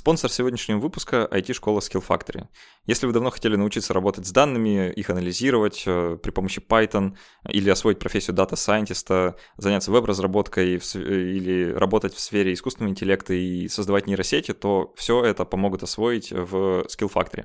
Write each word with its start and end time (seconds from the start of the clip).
Спонсор 0.00 0.30
сегодняшнего 0.30 0.78
выпуска– 0.78 1.28
IT-школа 1.30 1.80
Skill 1.80 2.02
Factory. 2.02 2.46
Если 2.86 3.06
вы 3.06 3.12
давно 3.12 3.28
хотели 3.28 3.56
научиться 3.56 3.92
работать 3.92 4.26
с 4.26 4.30
данными, 4.30 4.90
их 4.90 5.10
анализировать 5.10 5.82
э, 5.84 6.16
при 6.22 6.30
помощи 6.30 6.58
Python 6.58 7.18
или 7.46 7.68
освоить 7.68 7.98
профессию 7.98 8.34
дата-сайентиста, 8.34 9.36
заняться 9.58 9.92
веб-разработкой 9.92 10.76
или 10.76 11.70
работать 11.74 12.14
в 12.14 12.20
сфере 12.20 12.54
искусственного 12.54 12.92
интеллекта 12.92 13.34
и 13.34 13.68
создавать 13.68 14.06
нейросети, 14.06 14.54
то 14.54 14.94
все 14.96 15.22
это 15.22 15.44
помогут 15.44 15.82
освоить 15.82 16.30
в 16.30 16.86
Skill 16.86 17.12
Factory. 17.12 17.44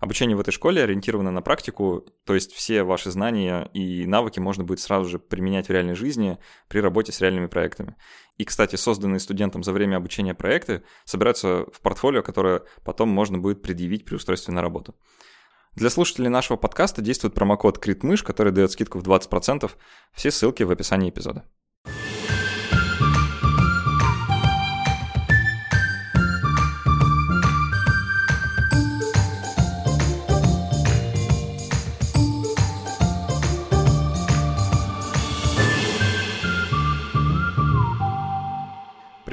Обучение 0.00 0.36
в 0.36 0.40
этой 0.40 0.50
школе 0.50 0.82
ориентировано 0.82 1.30
на 1.30 1.42
практику, 1.42 2.06
то 2.24 2.34
есть 2.34 2.52
все 2.52 2.82
ваши 2.82 3.10
знания 3.10 3.70
и 3.72 4.06
навыки 4.06 4.40
можно 4.40 4.62
будет 4.62 4.80
сразу 4.80 5.08
же 5.08 5.18
применять 5.18 5.68
в 5.68 5.70
реальной 5.70 5.94
жизни 5.94 6.38
при 6.68 6.80
работе 6.80 7.12
с 7.12 7.20
реальными 7.20 7.46
проектами. 7.46 7.96
И, 8.36 8.44
кстати, 8.44 8.76
созданные 8.76 9.20
студентом 9.20 9.62
за 9.62 9.72
время 9.72 9.96
обучения 9.96 10.34
проекты 10.34 10.82
собираются 11.04 11.66
в 11.72 11.80
портфолио, 11.80 12.22
которое 12.22 12.62
потом 12.84 13.08
можно 13.08 13.38
будет 13.38 13.62
предъявить 13.62 14.04
при 14.04 14.16
устройстве 14.16 14.52
на 14.52 14.60
работу. 14.60 14.94
Для 15.74 15.90
слушателей 15.90 16.30
нашего 16.30 16.56
подкаста 16.56 17.02
действует 17.02 17.34
промокод 17.34 17.84
CRITMыш, 17.84 18.22
который 18.24 18.52
дает 18.52 18.72
скидку 18.72 18.98
в 18.98 19.02
20%. 19.02 19.70
Все 20.12 20.30
ссылки 20.30 20.62
в 20.62 20.70
описании 20.70 21.10
эпизода. 21.10 21.44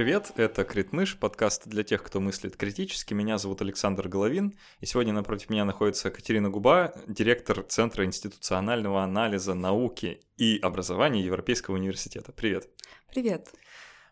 Привет, 0.04 0.34
это 0.36 0.66
Критмыш, 0.66 1.18
подкаст 1.18 1.66
для 1.66 1.82
тех, 1.86 2.04
кто 2.04 2.20
мыслит 2.20 2.58
критически. 2.58 3.14
Меня 3.14 3.38
зовут 3.38 3.62
Александр 3.62 4.10
Головин, 4.10 4.54
и 4.82 4.86
сегодня 4.86 5.14
напротив 5.14 5.50
меня 5.50 5.64
находится 5.64 6.12
Катерина 6.12 6.50
Губа, 6.50 6.94
директор 7.08 7.64
Центра 7.64 8.04
институционального 8.04 9.02
анализа 9.02 9.54
науки 9.54 10.20
и 10.36 10.60
образования 10.62 11.22
Европейского 11.22 11.76
университета. 11.76 12.34
Привет. 12.34 12.68
Привет. 13.14 13.54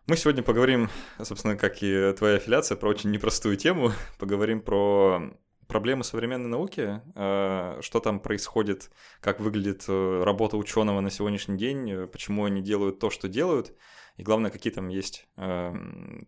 Мы 0.06 0.16
сегодня 0.16 0.42
поговорим, 0.42 0.88
собственно, 1.22 1.58
как 1.58 1.82
и 1.82 2.14
твоя 2.16 2.36
аффилиация, 2.36 2.76
про 2.76 2.88
очень 2.88 3.10
непростую 3.10 3.58
тему. 3.58 3.92
Поговорим 4.18 4.62
про 4.62 5.20
проблемы 5.68 6.04
современной 6.04 6.48
науки, 6.48 7.02
э, 7.14 7.80
что 7.82 8.00
там 8.00 8.18
происходит, 8.18 8.90
как 9.20 9.40
выглядит 9.40 9.84
э, 9.88 10.22
работа 10.24 10.56
ученого 10.56 11.00
на 11.00 11.10
сегодняшний 11.10 11.58
день, 11.58 11.90
э, 11.90 12.06
почему 12.06 12.46
они 12.46 12.62
делают 12.62 12.98
то, 12.98 13.10
что 13.10 13.28
делают– 13.28 13.74
и 14.16 14.22
главное, 14.22 14.50
какие 14.50 14.72
там 14.72 14.88
есть 14.88 15.26
э, 15.36 15.74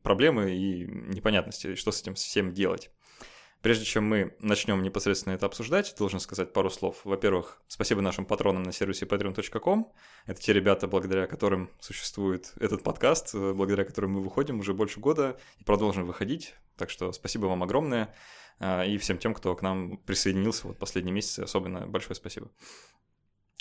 проблемы 0.02 0.54
и 0.54 0.84
непонятности, 0.86 1.74
что 1.74 1.92
с 1.92 2.00
этим 2.00 2.14
всем 2.14 2.52
делать. 2.52 2.90
Прежде 3.64 3.86
чем 3.86 4.06
мы 4.06 4.36
начнем 4.40 4.82
непосредственно 4.82 5.32
это 5.32 5.46
обсуждать, 5.46 5.94
должен 5.96 6.20
сказать 6.20 6.52
пару 6.52 6.68
слов. 6.68 7.00
Во-первых, 7.04 7.62
спасибо 7.66 8.02
нашим 8.02 8.26
патронам 8.26 8.62
на 8.62 8.72
сервисе 8.72 9.06
patreon.com. 9.06 9.90
Это 10.26 10.38
те 10.38 10.52
ребята, 10.52 10.86
благодаря 10.86 11.26
которым 11.26 11.70
существует 11.80 12.52
этот 12.60 12.82
подкаст, 12.82 13.34
э, 13.34 13.54
благодаря 13.54 13.84
которым 13.84 14.12
мы 14.12 14.22
выходим 14.22 14.60
уже 14.60 14.74
больше 14.74 15.00
года 15.00 15.38
и 15.58 15.64
продолжим 15.64 16.04
выходить. 16.04 16.54
Так 16.76 16.90
что 16.90 17.10
спасибо 17.12 17.46
вам 17.46 17.62
огромное. 17.62 18.14
Э, 18.60 18.86
и 18.86 18.98
всем 18.98 19.16
тем, 19.16 19.32
кто 19.32 19.56
к 19.56 19.62
нам 19.62 19.96
присоединился 19.96 20.66
вот 20.66 20.78
последние 20.78 21.14
месяцы, 21.14 21.40
особенно 21.40 21.86
большое 21.86 22.16
спасибо. 22.16 22.50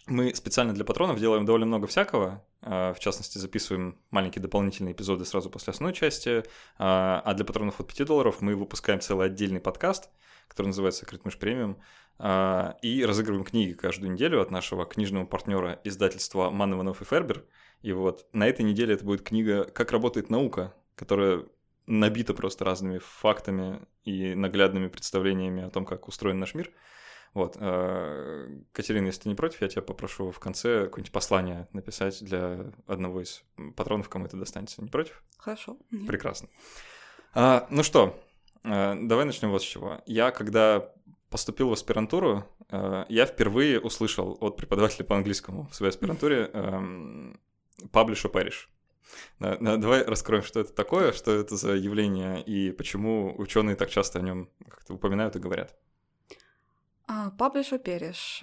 Мы 0.07 0.35
специально 0.35 0.73
для 0.73 0.83
патронов 0.83 1.19
делаем 1.19 1.45
довольно 1.45 1.65
много 1.65 1.87
всякого. 1.87 2.45
А, 2.61 2.93
в 2.93 2.99
частности, 2.99 3.37
записываем 3.37 3.97
маленькие 4.11 4.41
дополнительные 4.41 4.93
эпизоды 4.93 5.23
сразу 5.23 5.49
после 5.49 5.71
основной 5.71 5.93
части. 5.93 6.43
А, 6.77 7.21
а 7.23 7.33
для 7.33 7.45
патронов 7.45 7.79
от 7.79 7.87
5 7.87 8.07
долларов 8.07 8.41
мы 8.41 8.55
выпускаем 8.55 8.99
целый 8.99 9.27
отдельный 9.27 9.61
подкаст, 9.61 10.09
который 10.49 10.67
называется 10.67 11.05
«Критмыш 11.05 11.37
премиум», 11.37 11.79
а, 12.19 12.75
и 12.81 13.05
разыгрываем 13.05 13.45
книги 13.45 13.73
каждую 13.73 14.11
неделю 14.11 14.41
от 14.41 14.51
нашего 14.51 14.85
книжного 14.85 15.25
партнера 15.25 15.79
издательства 15.85 16.49
«Ман 16.49 16.73
Иванов 16.73 17.01
и 17.01 17.05
Фербер». 17.05 17.45
И 17.81 17.93
вот 17.93 18.27
на 18.33 18.45
этой 18.47 18.63
неделе 18.63 18.95
это 18.95 19.05
будет 19.05 19.21
книга 19.21 19.63
«Как 19.63 19.93
работает 19.93 20.29
наука», 20.29 20.73
которая 20.95 21.45
набита 21.85 22.33
просто 22.33 22.65
разными 22.65 22.97
фактами 22.97 23.81
и 24.03 24.35
наглядными 24.35 24.87
представлениями 24.87 25.63
о 25.63 25.69
том, 25.69 25.85
как 25.85 26.09
устроен 26.09 26.39
наш 26.39 26.55
мир– 26.55 26.71
вот. 27.33 27.57
Э, 27.59 28.47
Катерина, 28.71 29.07
если 29.07 29.23
ты 29.23 29.29
не 29.29 29.35
против, 29.35 29.61
я 29.61 29.67
тебя 29.67 29.81
попрошу 29.81 30.31
в 30.31 30.39
конце 30.39 30.85
какое-нибудь 30.85 31.11
послание 31.11 31.67
написать 31.73 32.23
для 32.23 32.71
одного 32.85 33.21
из 33.21 33.43
патронов, 33.75 34.09
кому 34.09 34.25
это 34.25 34.37
достанется. 34.37 34.81
Не 34.81 34.89
против? 34.89 35.23
Хорошо. 35.37 35.77
Нет. 35.89 36.07
Прекрасно. 36.07 36.49
А, 37.33 37.67
ну 37.71 37.81
что, 37.81 38.19
э, 38.63 38.95
давай 39.01 39.25
начнем 39.25 39.49
вот 39.49 39.63
с 39.63 39.65
чего. 39.65 40.01
Я, 40.05 40.31
когда 40.31 40.91
поступил 41.29 41.69
в 41.69 41.73
аспирантуру, 41.73 42.45
э, 42.69 43.05
я 43.09 43.25
впервые 43.25 43.79
услышал 43.79 44.37
от 44.39 44.55
преподавателя 44.55 45.03
по 45.03 45.15
английскому 45.15 45.67
в 45.71 45.75
своей 45.75 45.89
аспирантуре 45.89 46.51
эм, 46.53 47.39
publish 47.91 48.23
or 48.25 48.31
perish. 48.31 48.67
Давай 49.39 50.03
раскроем, 50.03 50.43
что 50.43 50.59
это 50.59 50.73
такое, 50.73 51.11
что 51.11 51.31
это 51.31 51.55
за 51.55 51.73
явление 51.73 52.41
и 52.41 52.71
почему 52.71 53.33
ученые 53.37 53.75
так 53.75 53.89
часто 53.89 54.19
о 54.19 54.21
нем 54.21 54.49
как-то 54.69 54.93
упоминают 54.93 55.35
и 55.35 55.39
говорят. 55.39 55.75
А, 57.07 57.31
Publish 57.37 57.77
переш. 57.79 58.41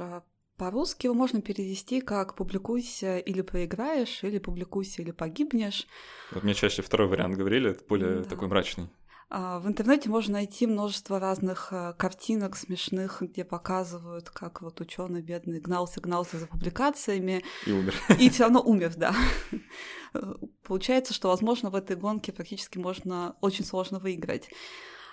По-русски 0.56 1.06
его 1.06 1.14
можно 1.14 1.40
перевести 1.40 2.02
как 2.02 2.34
«публикуйся 2.34 3.16
или 3.16 3.40
проиграешь», 3.40 4.22
или 4.22 4.38
«публикуйся 4.38 5.00
или 5.00 5.10
погибнешь». 5.10 5.86
Вот 6.32 6.42
мне 6.42 6.52
чаще 6.52 6.82
второй 6.82 7.08
вариант 7.08 7.36
говорили, 7.36 7.70
это 7.70 7.82
более 7.88 8.16
да. 8.16 8.24
такой 8.24 8.48
мрачный. 8.48 8.90
А, 9.30 9.58
в 9.60 9.68
интернете 9.68 10.10
можно 10.10 10.34
найти 10.34 10.66
множество 10.66 11.18
разных 11.18 11.72
картинок 11.96 12.56
смешных, 12.56 13.22
где 13.22 13.44
показывают, 13.44 14.28
как 14.28 14.60
вот 14.60 14.80
ученый 14.80 15.22
бедный 15.22 15.60
гнался, 15.60 16.00
гнался 16.00 16.36
за 16.36 16.46
публикациями. 16.46 17.42
И 17.64 17.72
умер. 17.72 17.94
И 18.18 18.28
все 18.28 18.42
равно 18.42 18.60
умер, 18.60 18.92
да. 18.96 19.14
Получается, 20.64 21.14
что, 21.14 21.28
возможно, 21.28 21.70
в 21.70 21.74
этой 21.76 21.96
гонке 21.96 22.32
практически 22.32 22.76
можно 22.76 23.36
очень 23.40 23.64
сложно 23.64 23.98
выиграть. 23.98 24.50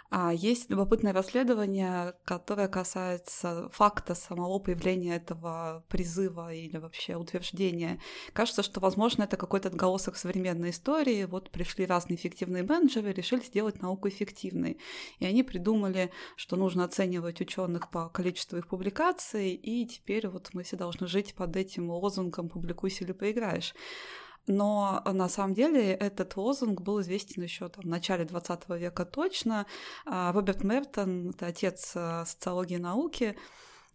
А 0.09 0.33
есть 0.33 0.69
любопытное 0.69 1.11
расследование, 1.11 2.13
которое 2.23 2.69
касается 2.69 3.69
факта 3.73 4.15
самого 4.15 4.57
появления 4.59 5.17
этого 5.17 5.83
призыва 5.89 6.53
или 6.53 6.77
вообще 6.77 7.15
утверждения. 7.15 7.99
Кажется, 8.31 8.63
что, 8.63 8.79
возможно, 8.79 9.23
это 9.23 9.35
какой-то 9.35 9.67
отголосок 9.67 10.15
современной 10.15 10.69
истории. 10.69 11.25
Вот 11.25 11.51
пришли 11.51 11.85
разные 11.85 12.15
эффективные 12.15 12.63
менеджеры, 12.63 13.11
решили 13.11 13.41
сделать 13.41 13.81
науку 13.81 14.07
эффективной. 14.07 14.79
И 15.19 15.25
они 15.25 15.43
придумали, 15.43 16.11
что 16.37 16.55
нужно 16.55 16.85
оценивать 16.85 17.41
ученых 17.41 17.89
по 17.89 18.07
количеству 18.07 18.57
их 18.57 18.67
публикаций, 18.67 19.53
и 19.55 19.85
теперь 19.85 20.29
вот 20.29 20.51
мы 20.53 20.63
все 20.63 20.77
должны 20.77 21.07
жить 21.07 21.35
под 21.35 21.55
этим 21.57 21.89
лозунгом 21.89 22.47
«публикуйся 22.47 23.03
или 23.03 23.11
проиграешь». 23.11 23.73
Но 24.47 25.01
на 25.05 25.27
самом 25.27 25.53
деле 25.53 25.93
этот 25.93 26.35
лозунг 26.37 26.81
был 26.81 27.01
известен 27.01 27.43
еще 27.43 27.67
там, 27.67 27.83
в 27.83 27.87
начале 27.87 28.23
20 28.23 28.69
века 28.69 29.05
точно. 29.05 29.65
А, 30.05 30.31
Роберт 30.31 30.63
Мертон, 30.63 31.31
это 31.31 31.47
отец 31.47 31.91
а, 31.95 32.25
социологии 32.25 32.77
науки, 32.77 33.37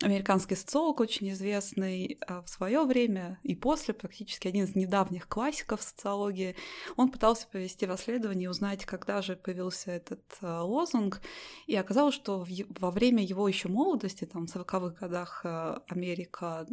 американский 0.02 0.54
социолог 0.54 1.00
очень 1.00 1.30
известный 1.30 2.18
а, 2.26 2.42
в 2.42 2.50
свое 2.50 2.84
время 2.84 3.40
и 3.42 3.54
после, 3.54 3.94
практически 3.94 4.46
один 4.46 4.66
из 4.66 4.74
недавних 4.74 5.26
классиков 5.26 5.80
социологии, 5.80 6.54
он 6.96 7.10
пытался 7.10 7.48
провести 7.48 7.86
расследование 7.86 8.44
и 8.44 8.48
узнать, 8.48 8.84
когда 8.84 9.22
же 9.22 9.36
появился 9.36 9.90
этот 9.90 10.22
лозунг, 10.42 11.22
и 11.66 11.74
оказалось, 11.76 12.14
что 12.14 12.46
во 12.78 12.90
время 12.90 13.24
его 13.24 13.48
еще 13.48 13.68
молодости, 13.68 14.26
там, 14.26 14.46
в 14.46 14.54
40-х 14.54 15.00
годах 15.00 15.46
Америка 15.88 16.66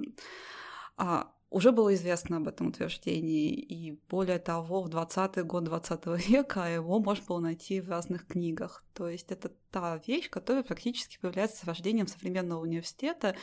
уже 1.50 1.72
было 1.72 1.94
известно 1.96 2.38
об 2.38 2.48
этом 2.48 2.68
утверждении, 2.68 3.52
и 3.52 4.00
более 4.10 4.40
того, 4.40 4.84
в 4.84 4.90
20-й 4.90 5.44
год 5.44 5.64
20 5.64 6.06
века 6.30 6.66
его 6.66 7.00
можно 7.00 7.26
было 7.26 7.40
найти 7.40 7.82
в 7.82 7.90
разных 7.90 8.28
книгах. 8.28 8.84
То 8.94 9.10
есть 9.10 9.32
это 9.32 9.52
та 9.72 10.00
вещь, 10.06 10.30
которая 10.30 10.64
практически 10.64 11.18
появляется 11.20 11.58
с 11.58 11.64
рождением 11.64 12.08
современного 12.08 12.62
университета, 12.62 13.36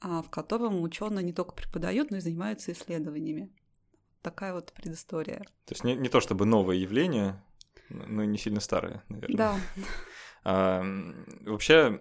а, 0.00 0.22
в 0.22 0.30
котором 0.30 0.82
ученые 0.82 1.24
не 1.24 1.32
только 1.32 1.54
преподают, 1.54 2.10
но 2.10 2.16
и 2.16 2.20
занимаются 2.20 2.72
исследованиями. 2.72 3.50
Такая 4.22 4.52
вот 4.52 4.72
предыстория. 4.72 5.38
То 5.64 5.74
есть 5.74 5.84
не, 5.84 5.94
не 5.94 6.08
то 6.08 6.20
чтобы 6.20 6.44
новое 6.44 6.76
явление, 6.76 7.40
но 7.88 8.24
и 8.24 8.26
не 8.26 8.38
сильно 8.38 8.60
старое, 8.60 9.04
наверное. 9.08 9.36
Да. 9.36 9.60
А, 10.44 10.82
вообще, 11.42 12.00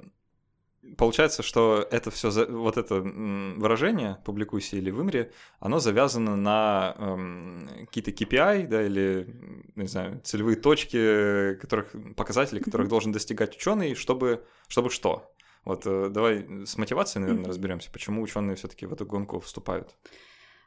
получается, 0.98 1.44
что 1.44 1.88
это 1.92 2.12
все, 2.12 2.30
вот 2.48 2.78
это 2.78 3.02
выражение 3.02 4.18
«публикуйся 4.26 4.78
или 4.78 4.92
вымри», 4.92 5.32
оно 5.60 5.80
завязано 5.80 6.36
на 6.36 6.96
эм, 6.98 7.70
какие-то 7.88 8.12
KPI, 8.12 8.68
да, 8.68 8.84
или, 8.84 9.28
не 9.76 9.88
знаю, 9.88 10.22
целевые 10.24 10.56
точки, 10.56 11.56
которых, 11.56 11.96
показатели, 12.16 12.60
которых 12.60 12.88
должен 12.88 13.12
достигать 13.12 13.56
ученый, 13.56 13.96
чтобы, 13.96 14.46
чтобы 14.68 14.90
что? 14.90 15.32
Вот 15.66 15.84
э, 15.86 16.10
давай 16.10 16.48
с 16.66 16.78
мотивацией, 16.78 17.26
наверное, 17.26 17.50
разберемся, 17.50 17.92
почему 17.92 18.22
ученые 18.22 18.56
все-таки 18.56 18.86
в 18.86 18.94
эту 18.94 19.06
гонку 19.06 19.40
вступают. 19.40 19.96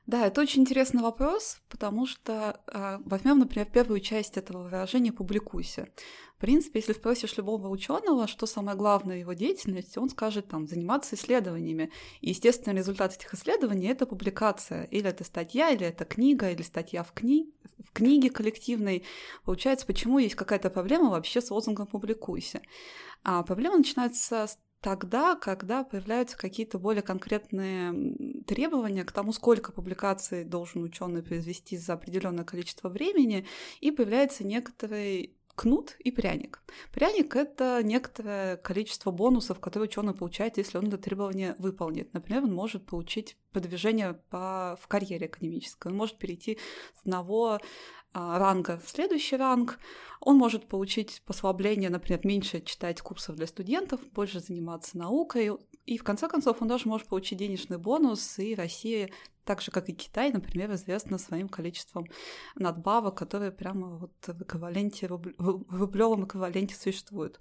Да, 0.06 0.26
это 0.26 0.40
очень 0.40 0.62
интересный 0.62 1.02
вопрос, 1.02 1.60
потому 1.68 2.06
что 2.06 2.60
э, 2.66 2.98
возьмем, 3.04 3.38
например, 3.38 3.68
первую 3.70 4.00
часть 4.00 4.36
этого 4.36 4.64
выражения 4.64 5.12
«публикуйся». 5.12 5.88
В 6.36 6.40
принципе, 6.40 6.78
если 6.78 6.94
спросишь 6.94 7.36
любого 7.36 7.68
ученого, 7.68 8.26
что 8.26 8.46
самое 8.46 8.74
главное 8.74 9.16
в 9.16 9.20
его 9.20 9.34
деятельности, 9.34 9.98
он 9.98 10.08
скажет 10.08 10.48
там 10.48 10.66
заниматься 10.66 11.14
исследованиями. 11.14 11.92
И, 12.22 12.30
естественно, 12.30 12.74
результат 12.74 13.14
этих 13.14 13.34
исследований 13.34 13.88
это 13.88 14.06
публикация. 14.06 14.84
Или 14.84 15.10
это 15.10 15.22
статья, 15.22 15.68
или 15.68 15.86
это 15.86 16.06
книга, 16.06 16.50
или 16.50 16.62
статья 16.62 17.02
в, 17.02 17.12
кни... 17.12 17.52
в 17.78 17.92
книге 17.92 18.30
коллективной. 18.30 19.04
Получается, 19.44 19.84
почему 19.84 20.18
есть 20.18 20.34
какая-то 20.34 20.70
проблема 20.70 21.10
вообще 21.10 21.42
с 21.42 21.50
лозунгом 21.50 21.86
«публикуйся». 21.86 22.62
А 23.22 23.42
проблема 23.42 23.76
начинается 23.76 24.46
с 24.46 24.58
тогда, 24.80 25.36
когда 25.36 25.84
появляются 25.84 26.36
какие-то 26.36 26.78
более 26.78 27.02
конкретные 27.02 28.42
требования 28.46 29.04
к 29.04 29.12
тому, 29.12 29.32
сколько 29.32 29.72
публикаций 29.72 30.44
должен 30.44 30.82
ученый 30.82 31.22
произвести 31.22 31.76
за 31.76 31.94
определенное 31.94 32.44
количество 32.44 32.88
времени, 32.88 33.46
и 33.80 33.90
появляется 33.90 34.44
некоторый 34.44 35.36
кнут 35.54 35.96
и 35.98 36.10
пряник. 36.10 36.62
Пряник— 36.90 37.36
это 37.36 37.82
некоторое 37.82 38.56
количество 38.56 39.10
бонусов, 39.10 39.60
которые 39.60 39.88
ученый 39.88 40.14
получает, 40.14 40.56
если 40.56 40.78
он 40.78 40.86
это 40.86 40.96
требование 40.96 41.54
выполнит. 41.58 42.14
Например, 42.14 42.44
он 42.44 42.54
может 42.54 42.86
получить 42.86 43.36
продвижение 43.52 44.14
по, 44.30 44.78
в 44.80 44.88
карьере 44.88 45.26
академической, 45.26 45.88
он 45.88 45.98
может 45.98 46.16
перейти 46.16 46.58
с 46.94 47.00
одного 47.00 47.60
ранга 48.12 48.80
в 48.84 48.88
следующий 48.88 49.36
ранг, 49.36 49.78
он 50.20 50.36
может 50.36 50.66
получить 50.68 51.22
послабление, 51.24 51.90
например, 51.90 52.20
меньше 52.24 52.60
читать 52.60 53.00
курсов 53.00 53.36
для 53.36 53.46
студентов, 53.46 54.00
больше 54.12 54.40
заниматься 54.40 54.98
наукой, 54.98 55.50
и 55.86 55.98
в 55.98 56.04
конце 56.04 56.28
концов 56.28 56.60
он 56.60 56.68
даже 56.68 56.88
может 56.88 57.06
получить 57.06 57.38
денежный 57.38 57.78
бонус, 57.78 58.38
и 58.38 58.54
Россия, 58.54 59.10
так 59.44 59.60
же 59.62 59.70
как 59.70 59.88
и 59.88 59.92
Китай, 59.92 60.30
например, 60.30 60.72
известна 60.74 61.18
своим 61.18 61.48
количеством 61.48 62.06
надбавок, 62.54 63.16
которые 63.16 63.50
прямо 63.50 63.98
вот 63.98 64.12
в 64.26 64.42
эквиваленте, 64.42 65.08
в 65.08 65.78
рублевом 65.78 66.26
эквиваленте 66.26 66.74
существуют. 66.74 67.40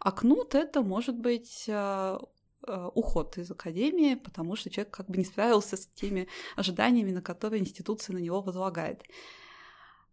А 0.00 0.12
кнут 0.12 0.54
это 0.54 0.82
может 0.82 1.18
быть 1.18 1.66
а, 1.68 2.20
а, 2.66 2.88
уход 2.88 3.38
из 3.38 3.50
академии, 3.50 4.14
потому 4.14 4.56
что 4.56 4.70
человек 4.70 4.94
как 4.94 5.08
бы 5.08 5.16
не 5.16 5.24
справился 5.24 5.76
с 5.76 5.86
теми 5.86 6.28
ожиданиями, 6.56 7.12
на 7.12 7.22
которые 7.22 7.60
институция 7.60 8.14
на 8.14 8.18
него 8.18 8.40
возлагает. 8.40 9.02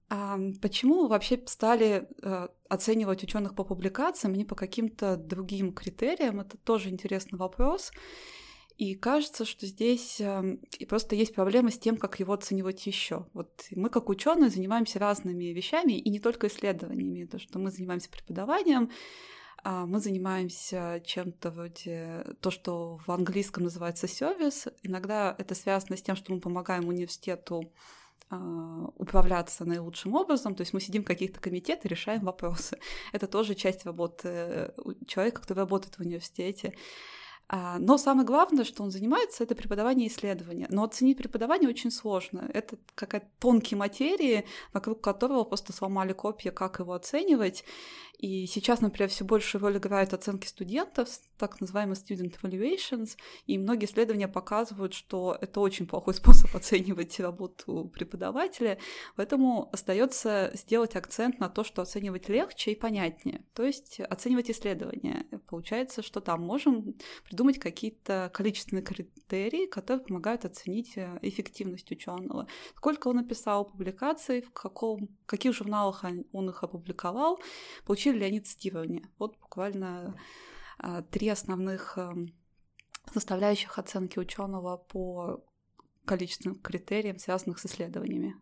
А 0.09 0.39
почему 0.61 1.07
вообще 1.07 1.41
стали 1.47 2.07
э, 2.21 2.47
оценивать 2.69 3.23
ученых 3.23 3.55
по 3.55 3.65
публикациям, 3.65 4.33
а 4.33 4.37
не 4.37 4.45
по 4.45 4.55
каким-то 4.55 5.17
другим 5.17 5.73
критериям? 5.73 6.39
Это 6.39 6.57
тоже 6.57 6.89
интересный 6.89 7.37
вопрос. 7.37 7.91
И 8.77 8.93
кажется, 8.93 9.43
что 9.43 9.65
здесь 9.65 10.21
э, 10.21 10.57
просто 10.87 11.15
есть 11.15 11.33
проблема 11.35 11.71
с 11.71 11.79
тем, 11.79 11.97
как 11.97 12.19
его 12.19 12.33
оценивать 12.33 12.85
еще. 12.87 13.25
Вот 13.33 13.65
мы, 13.71 13.89
как 13.89 14.07
ученые, 14.07 14.49
занимаемся 14.49 14.99
разными 14.99 15.45
вещами, 15.45 15.93
и 15.93 16.09
не 16.09 16.19
только 16.19 16.47
исследованиями. 16.47 17.25
То, 17.25 17.39
что 17.39 17.59
мы 17.59 17.71
занимаемся 17.71 18.09
преподаванием, 18.09 18.91
а 19.63 19.85
мы 19.85 19.99
занимаемся 19.99 21.01
чем-то 21.03 21.51
вроде 21.51 22.23
то, 22.39 22.51
что 22.51 22.99
в 23.05 23.11
английском 23.11 23.63
называется 23.63 24.07
сервис. 24.07 24.67
Иногда 24.83 25.35
это 25.37 25.55
связано 25.55 25.97
с 25.97 26.01
тем, 26.01 26.15
что 26.15 26.31
мы 26.31 26.39
помогаем 26.39 26.87
университету 26.87 27.73
управляться 28.29 29.65
наилучшим 29.65 30.15
образом. 30.15 30.55
То 30.55 30.61
есть 30.61 30.73
мы 30.73 30.81
сидим 30.81 31.03
в 31.03 31.07
каких-то 31.07 31.39
комитетах 31.39 31.85
и 31.85 31.89
решаем 31.89 32.25
вопросы. 32.25 32.77
Это 33.13 33.27
тоже 33.27 33.55
часть 33.55 33.85
работы 33.85 34.27
э, 34.27 34.71
человека, 35.07 35.41
который 35.41 35.59
работает 35.59 35.95
в 35.95 36.01
университете. 36.01 36.73
А, 37.49 37.79
но 37.79 37.97
самое 37.97 38.27
главное, 38.27 38.65
что 38.65 38.83
он 38.83 38.91
занимается, 38.91 39.43
это 39.43 39.55
преподавание 39.55 40.07
и 40.07 40.11
исследования. 40.11 40.67
Но 40.69 40.83
оценить 40.83 41.17
преподавание 41.17 41.69
очень 41.69 41.91
сложно. 41.91 42.49
Это 42.53 42.77
какая-то 42.95 43.27
тонкие 43.39 43.77
материи, 43.77 44.45
вокруг 44.73 45.01
которого 45.01 45.43
просто 45.45 45.71
сломали 45.71 46.13
копья, 46.13 46.51
как 46.51 46.79
его 46.79 46.93
оценивать. 46.93 47.63
И 48.17 48.47
сейчас, 48.47 48.81
например, 48.81 49.09
все 49.09 49.23
больше 49.23 49.59
роль 49.59 49.77
играют 49.77 50.13
оценки 50.13 50.47
студентов, 50.47 51.07
так 51.37 51.61
называемые 51.61 51.95
student 51.95 52.35
evaluations, 52.41 53.15
и 53.45 53.59
многие 53.59 53.85
исследования 53.85 54.27
показывают, 54.27 54.95
что 54.95 55.37
это 55.39 55.59
очень 55.59 55.85
плохой 55.85 56.15
способ 56.15 56.53
оценивать 56.55 57.19
работу 57.19 57.91
преподавателя, 57.93 58.79
поэтому 59.15 59.69
остается 59.71 60.51
сделать 60.55 60.95
акцент 60.95 61.39
на 61.39 61.47
то, 61.47 61.63
что 61.63 61.83
оценивать 61.83 62.27
легче 62.27 62.71
и 62.71 62.75
понятнее, 62.75 63.43
то 63.53 63.63
есть 63.63 63.99
оценивать 63.99 64.49
исследования. 64.49 65.27
Получается, 65.47 66.01
что 66.01 66.19
там 66.19 66.41
можем 66.41 66.95
придумать 67.37 67.59
какие-то 67.59 68.31
количественные 68.33 68.83
критерии, 68.83 69.67
которые 69.67 70.03
помогают 70.03 70.43
оценить 70.43 70.97
э, 70.97 71.19
эффективность 71.21 71.91
ученого. 71.91 72.47
Сколько 72.75 73.09
он 73.09 73.17
написал 73.17 73.63
публикаций, 73.65 74.41
в 74.41 74.51
каком, 74.51 75.07
в 75.21 75.25
каких 75.27 75.53
журналах 75.53 76.03
он 76.31 76.49
их 76.49 76.63
опубликовал, 76.63 77.39
получил 77.85 78.13
получили 78.13 78.17
ли 78.17 78.25
они 78.25 78.39
цитирование. 78.39 79.03
Вот 79.19 79.37
буквально 79.37 80.19
а, 80.79 81.03
три 81.03 81.29
основных 81.29 81.97
эм, 81.99 82.33
составляющих 83.13 83.77
оценки 83.77 84.17
ученого 84.17 84.77
по 84.77 85.43
количественным 86.05 86.59
критериям, 86.59 87.19
связанных 87.19 87.59
с 87.59 87.67
исследованиями 87.67 88.33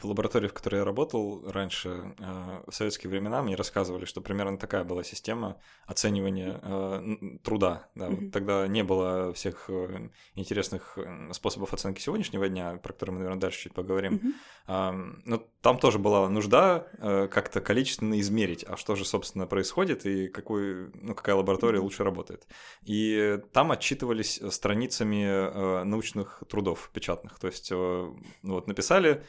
в 0.00 0.04
лаборатории, 0.04 0.48
в 0.48 0.52
которой 0.52 0.76
я 0.76 0.84
работал 0.84 1.50
раньше, 1.50 2.14
э, 2.18 2.62
в 2.66 2.72
советские 2.72 3.10
времена, 3.10 3.42
мне 3.42 3.54
рассказывали, 3.54 4.04
что 4.04 4.20
примерно 4.20 4.58
такая 4.58 4.84
была 4.84 5.04
система 5.04 5.56
оценивания 5.86 6.60
э, 6.62 7.38
труда. 7.42 7.88
Да, 7.94 8.10
вот 8.10 8.32
тогда 8.32 8.66
не 8.66 8.82
было 8.82 9.32
всех 9.32 9.66
э, 9.68 10.08
интересных 10.34 10.98
способов 11.32 11.72
оценки 11.72 12.00
сегодняшнего 12.00 12.48
дня, 12.48 12.76
про 12.82 12.92
которые 12.92 13.14
мы, 13.14 13.18
наверное, 13.20 13.40
дальше 13.40 13.64
чуть 13.64 13.74
поговорим. 13.74 14.34
Но 14.66 15.46
там 15.60 15.78
тоже 15.78 15.98
была 15.98 16.28
нужда 16.28 16.86
как-то 17.30 17.60
количественно 17.60 18.18
измерить, 18.20 18.64
а 18.66 18.76
что 18.76 18.96
же, 18.96 19.04
собственно, 19.04 19.46
происходит 19.46 20.06
и 20.06 20.28
какой, 20.28 20.90
ну, 20.94 21.14
какая 21.14 21.36
лаборатория 21.36 21.80
лучше 21.80 22.04
работает. 22.04 22.46
И 22.82 23.38
там 23.52 23.72
отчитывались 23.72 24.40
страницами 24.50 25.84
научных 25.84 26.42
трудов 26.48 26.90
печатных. 26.92 27.38
То 27.38 27.46
есть 27.46 27.70
вот 27.70 28.66
написали 28.66 29.22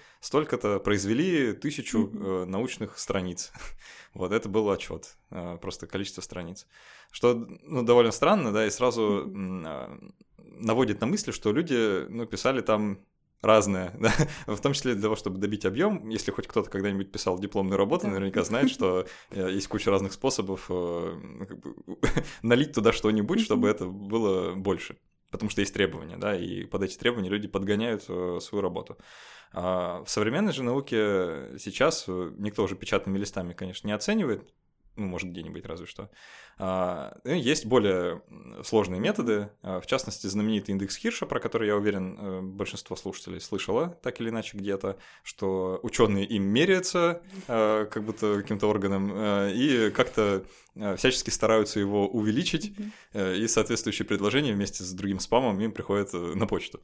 столько-то 0.56 0.80
произвели 0.80 1.54
тысячу 1.54 2.08
mm-hmm. 2.08 2.46
научных 2.46 2.98
страниц. 2.98 3.52
вот 4.14 4.32
это 4.32 4.50
был 4.50 4.70
отчет, 4.70 5.18
э, 5.32 5.58
просто 5.62 5.88
количество 5.88 6.22
страниц. 6.22 6.68
Что 7.12 7.34
ну, 7.64 7.84
довольно 7.84 8.12
странно, 8.12 8.52
да, 8.52 8.66
и 8.66 8.70
сразу 8.70 9.26
mm-hmm. 9.26 10.14
наводит 10.38 11.02
на 11.02 11.08
мысли, 11.08 11.32
что 11.32 11.52
люди 11.52 12.08
ну, 12.10 12.26
писали 12.26 12.62
там 12.62 13.00
разное, 13.42 13.94
да? 14.00 14.14
в 14.48 14.60
том 14.60 14.74
числе 14.74 14.94
для 14.94 15.04
того, 15.04 15.16
чтобы 15.16 15.38
добить 15.38 15.66
объем. 15.66 16.10
Если 16.10 16.32
хоть 16.32 16.48
кто-то 16.48 16.70
когда-нибудь 16.70 17.12
писал 17.12 17.40
дипломную 17.40 17.78
работу, 17.78 18.08
наверняка 18.08 18.44
знает, 18.44 18.72
что 18.72 19.06
есть 19.32 19.68
куча 19.68 19.92
разных 19.92 20.14
способов 20.14 20.70
ну, 20.70 21.48
налить 22.42 22.74
туда 22.74 22.92
что-нибудь, 22.94 23.42
чтобы 23.42 23.68
это 23.68 23.86
было 23.86 24.54
больше. 24.54 24.98
Потому 25.36 25.50
что 25.50 25.62
есть 25.62 25.74
требования, 25.74 26.18
да, 26.18 26.36
и 26.36 26.64
под 26.64 26.84
эти 26.84 26.98
требования 26.98 27.30
люди 27.30 27.48
подгоняют 27.48 28.04
свою 28.04 28.62
работу. 28.62 28.98
А 29.52 30.04
в 30.04 30.10
современной 30.10 30.52
же 30.52 30.64
науке 30.64 31.58
сейчас 31.60 32.06
э, 32.08 32.32
никто 32.38 32.64
уже 32.64 32.76
печатными 32.76 33.18
листами, 33.18 33.54
конечно, 33.54 33.88
не 33.88 33.94
оценивает, 33.94 34.50
ну, 34.96 35.08
может, 35.08 35.30
где-нибудь 35.30 35.66
разве 35.66 35.86
что. 35.86 36.10
А, 36.58 37.18
ну, 37.24 37.34
есть 37.34 37.66
более 37.66 38.22
сложные 38.64 39.02
методы, 39.02 39.50
а, 39.62 39.82
в 39.82 39.88
частности, 39.88 40.28
знаменитый 40.28 40.74
индекс 40.74 40.96
Хирша, 40.96 41.26
про 41.26 41.40
который, 41.40 41.68
я 41.68 41.76
уверен, 41.76 42.18
э, 42.18 42.42
большинство 42.42 42.96
слушателей 42.96 43.42
слышало 43.42 44.00
так 44.02 44.22
или 44.22 44.30
иначе 44.30 44.58
где-то, 44.58 44.98
что 45.24 45.80
ученые 45.84 46.26
им 46.26 46.44
меряются 46.44 47.22
а, 47.48 47.86
как 47.86 48.04
будто 48.04 48.42
каким-то 48.42 48.68
органом 48.68 49.12
и 49.50 49.92
как-то 49.92 50.44
всячески 50.98 51.30
стараются 51.30 51.80
его 51.80 52.08
увеличить, 52.08 52.74
и 53.14 53.48
соответствующие 53.48 54.06
предложения 54.06 54.54
вместе 54.54 54.84
с 54.84 54.92
другим 54.92 55.20
спамом 55.20 55.60
им 55.60 55.72
приходят 55.72 56.14
э, 56.14 56.18
на 56.18 56.48
почту. 56.48 56.82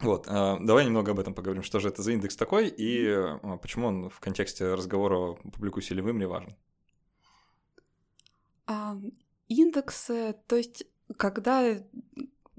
Вот, 0.00 0.26
давай 0.26 0.84
немного 0.84 1.12
об 1.12 1.20
этом 1.20 1.34
поговорим, 1.34 1.62
что 1.62 1.78
же 1.78 1.88
это 1.88 2.02
за 2.02 2.12
индекс 2.12 2.36
такой 2.36 2.68
и 2.68 3.16
почему 3.62 3.86
он 3.86 4.10
в 4.10 4.18
контексте 4.18 4.74
разговора 4.74 5.34
«Публикуйся 5.52 5.94
или 5.94 6.00
вымри» 6.00 6.24
важен. 6.24 6.56
Индексы, 9.48 10.36
то 10.46 10.56
есть 10.56 10.86
когда 11.16 11.62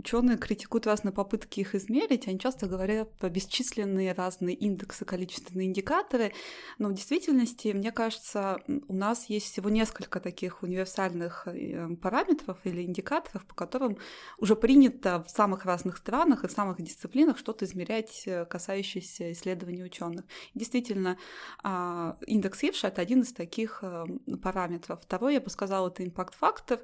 ученые 0.05 0.37
критикуют 0.37 0.85
разные 0.85 1.11
попытки 1.11 1.61
их 1.61 1.73
измерить, 1.73 2.27
они 2.27 2.37
часто 2.37 2.67
говорят 2.67 3.11
про 3.17 3.27
бесчисленные 3.27 4.13
разные 4.13 4.55
индексы, 4.55 5.03
количественные 5.03 5.67
индикаторы, 5.67 6.31
но 6.77 6.89
в 6.89 6.93
действительности, 6.93 7.69
мне 7.69 7.91
кажется, 7.91 8.59
у 8.87 8.93
нас 8.93 9.25
есть 9.29 9.51
всего 9.51 9.69
несколько 9.69 10.19
таких 10.19 10.61
универсальных 10.61 11.47
э, 11.47 11.87
параметров 11.95 12.59
или 12.65 12.83
индикаторов, 12.83 13.45
по 13.47 13.55
которым 13.55 13.97
уже 14.37 14.55
принято 14.55 15.23
в 15.23 15.31
самых 15.31 15.65
разных 15.65 15.97
странах 15.97 16.43
и 16.43 16.47
в 16.47 16.51
самых 16.51 16.79
дисциплинах 16.79 17.39
что-то 17.39 17.65
измерять, 17.65 18.23
э, 18.27 18.45
касающееся 18.45 19.31
исследований 19.31 19.83
ученых. 19.83 20.25
Действительно, 20.53 21.17
а, 21.63 22.17
индекс 22.27 22.63
Ивша— 22.63 22.87
это 22.89 23.01
один 23.01 23.21
из 23.21 23.33
таких 23.33 23.79
э, 23.81 24.05
параметров. 24.43 25.01
Второй, 25.01 25.33
я 25.33 25.41
бы 25.41 25.49
сказала, 25.49 25.87
это 25.87 26.05
импакт-фактор, 26.05 26.79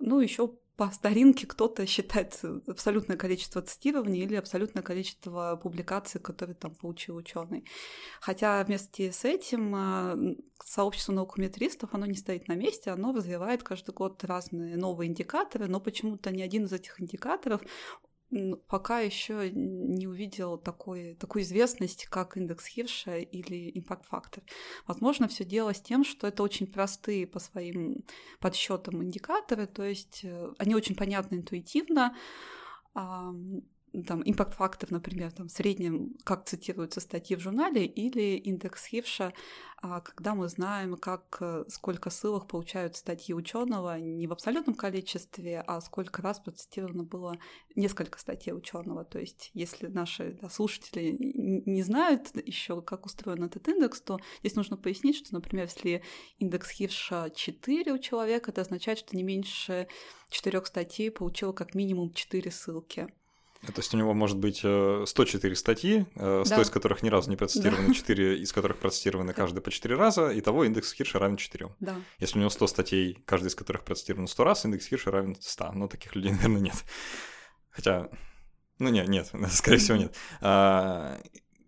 ну, 0.00 0.18
еще 0.18 0.50
по 0.76 0.90
старинке 0.90 1.46
кто-то 1.46 1.86
считает 1.86 2.40
абсолютное 2.66 3.16
количество 3.16 3.62
цитирований 3.62 4.22
или 4.22 4.34
абсолютное 4.34 4.82
количество 4.82 5.58
публикаций, 5.62 6.20
которые 6.20 6.56
там 6.56 6.74
получил 6.74 7.16
ученый. 7.16 7.64
Хотя 8.20 8.62
вместе 8.64 9.12
с 9.12 9.24
этим 9.24 9.74
а, 9.74 10.16
сообщество 10.64 11.12
наукометристов, 11.12 11.90
оно 11.94 12.06
не 12.06 12.16
стоит 12.16 12.48
на 12.48 12.54
месте, 12.54 12.90
оно 12.90 13.12
развивает 13.12 13.62
каждый 13.62 13.94
год 13.94 14.24
разные 14.24 14.76
новые 14.76 15.08
индикаторы, 15.08 15.68
но 15.68 15.78
почему-то 15.78 16.32
ни 16.32 16.42
один 16.42 16.64
из 16.64 16.72
этих 16.72 17.00
индикаторов 17.00 17.60
пока 18.68 19.00
еще 19.00 19.50
не 19.50 20.06
увидел 20.06 20.58
такой, 20.58 21.14
такой 21.14 21.42
известности, 21.42 22.06
как 22.10 22.36
индекс 22.36 22.66
Хирша 22.66 23.18
или 23.18 23.70
импакт-фактор. 23.78 24.42
Возможно, 24.86 25.28
все 25.28 25.44
дело 25.44 25.74
с 25.74 25.80
тем, 25.80 26.04
что 26.04 26.26
это 26.26 26.42
очень 26.42 26.66
простые 26.66 27.26
по 27.26 27.38
своим 27.38 28.04
подсчетам 28.40 29.02
индикаторы, 29.02 29.66
то 29.66 29.82
есть 29.82 30.20
э, 30.24 30.52
они 30.58 30.74
очень 30.74 30.96
понятны 30.96 31.36
интуитивно, 31.36 32.16
там, 34.02 34.22
импакт-фактор, 34.24 34.90
например, 34.90 35.32
там, 35.32 35.48
в 35.48 35.52
среднем, 35.52 36.14
как 36.24 36.46
цитируются 36.46 37.00
статьи 37.00 37.36
в 37.36 37.40
журнале, 37.40 37.86
или 37.86 38.36
индекс 38.36 38.86
Хирша, 38.86 39.32
а, 39.86 40.00
когда 40.00 40.34
мы 40.34 40.48
знаем, 40.48 40.96
как, 40.96 41.36
э, 41.40 41.64
сколько 41.68 42.08
ссылок 42.08 42.48
получают 42.48 42.96
статьи 42.96 43.34
ученого 43.34 43.98
не 43.98 44.26
в 44.26 44.32
абсолютном 44.32 44.74
количестве, 44.74 45.60
а 45.60 45.80
сколько 45.82 46.22
раз 46.22 46.40
процитировано 46.40 47.04
было 47.04 47.36
несколько 47.76 48.18
статей 48.18 48.54
ученого. 48.54 49.04
То 49.04 49.18
есть, 49.18 49.50
если 49.52 49.88
наши 49.88 50.38
да, 50.40 50.48
слушатели 50.48 51.14
не 51.18 51.82
знают 51.82 52.34
еще, 52.34 52.80
как 52.80 53.04
устроен 53.04 53.44
этот 53.44 53.68
индекс, 53.68 54.00
то 54.00 54.18
здесь 54.40 54.54
нужно 54.54 54.78
пояснить, 54.78 55.16
что, 55.16 55.34
например, 55.34 55.66
если 55.66 56.02
индекс 56.38 56.70
Хирша 56.70 57.30
4 57.34 57.92
у 57.92 57.98
человека, 57.98 58.52
это 58.52 58.62
означает, 58.62 58.98
что 58.98 59.14
не 59.14 59.22
меньше 59.22 59.86
четырех 60.30 60.66
статей 60.66 61.10
получило 61.10 61.52
как 61.52 61.74
минимум 61.74 62.14
4 62.14 62.50
ссылки. 62.50 63.12
То 63.66 63.80
есть 63.80 63.94
у 63.94 63.96
него 63.96 64.14
может 64.14 64.36
быть 64.36 64.58
104 64.58 65.52
э, 65.52 65.56
статьи, 65.56 66.06
100 66.14 66.44
да. 66.44 66.60
из 66.60 66.70
которых 66.70 67.02
ни 67.02 67.08
разу 67.08 67.30
не 67.30 67.36
процитированы, 67.36 67.88
да. 67.88 67.94
4 67.94 68.38
из 68.40 68.52
которых 68.52 68.78
процитированы 68.78 69.32
каждый 69.32 69.60
по 69.60 69.70
4 69.70 69.94
раза, 69.94 70.30
и 70.30 70.40
того 70.40 70.64
индекс 70.64 70.92
Хирша 70.92 71.18
равен 71.18 71.36
4. 71.36 71.74
Да. 71.80 71.96
Если 72.18 72.36
у 72.36 72.40
него 72.40 72.50
100 72.50 72.66
статей, 72.66 73.22
каждый 73.26 73.48
из 73.48 73.54
которых 73.54 73.84
процитирован 73.84 74.26
100 74.26 74.44
раз, 74.44 74.64
индекс 74.64 74.86
Хирша 74.86 75.10
равен 75.10 75.36
100. 75.38 75.72
Но 75.72 75.88
таких 75.88 76.14
людей, 76.14 76.32
наверное, 76.32 76.60
нет. 76.60 76.84
Хотя, 77.70 78.08
ну 78.78 78.90
нет, 78.90 79.08
нет, 79.08 79.30
скорее 79.50 79.78
всего 79.78 79.96
нет. 79.96 80.14
А, 80.40 81.18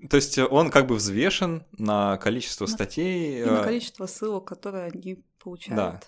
то 0.09 0.17
есть 0.17 0.38
он 0.38 0.71
как 0.71 0.87
бы 0.87 0.97
взвешен 0.97 1.65
на 1.73 2.19
количество 2.19 2.67
статей. 2.67 3.43
И 3.43 3.45
на 3.45 3.61
э, 3.61 3.65
количество 3.65 4.07
ссылок, 4.07 4.47
которые 4.47 4.87
они 4.87 5.25
получают. 5.43 6.07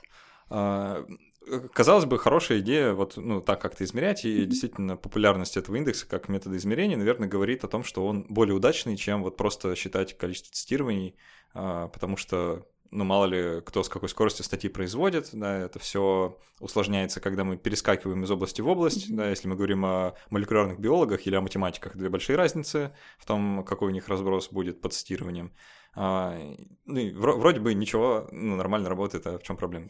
Да. 0.49 1.04
А, 1.50 1.69
казалось 1.69 2.05
бы, 2.05 2.19
хорошая 2.19 2.61
идея 2.61 2.93
вот 2.93 3.17
ну, 3.17 3.40
так 3.40 3.61
как-то 3.61 3.85
измерять, 3.85 4.25
и 4.25 4.45
действительно 4.45 4.97
популярность 4.97 5.57
этого 5.57 5.76
индекса 5.76 6.07
как 6.07 6.28
метода 6.28 6.57
измерения, 6.57 6.97
наверное, 6.97 7.28
говорит 7.28 7.64
о 7.64 7.69
том, 7.69 7.85
что 7.85 8.07
он 8.07 8.26
более 8.28 8.55
удачный, 8.55 8.97
чем 8.97 9.23
вот 9.23 9.37
просто 9.37 9.75
считать 9.75 10.17
количество 10.17 10.52
цитирований, 10.52 11.17
а, 11.55 11.88
потому 11.88 12.17
что 12.17 12.67
ну, 12.90 13.05
мало 13.05 13.26
ли, 13.26 13.61
кто 13.61 13.83
с 13.83 13.88
какой 13.88 14.09
скоростью 14.09 14.45
статьи 14.45 14.71
производит, 14.71 15.28
да, 15.33 15.59
это 15.59 15.78
все 15.78 16.38
усложняется, 16.59 17.21
когда 17.21 17.45
мы 17.45 17.57
перескакиваем 17.57 18.25
из 18.25 18.31
области 18.31 18.61
в 18.62 18.69
область, 18.69 19.11
mm-hmm. 19.11 19.17
да, 19.17 19.28
если 19.28 19.47
мы 19.49 19.57
говорим 19.57 19.85
о 19.85 20.14
молекулярных 20.31 20.78
биологах 20.78 21.26
или 21.26 21.37
о 21.37 21.40
математиках, 21.40 21.97
две 21.97 22.09
большие 22.09 22.37
разницы 22.37 22.95
в 23.19 23.26
том, 23.26 23.64
какой 23.64 23.88
у 23.88 23.93
них 23.93 24.09
разброс 24.09 24.49
будет 24.50 24.81
под 24.81 24.95
цитированием. 24.95 25.52
А, 25.95 26.38
ну, 26.87 27.21
вроде 27.21 27.61
бы 27.61 27.75
ничего, 27.75 28.28
ну, 28.33 28.57
нормально 28.57 28.88
работает, 28.88 29.26
а 29.26 29.38
в 29.38 29.43
чем 29.43 29.57
проблема? 29.57 29.88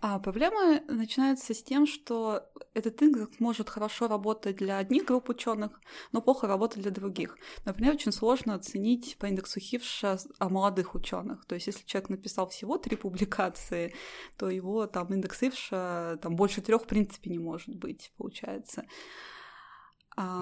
А 0.00 0.20
проблема 0.20 0.80
начинается 0.86 1.54
с 1.54 1.62
тем, 1.62 1.84
что 1.86 2.48
этот 2.72 3.02
индекс 3.02 3.40
может 3.40 3.68
хорошо 3.68 4.06
работать 4.06 4.56
для 4.56 4.78
одних 4.78 5.04
групп 5.04 5.28
ученых, 5.28 5.80
но 6.12 6.22
плохо 6.22 6.46
работать 6.46 6.82
для 6.82 6.92
других. 6.92 7.36
Например, 7.64 7.94
очень 7.94 8.12
сложно 8.12 8.54
оценить 8.54 9.16
по 9.18 9.26
индексу 9.26 9.58
Хивша 9.58 10.18
молодых 10.38 10.94
ученых. 10.94 11.44
То 11.46 11.56
есть, 11.56 11.66
если 11.66 11.84
человек 11.84 12.10
написал 12.10 12.48
всего 12.48 12.78
три 12.78 12.96
публикации, 12.96 13.92
то 14.36 14.48
его 14.48 14.86
там 14.86 15.12
индекс 15.12 15.40
Хивша 15.40 16.18
там 16.22 16.36
больше 16.36 16.60
трех 16.60 16.82
в 16.82 16.86
принципе 16.86 17.30
не 17.30 17.40
может 17.40 17.74
быть, 17.74 18.12
получается. 18.16 18.84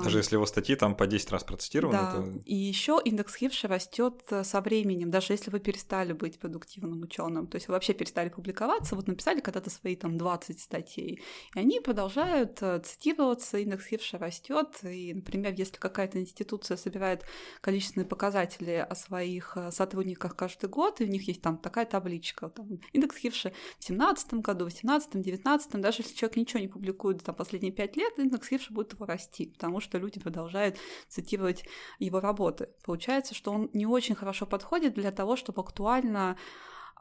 Даже 0.03 0.19
если 0.19 0.37
его 0.37 0.47
статьи 0.47 0.75
там 0.75 0.95
по 0.97 1.07
10 1.07 1.31
раз 1.33 1.45
процитированы. 1.45 1.99
Да, 1.99 2.13
то... 2.13 2.39
и 2.45 2.55
еще 2.55 3.01
индекс 3.05 3.37
Хирша 3.37 3.69
растет 3.69 4.23
э, 4.31 4.43
со 4.43 4.61
временем, 4.61 5.11
даже 5.11 5.35
если 5.35 5.51
вы 5.51 5.61
перестали 5.61 6.13
быть 6.13 6.39
продуктивным 6.39 7.03
ученым. 7.03 7.47
То 7.47 7.57
есть 7.57 7.69
вы 7.69 7.73
вообще 7.73 7.93
перестали 7.93 8.31
публиковаться, 8.31 8.97
вот 8.97 9.07
написали 9.07 9.41
когда-то 9.41 9.69
свои 9.69 9.95
там 9.97 10.17
20 10.17 10.61
статей, 10.61 11.21
и 11.55 11.59
они 11.59 11.81
продолжают 11.81 12.59
э, 12.63 12.81
цитироваться, 12.85 13.59
индекс 13.59 13.87
Хирша 13.87 14.19
растет. 14.19 14.79
И, 14.83 15.13
например, 15.13 15.53
если 15.53 15.77
какая-то 15.77 16.21
институция 16.21 16.77
собирает 16.77 17.25
количественные 17.61 18.07
показатели 18.07 18.87
о 18.89 18.95
своих 18.95 19.57
э, 19.57 19.71
сотрудниках 19.73 20.37
каждый 20.37 20.71
год, 20.71 21.01
и 21.01 21.05
у 21.05 21.09
них 21.09 21.29
есть 21.29 21.43
там 21.43 21.59
такая 21.59 21.85
табличка, 21.85 22.49
там, 22.49 22.81
индекс 22.93 23.17
Хирша 23.17 23.51
в 23.51 23.87
2017 23.87 24.35
году, 24.35 24.65
в 24.65 24.69
2018, 24.69 25.11
2019, 25.13 25.81
даже 25.81 26.03
если 26.03 26.15
человек 26.15 26.37
ничего 26.37 26.61
не 26.61 26.69
публикует 26.69 27.23
там 27.23 27.35
последние 27.35 27.73
5 27.73 27.97
лет, 27.97 28.19
индекс 28.19 28.49
Хирша 28.49 28.73
будет 28.73 28.95
его 28.95 29.05
расти, 29.05 29.53
потому 29.67 29.81
что 29.81 29.99
люди 29.99 30.21
продолжают 30.21 30.77
цитировать 31.09 31.65
его 31.99 32.21
работы. 32.21 32.69
Получается, 32.85 33.35
что 33.35 33.51
он 33.51 33.69
не 33.73 33.85
очень 33.85 34.15
хорошо 34.15 34.47
подходит 34.47 34.95
для 34.95 35.11
того, 35.11 35.35
чтобы 35.35 35.61
актуально 35.61 36.37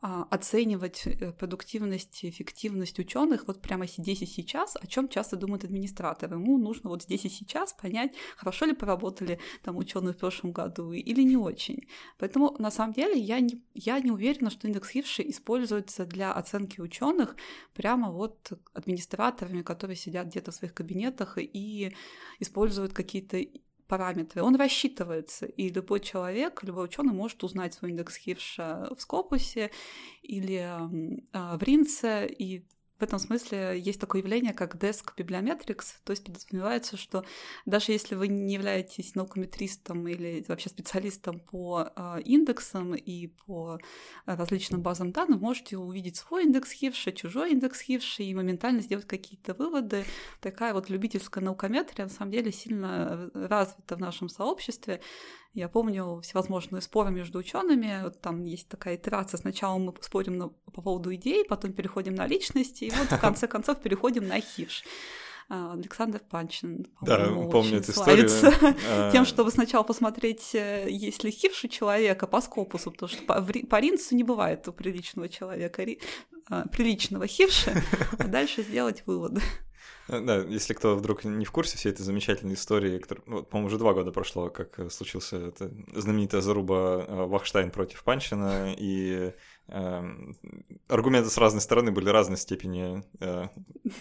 оценивать 0.06 1.08
э, 1.08 1.32
продуктивность, 1.32 2.26
эффективность 2.26 3.00
ученых 3.00 3.48
вот 3.48 3.62
прямо 3.62 3.88
здесь 3.88 4.22
и 4.22 4.26
сейчас, 4.26 4.76
о 4.76 4.88
чем 4.88 5.08
часто 5.10 5.36
думает 5.36 5.64
администратор. 5.64 6.34
Ему 6.34 6.58
нужно 6.58 6.90
вот 6.90 7.04
здесь 7.04 7.26
и 7.26 7.30
сейчас 7.30 7.74
понять, 7.74 8.14
хорошо 8.38 8.66
ли 8.66 8.74
поработали 8.74 9.40
там 9.64 9.78
ученые 9.78 10.14
в 10.14 10.18
прошлом 10.18 10.52
году 10.52 10.92
или 10.92 11.22
не 11.24 11.38
очень. 11.38 11.88
Поэтому 12.18 12.56
на 12.60 12.72
самом 12.72 12.94
деле 12.94 13.20
я 13.20 13.40
не, 13.40 13.62
я 13.74 14.00
не 14.00 14.12
уверена, 14.12 14.50
что 14.50 14.68
индекс 14.68 14.90
Хирши 14.90 15.24
используется 15.30 16.06
для 16.06 16.34
оценки 16.34 16.82
ученых 16.82 17.36
прямо 17.74 18.12
вот 18.12 18.54
администраторами, 18.74 19.62
которые 19.62 19.98
сидят 19.98 20.28
где-то 20.28 20.52
в 20.52 20.56
своих 20.56 20.74
кабинетах 20.74 21.38
и 21.38 21.96
используют 22.40 22.94
какие-то 22.94 23.38
параметры, 23.88 24.42
он 24.42 24.56
рассчитывается, 24.56 25.46
и 25.46 25.70
любой 25.70 26.00
человек, 26.00 26.64
любой 26.64 26.86
ученый 26.86 27.14
может 27.14 27.44
узнать 27.44 27.74
свой 27.74 27.92
индекс 27.92 28.18
Хирша 28.18 28.90
в 28.96 29.02
Скопусе 29.02 29.72
или 30.22 30.68
э, 31.34 31.58
в 31.58 31.64
Ринце, 31.64 32.28
и 32.28 32.66
этом 33.06 33.20
смысле 33.20 33.80
есть 33.80 34.00
такое 34.00 34.22
явление, 34.22 34.54
как 34.54 34.76
desk 34.76 35.14
bibliometrics, 35.18 35.96
то 36.04 36.12
есть 36.12 36.26
подразумевается, 36.26 36.98
что 36.98 37.24
даже 37.66 37.92
если 37.92 38.16
вы 38.16 38.28
не 38.28 38.54
являетесь 38.54 39.16
наукометристом 39.16 40.08
или 40.08 40.44
вообще 40.48 40.70
специалистом 40.70 41.40
по 41.40 41.90
э, 41.96 42.22
индексам 42.26 42.94
и 42.96 43.28
по 43.28 43.80
различным 44.26 44.82
базам 44.82 45.12
данных, 45.12 45.40
можете 45.40 45.78
увидеть 45.78 46.18
свой 46.18 46.44
индекс 46.44 46.72
Хирша, 46.72 47.12
чужой 47.12 47.52
индекс 47.52 47.82
Хирша 47.82 48.24
и 48.24 48.34
моментально 48.34 48.82
сделать 48.82 49.08
какие-то 49.08 49.54
выводы. 49.54 50.06
Такая 50.42 50.74
вот 50.74 50.90
любительская 50.90 51.44
наукометрия 51.44 52.06
на 52.06 52.12
самом 52.12 52.32
деле 52.32 52.52
сильно 52.52 53.30
развита 53.34 53.96
в 53.96 54.00
нашем 54.00 54.30
сообществе. 54.30 55.02
Я 55.56 55.70
помню 55.70 56.20
всевозможные 56.22 56.82
споры 56.82 57.12
между 57.12 57.40
учеными. 57.40 58.04
Вот 58.04 58.20
там 58.20 58.44
есть 58.44 58.68
такая 58.68 58.98
итерация. 58.98 59.38
Сначала 59.38 59.78
мы 59.78 59.94
спорим 60.02 60.38
на, 60.38 60.50
по 60.50 60.82
поводу 60.82 61.16
идей, 61.16 61.46
потом 61.46 61.72
переходим 61.72 62.14
на 62.14 62.28
личности, 62.28 62.84
и 62.84 62.90
вот 62.98 63.18
в 63.18 63.20
конце 63.20 63.48
концов 63.48 63.80
переходим 63.80 64.28
на 64.28 64.40
хивш. 64.40 64.84
А, 65.48 65.74
Александр 65.74 66.22
Панчин, 66.28 66.88
да, 67.02 67.28
помню 67.52 67.78
эту 67.78 67.92
историю. 67.92 68.28
А. 68.90 69.12
тем, 69.12 69.26
чтобы 69.26 69.52
сначала 69.52 69.84
посмотреть, 69.84 70.56
э, 70.56 70.88
есть 70.90 71.24
ли 71.24 71.30
хивш 71.30 71.66
у 71.66 71.68
человека 71.68 72.26
по 72.26 72.42
скопусу, 72.42 72.92
потому 72.92 73.10
что 73.10 73.22
по, 73.24 73.42
по 73.42 73.80
ринцу 73.80 74.16
не 74.16 74.24
бывает 74.24 74.68
у 74.68 74.74
приличного 74.74 75.30
человека 75.30 75.86
а, 76.50 76.68
приличного 76.68 77.28
хивша, 77.28 77.84
а 78.18 78.24
дальше 78.24 78.64
сделать 78.64 79.04
выводы. 79.06 79.42
Да, 80.08 80.38
если 80.38 80.74
кто 80.74 80.96
вдруг 80.96 81.24
не 81.24 81.46
в 81.46 81.52
курсе 81.52 81.78
всей 81.78 81.92
этой 81.92 82.04
замечательной 82.04 82.54
истории, 82.54 83.00
которая, 83.00 83.24
ну, 83.26 83.44
по-моему, 83.44 83.68
уже 83.68 83.80
два 83.80 83.94
года 83.94 84.12
прошло, 84.12 84.50
как 84.50 84.80
э, 84.80 84.90
случился 84.92 85.38
эта 85.38 85.72
знаменитая 85.94 86.42
заруба 86.42 87.06
э, 87.08 87.26
Вахштайн 87.26 87.72
против 87.72 88.04
Панчина, 88.04 88.76
и 88.78 89.34
аргументы 89.68 91.30
с 91.30 91.38
разной 91.38 91.62
стороны 91.62 91.92
были 91.92 92.10
разной 92.10 92.38
степени 92.38 93.04
э, 93.20 93.48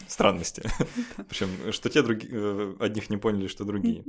странности. 0.06 0.62
Причем, 1.28 1.72
что 1.72 1.88
те 1.88 2.02
другие, 2.02 2.76
одних 2.80 3.10
не 3.10 3.16
поняли, 3.16 3.46
что 3.46 3.64
другие. 3.64 4.04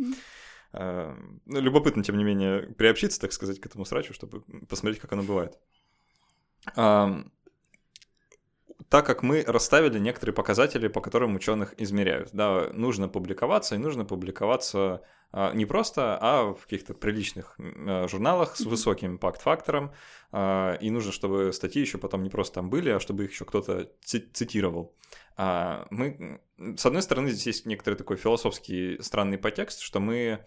Ну, 0.73 1.35
любопытно, 1.45 2.03
тем 2.03 2.17
не 2.17 2.25
менее, 2.25 2.73
приобщиться, 2.73 3.21
так 3.21 3.31
сказать, 3.31 3.61
к 3.61 3.65
этому 3.65 3.85
срачу, 3.85 4.13
чтобы 4.13 4.41
посмотреть, 4.67 4.99
как 4.99 5.13
оно 5.13 5.23
бывает 5.23 5.57
так 8.89 9.05
как 9.05 9.23
мы 9.23 9.43
расставили 9.45 9.99
некоторые 9.99 10.33
показатели, 10.33 10.87
по 10.87 11.01
которым 11.01 11.35
ученых 11.35 11.73
измеряют. 11.77 12.29
Да, 12.33 12.69
нужно 12.73 13.07
публиковаться, 13.07 13.75
и 13.75 13.79
нужно 13.79 14.05
публиковаться 14.05 15.01
а, 15.31 15.53
не 15.53 15.65
просто, 15.65 16.17
а 16.21 16.53
в 16.53 16.63
каких-то 16.63 16.93
приличных 16.93 17.57
а, 17.59 18.07
журналах 18.07 18.55
с 18.55 18.61
высоким 18.61 19.13
импакт-фактором. 19.13 19.91
А, 20.31 20.75
и 20.75 20.89
нужно, 20.89 21.11
чтобы 21.11 21.51
статьи 21.51 21.81
еще 21.81 21.97
потом 21.97 22.23
не 22.23 22.29
просто 22.29 22.55
там 22.55 22.69
были, 22.69 22.89
а 22.89 22.99
чтобы 22.99 23.25
их 23.25 23.31
еще 23.31 23.43
кто-то 23.43 23.91
цитировал. 24.03 24.95
Мы, 25.37 26.39
с 26.57 26.85
одной 26.85 27.01
стороны, 27.01 27.29
здесь 27.29 27.47
есть 27.47 27.65
некоторый 27.65 27.95
такой 27.95 28.15
философский 28.15 29.01
странный 29.01 29.37
подтекст, 29.37 29.81
что 29.81 29.99
мы 29.99 30.45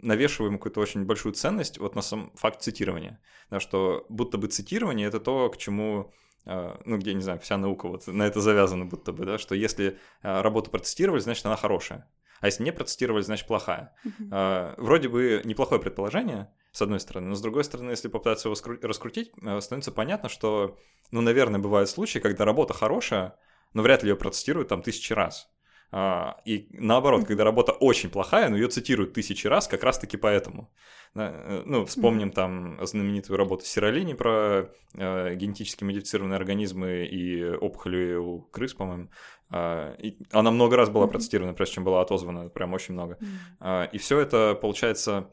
навешиваем 0.00 0.58
какую-то 0.58 0.80
очень 0.80 1.04
большую 1.04 1.32
ценность 1.32 1.78
вот 1.78 1.94
на 1.94 2.02
сам 2.02 2.30
факт 2.36 2.60
цитирования. 2.60 3.20
Да, 3.50 3.58
что 3.58 4.04
будто 4.10 4.36
бы 4.36 4.48
цитирование— 4.48 5.08
это 5.08 5.18
то, 5.18 5.48
к 5.48 5.56
чему 5.56 6.12
ну, 6.44 6.96
где, 6.98 7.14
не 7.14 7.20
знаю, 7.20 7.38
вся 7.40 7.56
наука 7.58 7.88
вот 7.88 8.06
на 8.06 8.22
это 8.22 8.40
завязана 8.40 8.86
будто 8.86 9.12
бы, 9.12 9.24
да, 9.24 9.38
что 9.38 9.54
если 9.54 9.98
работу 10.22 10.70
протестировали, 10.70 11.20
значит, 11.20 11.44
она 11.44 11.56
хорошая 11.56 12.08
а 12.40 12.46
если 12.46 12.62
не 12.62 12.72
процитировали, 12.72 13.22
значит 13.22 13.46
плохая. 13.46 13.94
Uh-huh. 14.04 14.74
Вроде 14.78 15.08
бы 15.08 15.42
неплохое 15.44 15.80
предположение, 15.80 16.52
с 16.72 16.82
одной 16.82 17.00
стороны, 17.00 17.28
но 17.28 17.34
с 17.34 17.40
другой 17.40 17.64
стороны, 17.64 17.90
если 17.90 18.08
попытаться 18.08 18.48
его 18.48 18.56
раскрутить, 18.82 19.32
становится 19.60 19.92
понятно, 19.92 20.28
что, 20.28 20.78
ну, 21.10 21.20
наверное, 21.20 21.60
бывают 21.60 21.90
случаи, 21.90 22.18
когда 22.18 22.44
работа 22.44 22.74
хорошая, 22.74 23.36
но 23.74 23.82
вряд 23.82 24.02
ли 24.02 24.10
ее 24.10 24.16
процитируют 24.16 24.68
там 24.68 24.82
тысячи 24.82 25.12
раз. 25.12 25.50
А, 25.90 26.40
и 26.44 26.68
наоборот, 26.72 27.26
когда 27.26 27.44
работа 27.44 27.72
очень 27.72 28.10
плохая, 28.10 28.48
но 28.48 28.56
ее 28.56 28.68
цитируют 28.68 29.14
тысячи 29.14 29.46
раз 29.46 29.68
как 29.68 29.84
раз-таки 29.84 30.16
поэтому. 30.16 30.70
Э, 31.14 31.62
ну, 31.64 31.86
вспомним 31.86 32.30
там 32.30 32.78
знаменитую 32.84 33.38
работу 33.38 33.64
Сиролини 33.64 34.12
про 34.12 34.70
э, 34.94 35.34
генетически 35.34 35.84
модифицированные 35.84 36.36
организмы 36.36 37.06
и 37.06 37.42
опухоли 37.42 38.14
у 38.16 38.40
крыс, 38.40 38.74
по-моему. 38.74 39.08
Э, 39.50 39.94
и 39.98 40.18
она 40.30 40.50
много 40.50 40.76
раз 40.76 40.90
была 40.90 41.06
процитирована, 41.06 41.54
прежде 41.54 41.76
чем 41.76 41.84
была 41.84 42.02
отозвана, 42.02 42.50
прям 42.50 42.74
очень 42.74 42.92
много. 42.92 43.18
Э, 43.60 43.86
и 43.90 43.96
все 43.96 44.20
это, 44.20 44.54
получается, 44.60 45.30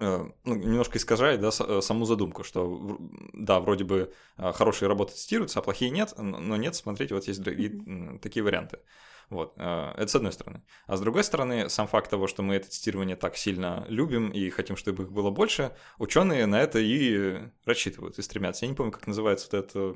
ну, 0.00 0.34
немножко 0.44 0.98
искажает 0.98 1.40
да, 1.40 1.52
саму 1.52 2.06
задумку, 2.06 2.42
что 2.42 2.98
да, 3.32 3.60
вроде 3.60 3.84
бы 3.84 4.12
хорошие 4.36 4.88
работы 4.88 5.14
цитируются, 5.14 5.60
а 5.60 5.62
плохие 5.62 5.92
нет, 5.92 6.12
но 6.18 6.56
нет, 6.56 6.74
смотрите, 6.74 7.14
вот 7.14 7.28
есть 7.28 7.40
другие, 7.40 8.18
такие 8.18 8.42
варианты. 8.42 8.80
Вот, 9.28 9.54
э, 9.56 9.92
это 9.96 10.06
с 10.06 10.14
одной 10.14 10.32
стороны. 10.32 10.62
А 10.86 10.96
с 10.96 11.00
другой 11.00 11.24
стороны, 11.24 11.68
сам 11.68 11.88
факт 11.88 12.10
того, 12.10 12.26
что 12.26 12.42
мы 12.42 12.54
это 12.54 12.68
тестирование 12.68 13.16
так 13.16 13.36
сильно 13.36 13.84
любим 13.88 14.30
и 14.30 14.50
хотим, 14.50 14.76
чтобы 14.76 15.04
их 15.04 15.12
было 15.12 15.30
больше, 15.30 15.74
ученые 15.98 16.46
на 16.46 16.60
это 16.60 16.78
и 16.78 17.40
рассчитывают, 17.64 18.18
и 18.18 18.22
стремятся. 18.22 18.64
Я 18.64 18.70
не 18.70 18.76
помню, 18.76 18.92
как 18.92 19.06
называется 19.06 19.48
вот 19.50 19.58
это 19.58 19.76
Э, 19.86 19.94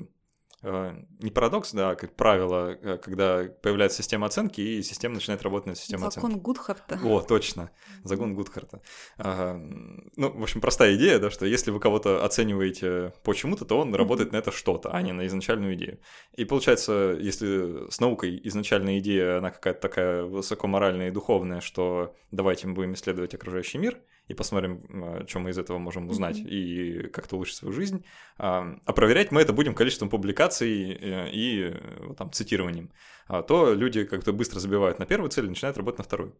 не 0.63 1.31
парадокс, 1.31 1.73
да, 1.73 1.91
а 1.91 1.95
как 1.95 2.15
правило, 2.15 2.77
э, 2.81 2.97
когда 2.97 3.45
появляется 3.61 4.03
система 4.03 4.27
оценки, 4.27 4.61
и 4.61 4.83
система 4.83 5.15
начинает 5.15 5.41
работать 5.41 5.67
на 5.67 5.75
систему 5.75 6.05
оценки. 6.05 6.25
Закон 6.25 6.39
Гудхарта. 6.39 6.99
О, 7.03 7.21
точно, 7.21 7.71
закон 8.03 8.35
Гудхарта. 8.35 8.81
Ну, 9.17 10.31
в 10.31 10.43
общем, 10.43 10.61
простая 10.61 10.95
идея, 10.95 11.19
да, 11.19 11.31
что 11.31 11.45
если 11.45 11.71
вы 11.71 11.79
кого-то 11.79 12.23
оцениваете 12.23 13.13
по 13.23 13.33
чему-то, 13.33 13.65
то 13.65 13.79
он 13.79 13.95
работает 13.95 14.31
на 14.31 14.37
это 14.37 14.51
что-то, 14.51 14.91
а 14.91 15.01
не 15.01 15.13
на 15.13 15.25
изначальную 15.25 15.75
идею. 15.75 15.99
И 16.33 16.45
получается, 16.45 17.17
если 17.19 17.89
с 17.89 17.99
наукой 17.99 18.39
изначальная 18.43 18.99
идея, 18.99 19.39
она 19.39 19.49
какая-то 19.49 19.81
такая 19.81 20.23
высокоморальная 20.23 21.07
и 21.07 21.11
духовная, 21.11 21.61
что 21.61 22.15
давайте 22.29 22.67
мы 22.67 22.73
будем 22.73 22.93
исследовать 22.93 23.33
окружающий 23.33 23.79
мир, 23.79 23.99
и 24.27 24.33
посмотрим, 24.33 24.83
а, 24.89 25.25
что 25.27 25.39
мы 25.39 25.51
из 25.51 25.57
этого 25.57 25.77
можем 25.77 26.09
узнать 26.09 26.37
mm-hmm. 26.37 26.49
и 26.49 27.07
как-то 27.09 27.35
улучшить 27.35 27.57
свою 27.57 27.73
жизнь. 27.73 28.05
А, 28.37 28.75
а 28.85 28.93
проверять 28.93 29.31
мы 29.31 29.41
это 29.41 29.53
будем 29.53 29.75
количеством 29.75 30.09
публикаций 30.09 30.93
э, 30.93 31.29
и, 31.31 31.67
и 31.67 32.13
там, 32.17 32.31
цитированием. 32.31 32.91
А 33.27 33.43
то 33.43 33.73
люди 33.73 34.03
как-то 34.05 34.33
быстро 34.33 34.59
забивают 34.59 34.99
на 34.99 35.05
первую 35.05 35.29
цель 35.29 35.45
и 35.45 35.49
начинают 35.49 35.77
работать 35.77 35.99
на 35.99 36.03
вторую. 36.03 36.35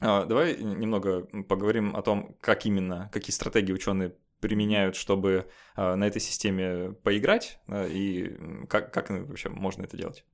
А, 0.00 0.24
давай 0.24 0.56
немного 0.56 1.22
поговорим 1.44 1.96
о 1.96 2.02
том, 2.02 2.36
как 2.40 2.66
именно, 2.66 3.10
какие 3.12 3.34
стратегии 3.34 3.72
ученые 3.72 4.14
применяют, 4.40 4.96
чтобы 4.96 5.50
на 5.76 6.06
этой 6.06 6.18
системе 6.18 6.92
поиграть, 7.02 7.60
и 7.68 8.38
как, 8.70 8.90
как 8.90 9.10
вообще 9.10 9.50
можно 9.50 9.82
это 9.82 9.98
делать. 9.98 10.24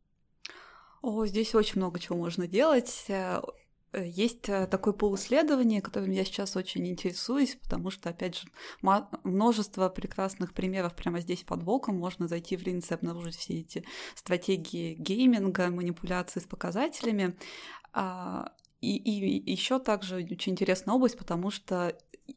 О, 1.02 1.26
здесь 1.26 1.56
очень 1.56 1.80
много 1.80 1.98
чего 1.98 2.16
можно 2.16 2.46
делать. 2.46 3.06
Э, 3.96 4.06
есть 4.06 4.48
э, 4.48 4.66
такое 4.66 4.92
полуисследование, 4.92 5.80
которым 5.80 6.10
я 6.10 6.24
сейчас 6.24 6.54
очень 6.54 6.86
интересуюсь, 6.86 7.56
потому 7.56 7.90
что, 7.90 8.10
опять 8.10 8.36
же, 8.36 8.48
множество 9.24 9.88
прекрасных 9.88 10.52
примеров 10.52 10.94
прямо 10.94 11.20
здесь 11.20 11.42
под 11.42 11.62
боком. 11.62 11.96
Можно 11.96 12.28
зайти 12.28 12.56
в 12.56 12.62
Линс 12.62 12.90
и 12.90 12.94
обнаружить 12.94 13.36
все 13.36 13.60
эти 13.60 13.84
стратегии 14.14 14.94
гейминга, 14.94 15.70
манипуляции 15.70 16.40
с 16.40 16.44
показателями. 16.44 17.36
А, 17.94 18.52
и, 18.82 18.96
и 18.96 19.50
еще 19.50 19.78
также 19.78 20.16
очень 20.16 20.52
интересная 20.52 20.94
область, 20.94 21.16
потому 21.16 21.50
что 21.50 21.96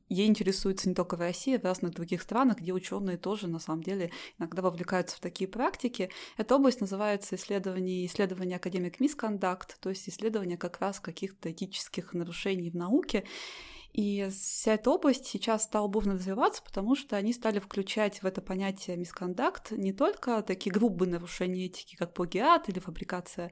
ей 0.09 0.27
интересуется 0.27 0.89
не 0.89 0.95
только 0.95 1.15
в 1.15 1.19
России, 1.19 1.55
а 1.55 1.59
в 1.59 1.63
разных 1.63 1.93
других 1.93 2.21
странах, 2.21 2.59
где 2.59 2.73
ученые 2.73 3.17
тоже 3.17 3.47
на 3.47 3.59
самом 3.59 3.83
деле 3.83 4.11
иногда 4.37 4.61
вовлекаются 4.61 5.17
в 5.17 5.19
такие 5.19 5.47
практики. 5.47 6.09
Эта 6.37 6.55
область 6.55 6.81
называется 6.81 7.35
исследование, 7.35 8.05
исследование 8.05 8.57
академик 8.57 8.99
мискондакт, 8.99 9.79
то 9.79 9.89
есть 9.89 10.07
исследование 10.09 10.57
как 10.57 10.79
раз 10.79 10.99
каких-то 10.99 11.51
этических 11.51 12.13
нарушений 12.13 12.69
в 12.69 12.75
науке. 12.75 13.25
И 13.99 14.29
вся 14.31 14.75
эта 14.75 14.91
область 14.91 15.25
сейчас 15.25 15.65
стала 15.65 15.89
бурно 15.89 16.13
развиваться, 16.13 16.63
потому 16.63 16.95
что 16.95 17.17
они 17.17 17.33
стали 17.33 17.59
включать 17.59 18.23
в 18.23 18.25
это 18.25 18.39
понятие 18.39 18.95
мискондакт 18.95 19.71
не 19.71 19.91
только 19.91 20.41
такие 20.41 20.71
грубые 20.71 21.11
нарушения 21.11 21.65
этики, 21.65 21.97
как 21.97 22.13
плагиат 22.13 22.69
или 22.69 22.79
фабрикация 22.79 23.51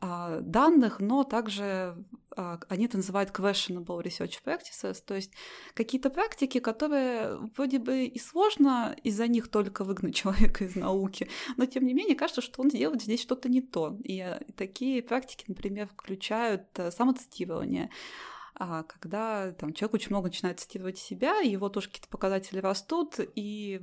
а, 0.00 0.40
данных, 0.40 0.98
но 0.98 1.22
также 1.22 2.04
а, 2.36 2.58
они 2.68 2.86
это 2.86 2.96
называют 2.96 3.30
questionable 3.30 4.02
research 4.02 4.40
practices, 4.44 5.00
то 5.06 5.14
есть 5.14 5.30
какие-то 5.74 6.10
практики, 6.10 6.58
которые 6.58 7.36
вроде 7.56 7.78
бы 7.78 8.06
и 8.06 8.18
сложно 8.18 8.96
из-за 9.04 9.28
них 9.28 9.46
только 9.46 9.84
выгнать 9.84 10.14
человека 10.16 10.64
из 10.64 10.74
науки, 10.74 11.30
но 11.56 11.64
тем 11.64 11.86
не 11.86 11.94
менее 11.94 12.16
кажется, 12.16 12.42
что 12.42 12.60
он 12.60 12.70
делает 12.70 13.02
здесь 13.02 13.22
что-то 13.22 13.48
не 13.48 13.60
то. 13.60 13.96
И 14.02 14.18
э, 14.18 14.40
такие 14.56 15.00
практики, 15.00 15.44
например, 15.46 15.86
включают 15.86 16.64
э, 16.74 16.90
самоцитирование, 16.90 17.84
а, 17.84 18.35
когда 18.84 19.52
там, 19.52 19.72
человек 19.72 19.94
очень 19.94 20.10
много 20.10 20.28
начинает 20.28 20.60
цитировать 20.60 20.98
себя, 20.98 21.40
его 21.40 21.68
тоже 21.68 21.88
какие-то 21.88 22.08
показатели 22.08 22.58
растут, 22.58 23.20
и 23.34 23.82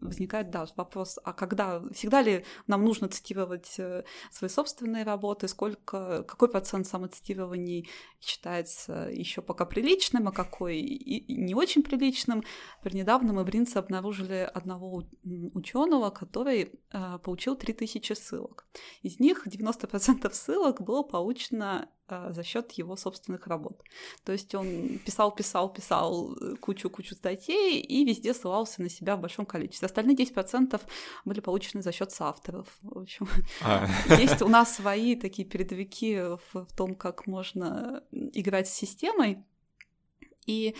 возникает, 0.00 0.50
да, 0.50 0.66
вопрос, 0.76 1.18
а 1.24 1.32
когда, 1.32 1.82
всегда 1.92 2.22
ли 2.22 2.44
нам 2.66 2.84
нужно 2.84 3.08
цитировать 3.08 3.74
э, 3.78 4.04
свои 4.30 4.48
собственные 4.48 5.04
работы, 5.04 5.48
сколько, 5.48 6.22
какой 6.24 6.48
процент 6.48 6.86
самоцитирований 6.86 7.88
считается 8.20 9.08
еще 9.12 9.42
пока 9.42 9.66
приличным, 9.66 10.28
а 10.28 10.32
какой 10.32 10.78
и 10.78 11.36
не 11.36 11.54
очень 11.54 11.82
приличным. 11.82 12.42
Недавно 12.84 13.32
мы 13.32 13.44
в 13.44 13.48
Ринце 13.48 13.76
обнаружили 13.76 14.50
одного 14.54 15.04
ученого, 15.52 16.10
который 16.10 16.72
э, 16.92 17.18
получил 17.22 17.56
3000 17.56 18.12
ссылок. 18.14 18.66
Из 19.02 19.20
них 19.20 19.46
90% 19.46 20.32
ссылок 20.32 20.80
было 20.80 21.02
получено 21.02 21.88
а, 22.03 22.03
за 22.08 22.42
счет 22.42 22.72
его 22.72 22.96
собственных 22.96 23.46
работ. 23.46 23.82
То 24.24 24.32
есть 24.32 24.54
он 24.54 24.98
писал, 24.98 25.34
писал, 25.34 25.72
писал 25.72 26.36
кучу-кучу 26.60 27.14
статей 27.14 27.80
и 27.80 28.04
везде 28.04 28.34
ссылался 28.34 28.82
на 28.82 28.88
себя 28.88 29.16
в 29.16 29.20
большом 29.20 29.46
количестве. 29.46 29.86
Остальные 29.86 30.16
10% 30.16 30.80
были 31.24 31.40
получены 31.40 31.82
за 31.82 31.92
счет 31.92 32.12
соавторов. 32.12 32.66
В 32.82 32.98
общем, 32.98 33.28
а. 33.62 33.86
есть 34.18 34.42
у 34.42 34.48
нас 34.48 34.74
свои 34.74 35.16
такие 35.16 35.46
передовики 35.48 36.18
в, 36.18 36.40
в 36.52 36.76
том, 36.76 36.94
как 36.94 37.26
можно 37.26 38.02
играть 38.10 38.68
с 38.68 38.74
системой. 38.74 39.44
И 40.46 40.74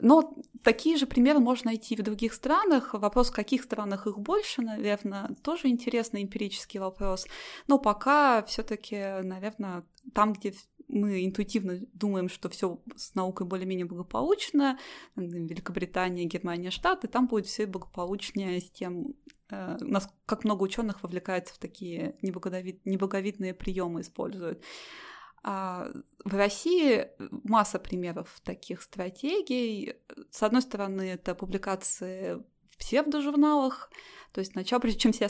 но 0.00 0.34
такие 0.62 0.96
же 0.96 1.06
примеры 1.06 1.38
можно 1.38 1.70
найти 1.70 1.96
в 1.96 2.02
других 2.02 2.32
странах. 2.32 2.94
Вопрос, 2.94 3.30
в 3.30 3.34
каких 3.34 3.62
странах 3.62 4.06
их 4.06 4.18
больше, 4.18 4.62
наверное, 4.62 5.36
тоже 5.42 5.68
интересный 5.68 6.22
эмпирический 6.22 6.80
вопрос. 6.80 7.26
Но 7.66 7.78
пока 7.78 8.42
все-таки, 8.44 8.96
наверное, 9.22 9.84
там, 10.14 10.32
где 10.32 10.54
мы 10.88 11.24
интуитивно 11.24 11.80
думаем, 11.92 12.28
что 12.28 12.48
все 12.48 12.80
с 12.96 13.14
наукой 13.14 13.46
более-менее 13.46 13.86
благополучно, 13.86 14.78
Великобритания, 15.16 16.24
Германия, 16.24 16.70
Штаты, 16.70 17.08
там 17.08 17.26
будет 17.26 17.46
все 17.46 17.66
благополучнее 17.66 18.60
с 18.60 18.70
тем, 18.70 19.14
э, 19.50 19.76
нас, 19.80 20.08
как 20.26 20.44
много 20.44 20.62
ученых 20.62 21.02
вовлекается 21.02 21.54
в 21.54 21.58
такие 21.58 22.16
неблаговид, 22.22 22.84
неблаговидные 22.84 23.54
приемы 23.54 24.00
используют. 24.00 24.62
А 25.42 25.88
в 26.24 26.34
России 26.34 27.08
масса 27.18 27.78
примеров 27.78 28.40
таких 28.44 28.82
стратегий. 28.82 29.94
С 30.30 30.42
одной 30.42 30.62
стороны, 30.62 31.02
это 31.02 31.34
публикации 31.34 32.42
в 32.70 32.78
псевдожурналах, 32.78 33.90
то 34.32 34.38
есть 34.38 34.52
сначала, 34.52 34.80
прежде 34.80 34.98
чем 34.98 35.12
себя 35.12 35.28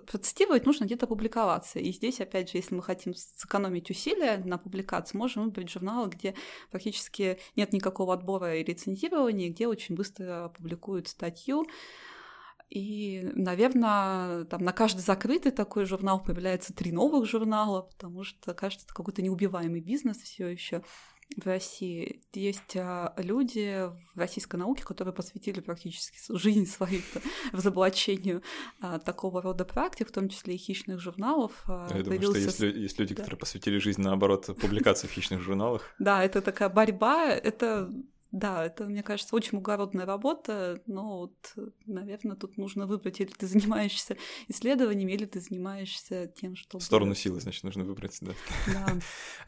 процитировать, 0.00 0.66
нужно 0.66 0.84
где-то 0.84 1.06
публиковаться. 1.06 1.78
И 1.78 1.92
здесь, 1.92 2.20
опять 2.20 2.50
же, 2.50 2.58
если 2.58 2.74
мы 2.74 2.82
хотим 2.82 3.14
сэкономить 3.14 3.90
усилия 3.90 4.38
на 4.38 4.58
публикации, 4.58 5.16
можем 5.16 5.44
выбрать 5.44 5.70
журналы, 5.70 6.08
где 6.08 6.34
практически 6.70 7.38
нет 7.54 7.72
никакого 7.72 8.12
отбора 8.12 8.56
и 8.56 8.64
рецензирования, 8.64 9.50
где 9.50 9.68
очень 9.68 9.94
быстро 9.94 10.52
публикуют 10.56 11.06
статью. 11.06 11.64
И, 12.70 13.28
наверное, 13.34 14.44
там 14.44 14.62
на 14.62 14.72
каждый 14.72 15.00
закрытый 15.00 15.50
такой 15.50 15.84
журнал 15.86 16.22
появляется 16.22 16.72
три 16.72 16.92
новых 16.92 17.28
журнала, 17.28 17.82
потому 17.82 18.22
что, 18.22 18.54
кажется, 18.54 18.86
это 18.86 18.94
какой-то 18.94 19.22
неубиваемый 19.22 19.80
бизнес 19.80 20.18
все 20.18 20.46
еще 20.46 20.82
в 21.36 21.46
России. 21.46 22.22
Есть 22.32 22.76
а, 22.76 23.14
люди 23.16 23.88
в 24.14 24.18
российской 24.18 24.56
науке, 24.56 24.84
которые 24.84 25.14
посвятили 25.14 25.60
практически 25.60 26.18
жизнь 26.36 26.66
свою 26.66 27.00
разоблачению 27.52 28.42
а, 28.80 28.98
такого 28.98 29.42
рода 29.42 29.64
практик, 29.64 30.08
в 30.08 30.12
том 30.12 30.28
числе 30.28 30.54
и 30.54 30.58
хищных 30.58 31.00
журналов. 31.00 31.62
А, 31.66 31.88
Я 31.90 32.04
Появился... 32.04 32.34
думаю, 32.34 32.50
что 32.50 32.66
есть, 32.66 32.76
есть 32.76 32.98
люди, 32.98 33.14
да. 33.14 33.22
которые 33.22 33.38
посвятили 33.38 33.78
жизнь, 33.78 34.00
наоборот, 34.00 34.46
публикации 34.60 35.06
в 35.06 35.12
хищных 35.12 35.40
журналах. 35.40 35.82
Да, 35.98 36.24
это 36.24 36.40
такая 36.40 36.68
борьба, 36.68 37.28
это 37.28 37.90
да, 38.32 38.64
это, 38.64 38.84
мне 38.84 39.02
кажется, 39.02 39.34
очень 39.34 39.58
благородная 39.58 40.06
работа, 40.06 40.80
но 40.86 41.18
вот, 41.18 41.54
наверное, 41.86 42.36
тут 42.36 42.56
нужно 42.56 42.86
выбрать, 42.86 43.20
или 43.20 43.30
ты 43.30 43.46
занимаешься 43.46 44.16
исследованиями, 44.48 45.12
или 45.12 45.24
ты 45.24 45.40
занимаешься 45.40 46.28
тем, 46.28 46.56
что... 46.56 46.78
Сторону 46.78 47.14
силы, 47.14 47.40
значит, 47.40 47.64
нужно 47.64 47.84
выбрать, 47.84 48.18
да. 48.20 48.32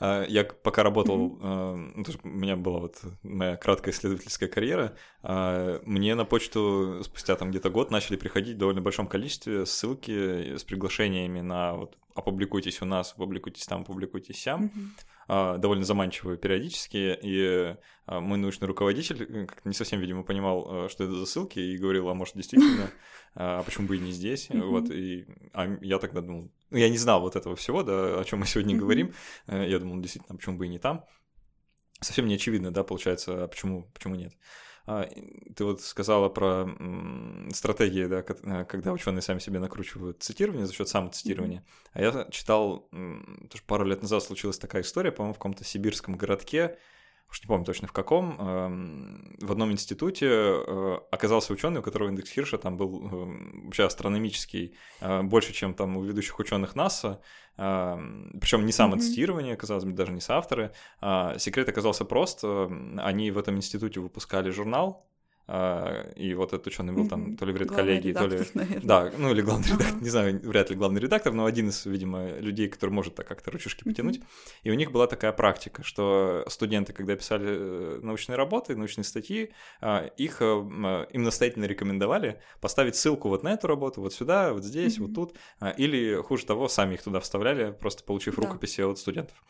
Да. 0.01 0.25
Я 0.29 0.45
пока 0.45 0.83
работал, 0.83 1.39
ну, 1.39 2.05
у 2.25 2.29
меня 2.29 2.57
была 2.57 2.81
вот 2.81 3.01
моя 3.23 3.57
краткая 3.57 3.95
исследовательская 3.95 4.49
карьера, 4.49 4.97
мне 5.23 6.15
на 6.15 6.25
почту 6.25 7.03
спустя 7.05 7.37
там 7.37 7.51
где-то 7.51 7.71
год 7.71 7.91
начали 7.91 8.17
приходить 8.17 8.57
в 8.57 8.59
довольно 8.59 8.81
большом 8.81 9.07
количестве 9.07 9.65
ссылки 9.67 10.57
с 10.57 10.65
приглашениями 10.65 11.41
на 11.41 11.75
вот 11.75 11.97
опубликуйтесь 12.15 12.83
у 12.83 12.85
нас, 12.85 13.13
опубликуйтесь 13.13 13.67
там, 13.67 13.83
опубликуйтесь 13.83 14.41
сям. 14.41 14.65
Mm-hmm. 14.65 14.89
А, 15.29 15.57
довольно 15.59 15.85
заманчивые 15.85 16.37
периодически, 16.37 17.19
и 17.23 17.77
а, 18.07 18.21
мой 18.21 18.39
научный 18.39 18.67
руководитель 18.67 19.23
э, 19.23 19.47
как 19.47 19.65
не 19.65 19.73
совсем, 19.73 20.01
видимо, 20.01 20.25
понимал, 20.25 20.67
а, 20.69 20.89
что 20.89 21.05
это 21.05 21.15
за 21.15 21.27
ссылки, 21.27 21.59
и 21.59 21.79
говорил, 21.79 22.09
а 22.09 22.15
может, 22.15 22.35
действительно, 22.35 22.91
а 23.35 23.63
почему 23.63 23.87
бы 23.87 23.97
и 23.97 24.01
не 24.01 24.13
здесь, 24.13 24.49
вот, 24.51 24.91
и 24.91 25.27
а 25.53 25.77
я 25.81 25.99
тогда 25.99 26.23
думал, 26.23 26.51
ну, 26.71 26.77
я 26.77 26.89
не 26.89 26.99
знал 26.99 27.21
вот 27.21 27.37
этого 27.37 27.55
всего, 27.55 27.83
да, 27.83 28.21
о 28.21 28.25
чем 28.25 28.41
мы 28.41 28.47
сегодня 28.47 28.77
говорим, 28.77 29.13
э, 29.47 29.69
я 29.69 29.79
думал, 29.79 30.01
действительно, 30.01 30.37
почему 30.37 30.59
бы 30.59 30.67
и 30.67 30.71
не 30.71 30.79
там, 30.79 31.05
совсем 32.01 32.27
не 32.27 32.35
очевидно, 32.35 32.73
да, 32.73 32.83
получается, 32.83 33.45
а 33.45 33.49
почему, 33.49 33.91
почему 33.95 34.17
нет. 34.17 34.33
А, 34.93 35.09
ты 35.57 35.65
вот 35.65 35.81
сказала 35.81 36.29
про 36.29 36.69
стратегии, 37.53 38.07
да, 38.07 38.23
э, 38.23 38.65
когда 38.65 38.93
ученые 38.93 39.23
сами 39.23 39.39
себе 39.39 39.59
накручивают 39.59 40.23
цитирование 40.23 40.67
за 40.67 40.75
счет 40.75 40.89
самоцитирования. 40.89 41.61
Mm-hmm. 41.61 41.91
А 41.95 42.03
я 42.03 42.27
читал, 42.31 42.89
тоже 42.91 43.63
пару 43.67 43.85
лет 43.85 44.03
назад 44.03 44.23
случилась 44.23 44.59
такая 44.59 44.83
история, 44.83 45.13
по-моему, 45.13 45.35
в 45.35 45.39
каком-то 45.39 45.65
сибирском 45.65 46.17
городке, 46.17 46.79
уж 47.33 47.41
не 47.43 47.47
помню 47.47 47.65
точно 47.65 47.89
в 47.89 47.93
каком, 47.93 48.39
эм, 48.39 49.37
в 49.41 49.51
одном 49.51 49.73
институте 49.73 50.27
э, 50.29 50.99
оказался 51.11 51.53
ученый, 51.55 51.81
у 51.81 51.83
которого 51.83 52.11
индекс 52.11 52.31
Хирша 52.31 52.59
там 52.59 52.77
был 52.77 53.09
эм, 53.09 53.63
вообще 53.65 53.85
астрономический, 53.85 54.77
э, 55.01 55.23
больше, 55.23 55.55
чем 55.55 55.73
там 55.73 55.97
у 55.97 56.03
ведущих 56.03 56.39
ученых 56.39 56.77
НАСА, 56.77 57.23
эм, 57.57 58.39
причем 58.39 58.67
не 58.67 58.73
самоцитирование, 58.73 59.57
казалось 59.57 59.85
бы, 59.85 59.93
даже 59.93 60.13
не 60.13 60.21
соавторы. 60.21 60.73
А 61.01 61.39
секрет 61.39 61.69
оказался 61.69 62.05
прост. 62.05 62.45
Они 62.45 63.31
в 63.31 63.39
этом 63.39 63.57
институте 63.57 64.01
выпускали 64.01 64.51
журнал, 64.51 65.07
и 65.49 66.35
вот 66.35 66.53
этот 66.53 66.67
ученый 66.67 66.93
был 66.93 67.09
там 67.09 67.37
то 67.37 67.45
ли 67.45 67.53
говорит 67.53 67.73
коллеги, 67.73 68.13
то 68.13 68.27
ли... 68.27 68.41
Наверное. 68.55 68.81
Да, 68.83 69.13
ну 69.19 69.33
или 69.33 69.43
главный 69.43 69.69
редактор, 69.69 70.03
не 70.03 70.09
знаю, 70.09 70.41
вряд 70.43 70.71
ли 70.71 70.77
главный 70.77 71.01
редактор, 71.01 71.33
но 71.33 71.45
один 71.45 71.69
из, 71.69 71.85
видимо, 71.85 72.39
людей, 72.39 72.69
который 72.69 72.91
может 72.91 73.15
так 73.15 73.27
как-то 73.27 73.51
ручушки 73.51 73.85
потянуть. 73.85 74.21
И 74.63 74.71
у 74.71 74.75
них 74.75 74.93
была 74.93 75.07
такая 75.07 75.33
практика, 75.33 75.83
что 75.83 76.45
студенты, 76.49 76.93
когда 76.93 77.17
писали 77.17 77.47
э, 77.49 78.01
научные 78.03 78.37
работы, 78.37 78.77
научные 78.77 79.05
статьи, 79.05 79.53
а, 79.81 80.07
их 80.17 80.39
э, 80.41 80.45
им 80.45 81.23
настоятельно 81.23 81.65
рекомендовали 81.65 82.41
поставить 82.61 82.97
ссылку 82.97 83.29
вот 83.29 83.43
на 83.43 83.53
эту 83.53 83.67
работу, 83.67 84.01
вот 84.01 84.15
сюда, 84.15 84.53
вот 84.53 84.65
здесь, 84.65 84.99
вот 84.99 85.15
тут, 85.15 85.37
а, 85.61 85.71
или, 85.71 86.21
хуже 86.23 86.47
того, 86.47 86.69
сами 86.69 86.95
их 86.95 87.03
туда 87.03 87.21
вставляли, 87.21 87.73
просто 87.73 88.05
получив 88.05 88.39
рукописи 88.39 88.81
от 88.81 88.99
студентов. 88.99 89.43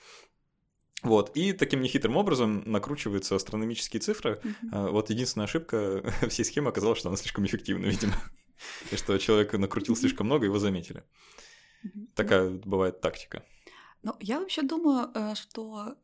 Вот, 1.03 1.37
и 1.37 1.53
таким 1.53 1.83
нехитрым 1.83 2.17
образом 2.17 2.63
накручиваются 2.65 3.35
астрономические 3.35 4.01
цифры. 4.01 4.41
Mm-hmm. 4.43 4.91
Вот 4.91 5.11
единственная 5.11 5.47
ошибка 5.47 6.03
всей 6.29 6.45
схемы 6.45 6.69
оказалась, 6.69 6.99
что 6.99 7.09
она 7.09 7.17
слишком 7.17 7.45
эффективна, 7.45 7.87
видимо. 7.87 8.15
И 8.93 8.97
что 8.97 9.19
человек 9.19 9.53
накрутил 9.55 9.97
слишком 9.97 10.27
много, 10.27 10.47
его 10.47 10.59
заметили. 10.59 11.03
Такая 12.15 12.51
бывает 12.51 13.01
тактика. 13.01 13.45
Ну, 14.05 14.15
я 14.21 14.41
вообще 14.41 14.63
думаю, 14.63 15.11
э, 15.15 15.35
что 15.35 15.97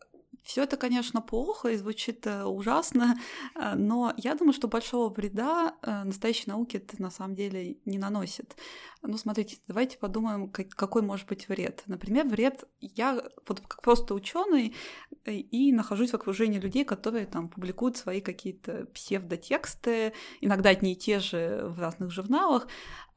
все 0.48 0.62
это, 0.62 0.78
конечно, 0.78 1.20
плохо 1.20 1.68
и 1.68 1.76
звучит 1.76 2.26
э, 2.26 2.42
ужасно, 2.42 3.18
э, 3.54 3.74
но 3.74 4.14
я 4.16 4.34
думаю, 4.34 4.54
что 4.54 4.66
большого 4.66 5.12
вреда 5.12 5.76
э, 5.82 6.04
настоящей 6.04 6.44
науке 6.46 6.78
это 6.78 7.00
на 7.02 7.10
самом 7.10 7.34
деле 7.34 7.76
не 7.84 7.98
наносит. 7.98 8.56
Ну, 9.02 9.18
смотрите, 9.18 9.58
давайте 9.68 9.98
подумаем, 9.98 10.50
какой 10.50 11.02
может 11.02 11.28
быть 11.28 11.50
вред. 11.50 11.82
Например, 11.84 12.26
вред 12.26 12.64
я 12.80 13.22
вот 13.46 13.60
как 13.60 13.82
просто 13.82 14.14
ученый 14.14 14.74
и 15.26 15.70
нахожусь 15.70 16.12
в 16.12 16.14
окружении 16.14 16.58
людей, 16.58 16.86
которые 16.86 17.26
там 17.26 17.50
публикуют 17.50 17.98
свои 17.98 18.22
какие-то 18.22 18.86
псевдотексты, 18.94 20.14
иногда 20.40 20.70
одни 20.70 20.94
и 20.94 20.96
те 20.96 21.20
же 21.20 21.66
в 21.66 21.78
разных 21.78 22.10
журналах, 22.10 22.68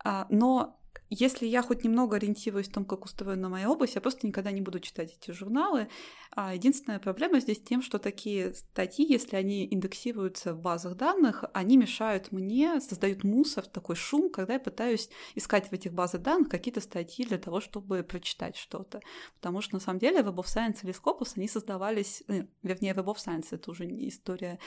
а, 0.04 0.28
но 0.30 0.81
если 1.14 1.46
я 1.46 1.62
хоть 1.62 1.84
немного 1.84 2.16
ориентируюсь 2.16 2.70
в 2.70 2.72
том, 2.72 2.86
как 2.86 3.04
устроена 3.04 3.50
моя 3.50 3.70
область, 3.70 3.96
я 3.96 4.02
просто 4.02 4.26
никогда 4.26 4.50
не 4.52 4.62
буду 4.62 4.80
читать 4.80 5.14
эти 5.20 5.32
журналы. 5.32 5.90
А 6.34 6.54
единственная 6.56 7.00
проблема 7.00 7.42
здесь 7.42 7.62
тем, 7.62 7.82
что 7.82 8.00
такие 8.00 8.54
статьи, 8.54 9.06
если 9.06 9.36
они 9.36 9.68
индексируются 9.70 10.54
в 10.54 10.62
базах 10.62 10.96
данных, 10.96 11.44
они 11.54 11.76
мешают 11.76 12.32
мне, 12.32 12.80
создают 12.80 13.26
мусор, 13.26 13.66
такой 13.66 13.98
шум, 13.98 14.30
когда 14.30 14.54
я 14.54 14.60
пытаюсь 14.62 15.10
искать 15.36 15.68
в 15.68 15.74
этих 15.74 15.92
базах 15.92 16.22
данных 16.22 16.48
какие-то 16.48 16.80
статьи 16.80 17.26
для 17.26 17.38
того, 17.38 17.60
чтобы 17.60 18.04
прочитать 18.04 18.56
что-то. 18.56 19.02
Потому 19.36 19.60
что 19.60 19.76
на 19.76 19.82
самом 19.82 20.00
деле 20.00 20.22
Web 20.22 20.36
of 20.36 20.46
Science 20.46 20.80
или 20.84 20.94
Scopus, 20.94 21.34
они 21.36 21.50
создавались, 21.50 22.24
э, 22.30 22.46
вернее, 22.64 22.94
Web 22.94 23.14
of 23.14 23.18
Science, 23.18 23.48
это 23.52 23.70
уже 23.70 23.86
история 24.08 24.60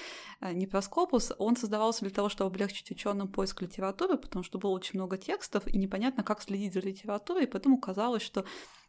э, 0.42 0.52
не 0.52 0.66
про 0.66 0.80
Scopus, 0.80 1.35
он 1.38 1.57
создавался 1.57 2.02
для 2.02 2.11
того, 2.11 2.28
чтобы 2.28 2.50
облегчить 2.50 2.90
ученым 2.90 3.28
поиск 3.28 3.62
литературы, 3.62 4.18
потому 4.18 4.42
что 4.42 4.59
было 4.59 4.72
очень 4.72 4.98
много 4.98 5.16
текстов, 5.16 5.66
и 5.66 5.78
непонятно, 5.78 6.22
как 6.22 6.34
следить 6.42 6.75
за 6.75 6.81
литературой, 6.81 7.47
потом 7.47 7.75
оказалось, 7.75 8.23
что 8.23 8.44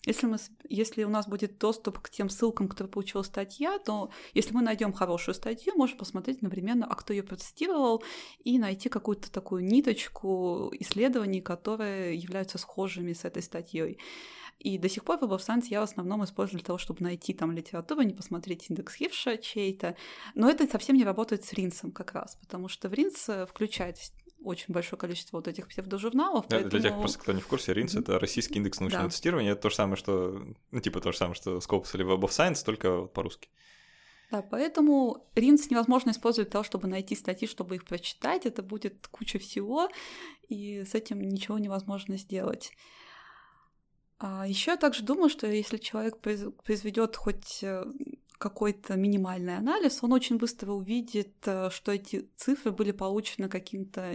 если, 0.06 0.28
мы, 0.28 0.38
если 0.70 1.04
у 1.04 1.10
нас 1.10 1.28
будет 1.28 1.58
доступ 1.58 2.00
к 2.00 2.10
тем 2.10 2.30
ссылкам, 2.30 2.68
которые 2.68 2.92
получила 2.92 3.24
статья, 3.24 3.80
то 3.80 4.12
если 4.34 4.54
мы 4.54 4.62
найдем 4.62 4.94
хорошую 4.94 5.34
статью, 5.36 5.74
можем 5.76 5.98
посмотреть 5.98 6.38
одновременно, 6.38 6.86
а 6.86 6.96
кто 6.96 7.14
ее 7.14 7.24
процитировал, 7.24 8.04
и 8.44 8.60
найти 8.60 8.90
какую-то 8.90 9.32
такую 9.32 9.66
ниточку 9.66 10.72
исследований, 10.80 11.42
которые 11.42 12.16
являются 12.16 12.58
схожими 12.58 13.14
с 13.14 13.26
этой 13.26 13.42
статьей. 13.42 13.98
И 14.60 14.78
до 14.78 14.90
сих 14.90 15.04
пор 15.04 15.18
Web 15.18 15.38
of 15.38 15.40
Science 15.40 15.66
я 15.70 15.82
в 15.82 15.84
основном 15.84 16.24
использую 16.24 16.60
для 16.60 16.66
того, 16.66 16.78
чтобы 16.78 17.04
найти 17.04 17.34
там 17.34 17.52
литературу, 17.52 18.02
не 18.02 18.14
посмотреть 18.14 18.70
индекс 18.70 18.96
Хирша 18.96 19.38
чей-то. 19.38 19.96
Но 20.34 20.50
это 20.50 20.68
совсем 20.68 20.96
не 20.96 21.04
работает 21.04 21.44
с 21.44 21.54
Ринсом 21.54 21.92
как 21.92 22.14
раз, 22.14 22.38
потому 22.38 22.68
что 22.68 22.90
в 22.90 22.94
Ринс 22.94 23.30
включает 23.50 23.98
очень 24.46 24.74
большое 24.74 25.00
количество 25.00 25.38
вот 25.38 25.48
этих 25.48 25.68
псевдожурналов. 25.68 26.46
Да, 26.48 26.58
поэтому... 26.58 26.70
Для 26.70 26.90
тех, 26.90 27.00
просто 27.00 27.20
кто 27.20 27.34
не 27.34 27.42
в 27.42 27.48
курсе, 27.48 27.74
РИНС— 27.74 27.96
это 27.96 28.20
российский 28.20 28.56
индекс 28.56 28.80
научного 28.80 29.06
да. 29.06 29.10
цитирования, 29.10 29.52
это 29.54 29.64
то 29.64 29.70
же 29.70 29.76
самое, 29.76 29.98
что, 29.98 30.46
ну, 30.72 30.80
типа 30.80 31.02
то 31.02 31.12
же 31.12 31.18
самое, 31.18 31.36
что 31.36 31.58
Scopus 31.58 31.96
или 31.96 32.06
Web 32.06 32.22
of 32.22 32.30
Science, 32.30 32.64
только 32.64 33.06
по-русски. 33.06 33.50
Да, 34.32 34.42
поэтому 34.42 35.28
Ринс 35.36 35.70
невозможно 35.70 36.12
использовать 36.12 36.50
для 36.50 36.54
того, 36.54 36.64
чтобы 36.64 36.88
найти 36.88 37.16
статьи, 37.16 37.48
чтобы 37.48 37.76
их 37.76 37.86
прочитать. 37.86 38.46
Это 38.46 38.64
будет 38.64 39.08
куча 39.08 39.38
всего, 39.40 39.90
и 40.48 40.84
с 40.84 40.96
этим 40.96 41.22
ничего 41.22 41.60
невозможно 41.60 42.18
сделать. 42.18 42.72
А 44.18 44.48
еще 44.48 44.72
я 44.72 44.78
также 44.78 45.04
думаю, 45.04 45.30
что 45.30 45.46
если 45.46 45.78
человек 45.78 46.18
произведет 46.20 47.16
хоть 47.16 47.60
э, 47.62 47.86
какой-то 48.38 48.96
минимальный 48.96 49.58
анализ, 49.58 50.00
он 50.02 50.14
очень 50.14 50.38
быстро 50.38 50.72
увидит, 50.72 51.36
э, 51.46 51.70
что 51.72 51.92
эти 51.92 52.30
цифры 52.36 52.72
были 52.72 52.92
получены 52.92 53.50
каким-то 53.50 54.14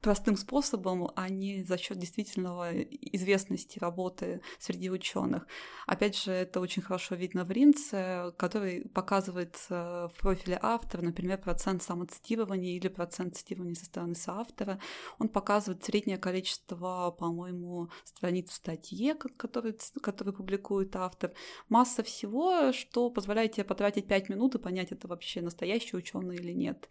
простым 0.00 0.36
способом, 0.36 1.10
а 1.14 1.28
не 1.28 1.62
за 1.62 1.76
счет 1.76 1.98
действительного 1.98 2.72
известности 2.72 3.78
работы 3.78 4.40
среди 4.58 4.90
ученых. 4.90 5.46
Опять 5.86 6.16
же, 6.16 6.32
это 6.32 6.60
очень 6.60 6.82
хорошо 6.82 7.16
видно 7.16 7.44
в 7.44 7.50
Ринце, 7.50 8.32
который 8.38 8.88
показывает 8.88 9.56
э, 9.68 10.08
в 10.08 10.20
профиле 10.20 10.58
автора, 10.62 11.02
например, 11.02 11.38
процент 11.38 11.82
самоцитирования 11.82 12.76
или 12.76 12.88
процент 12.88 13.36
цитирования 13.36 13.74
со 13.74 13.84
стороны 13.84 14.14
соавтора. 14.14 14.80
Он 15.18 15.28
показывает 15.28 15.84
среднее 15.84 16.16
количество, 16.16 17.14
по-моему, 17.18 17.90
страниц 18.04 18.50
в 18.50 18.54
статье, 18.54 19.14
который, 19.14 19.76
который 20.00 20.32
публикует 20.32 20.96
автор. 20.96 21.32
Масса 21.68 22.02
всего, 22.02 22.72
что 22.72 23.10
позволяет 23.10 23.52
тебе 23.52 23.64
потратить 23.64 24.06
5 24.06 24.28
минут 24.30 24.54
и 24.54 24.58
понять, 24.58 24.92
это 24.92 25.08
вообще 25.08 25.42
настоящий 25.42 25.96
ученый 25.96 26.36
или 26.36 26.52
нет. 26.52 26.88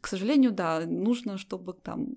К 0.00 0.06
сожалению, 0.06 0.52
да, 0.52 0.86
нужно, 0.86 1.38
чтобы 1.38 1.74
там 1.74 2.16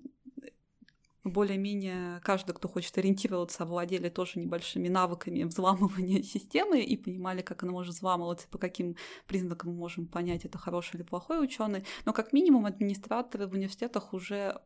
более-менее 1.24 2.20
каждый, 2.22 2.54
кто 2.54 2.68
хочет 2.68 2.96
ориентироваться, 2.98 3.62
овладели 3.62 4.10
тоже 4.10 4.38
небольшими 4.38 4.88
навыками 4.88 5.42
взламывания 5.44 6.22
системы 6.22 6.82
и 6.82 6.96
понимали, 6.96 7.40
как 7.40 7.62
она 7.62 7.72
может 7.72 7.94
взламываться, 7.94 8.46
по 8.48 8.58
каким 8.58 8.96
признакам 9.26 9.70
мы 9.70 9.76
можем 9.76 10.06
понять, 10.06 10.44
это 10.44 10.58
хороший 10.58 10.96
или 10.96 11.02
плохой 11.02 11.42
ученый. 11.42 11.84
Но 12.04 12.12
как 12.12 12.32
минимум 12.32 12.66
администраторы 12.66 13.46
в 13.46 13.54
университетах 13.54 14.12
уже 14.12 14.60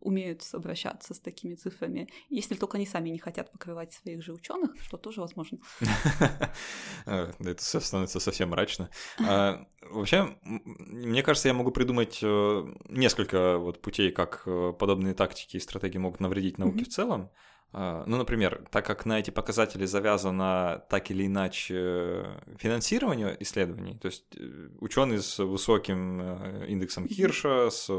умеют 0.00 0.46
обращаться 0.52 1.14
с 1.14 1.20
такими 1.20 1.54
цифрами, 1.54 2.08
если 2.28 2.54
только 2.54 2.76
они 2.76 2.86
сами 2.86 3.08
не 3.08 3.18
хотят 3.18 3.50
покрывать 3.50 3.92
своих 3.92 4.22
же 4.22 4.32
ученых, 4.32 4.72
что 4.80 4.96
тоже 4.96 5.20
возможно. 5.20 5.58
Это 7.06 7.56
становится 7.58 8.20
совсем 8.20 8.50
мрачно. 8.50 8.90
А, 9.26 9.66
вообще, 9.82 10.36
мне 10.42 11.22
кажется, 11.22 11.48
я 11.48 11.54
могу 11.54 11.70
придумать 11.70 12.20
э, 12.22 12.74
несколько 12.88 13.58
вот 13.58 13.80
путей, 13.80 14.12
как 14.12 14.42
э, 14.46 14.72
подобные 14.78 15.14
тактики 15.14 15.56
и 15.56 15.60
стратегии 15.60 15.98
могут 15.98 16.20
навредить 16.20 16.58
науке 16.58 16.84
в 16.84 16.88
целом. 16.88 17.30
А, 17.76 18.04
ну, 18.06 18.18
например, 18.18 18.64
так 18.70 18.86
как 18.86 19.04
на 19.04 19.18
эти 19.18 19.30
показатели 19.30 19.84
завязано 19.84 20.84
так 20.88 21.10
или 21.10 21.26
иначе 21.26 22.40
финансирование 22.56 23.36
исследований, 23.40 23.98
то 23.98 24.06
есть 24.06 24.26
э, 24.36 24.68
ученый 24.78 25.20
с 25.20 25.40
высоким 25.42 26.20
э, 26.20 26.66
индексом 26.68 27.08
Хирша, 27.08 27.70
с 27.70 27.90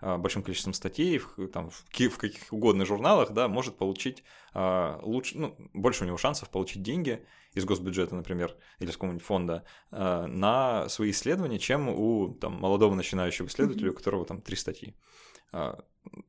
а, 0.00 0.18
большим 0.18 0.44
количеством 0.44 0.74
статей 0.74 1.20
там, 1.52 1.70
в 1.70 1.84
каких 1.90 2.52
угодно 2.52 2.86
журналах, 2.86 3.32
да, 3.32 3.48
может 3.48 3.76
получить 3.76 4.22
а, 4.54 5.00
лучше, 5.02 5.36
ну, 5.36 5.56
больше 5.74 6.04
у 6.04 6.06
него 6.06 6.18
шансов 6.18 6.48
получить 6.48 6.82
деньги 6.82 7.26
из 7.52 7.64
госбюджета, 7.64 8.14
например, 8.14 8.54
или 8.78 8.90
с 8.90 8.94
какого-нибудь 8.94 9.24
фонда 9.24 9.64
на 9.90 10.90
свои 10.90 11.10
исследования, 11.10 11.58
чем 11.58 11.88
у 11.88 12.34
там, 12.34 12.52
молодого 12.52 12.94
начинающего 12.94 13.46
исследователя, 13.46 13.92
у 13.92 13.94
которого 13.94 14.26
там 14.26 14.42
три 14.42 14.56
статьи. 14.56 14.94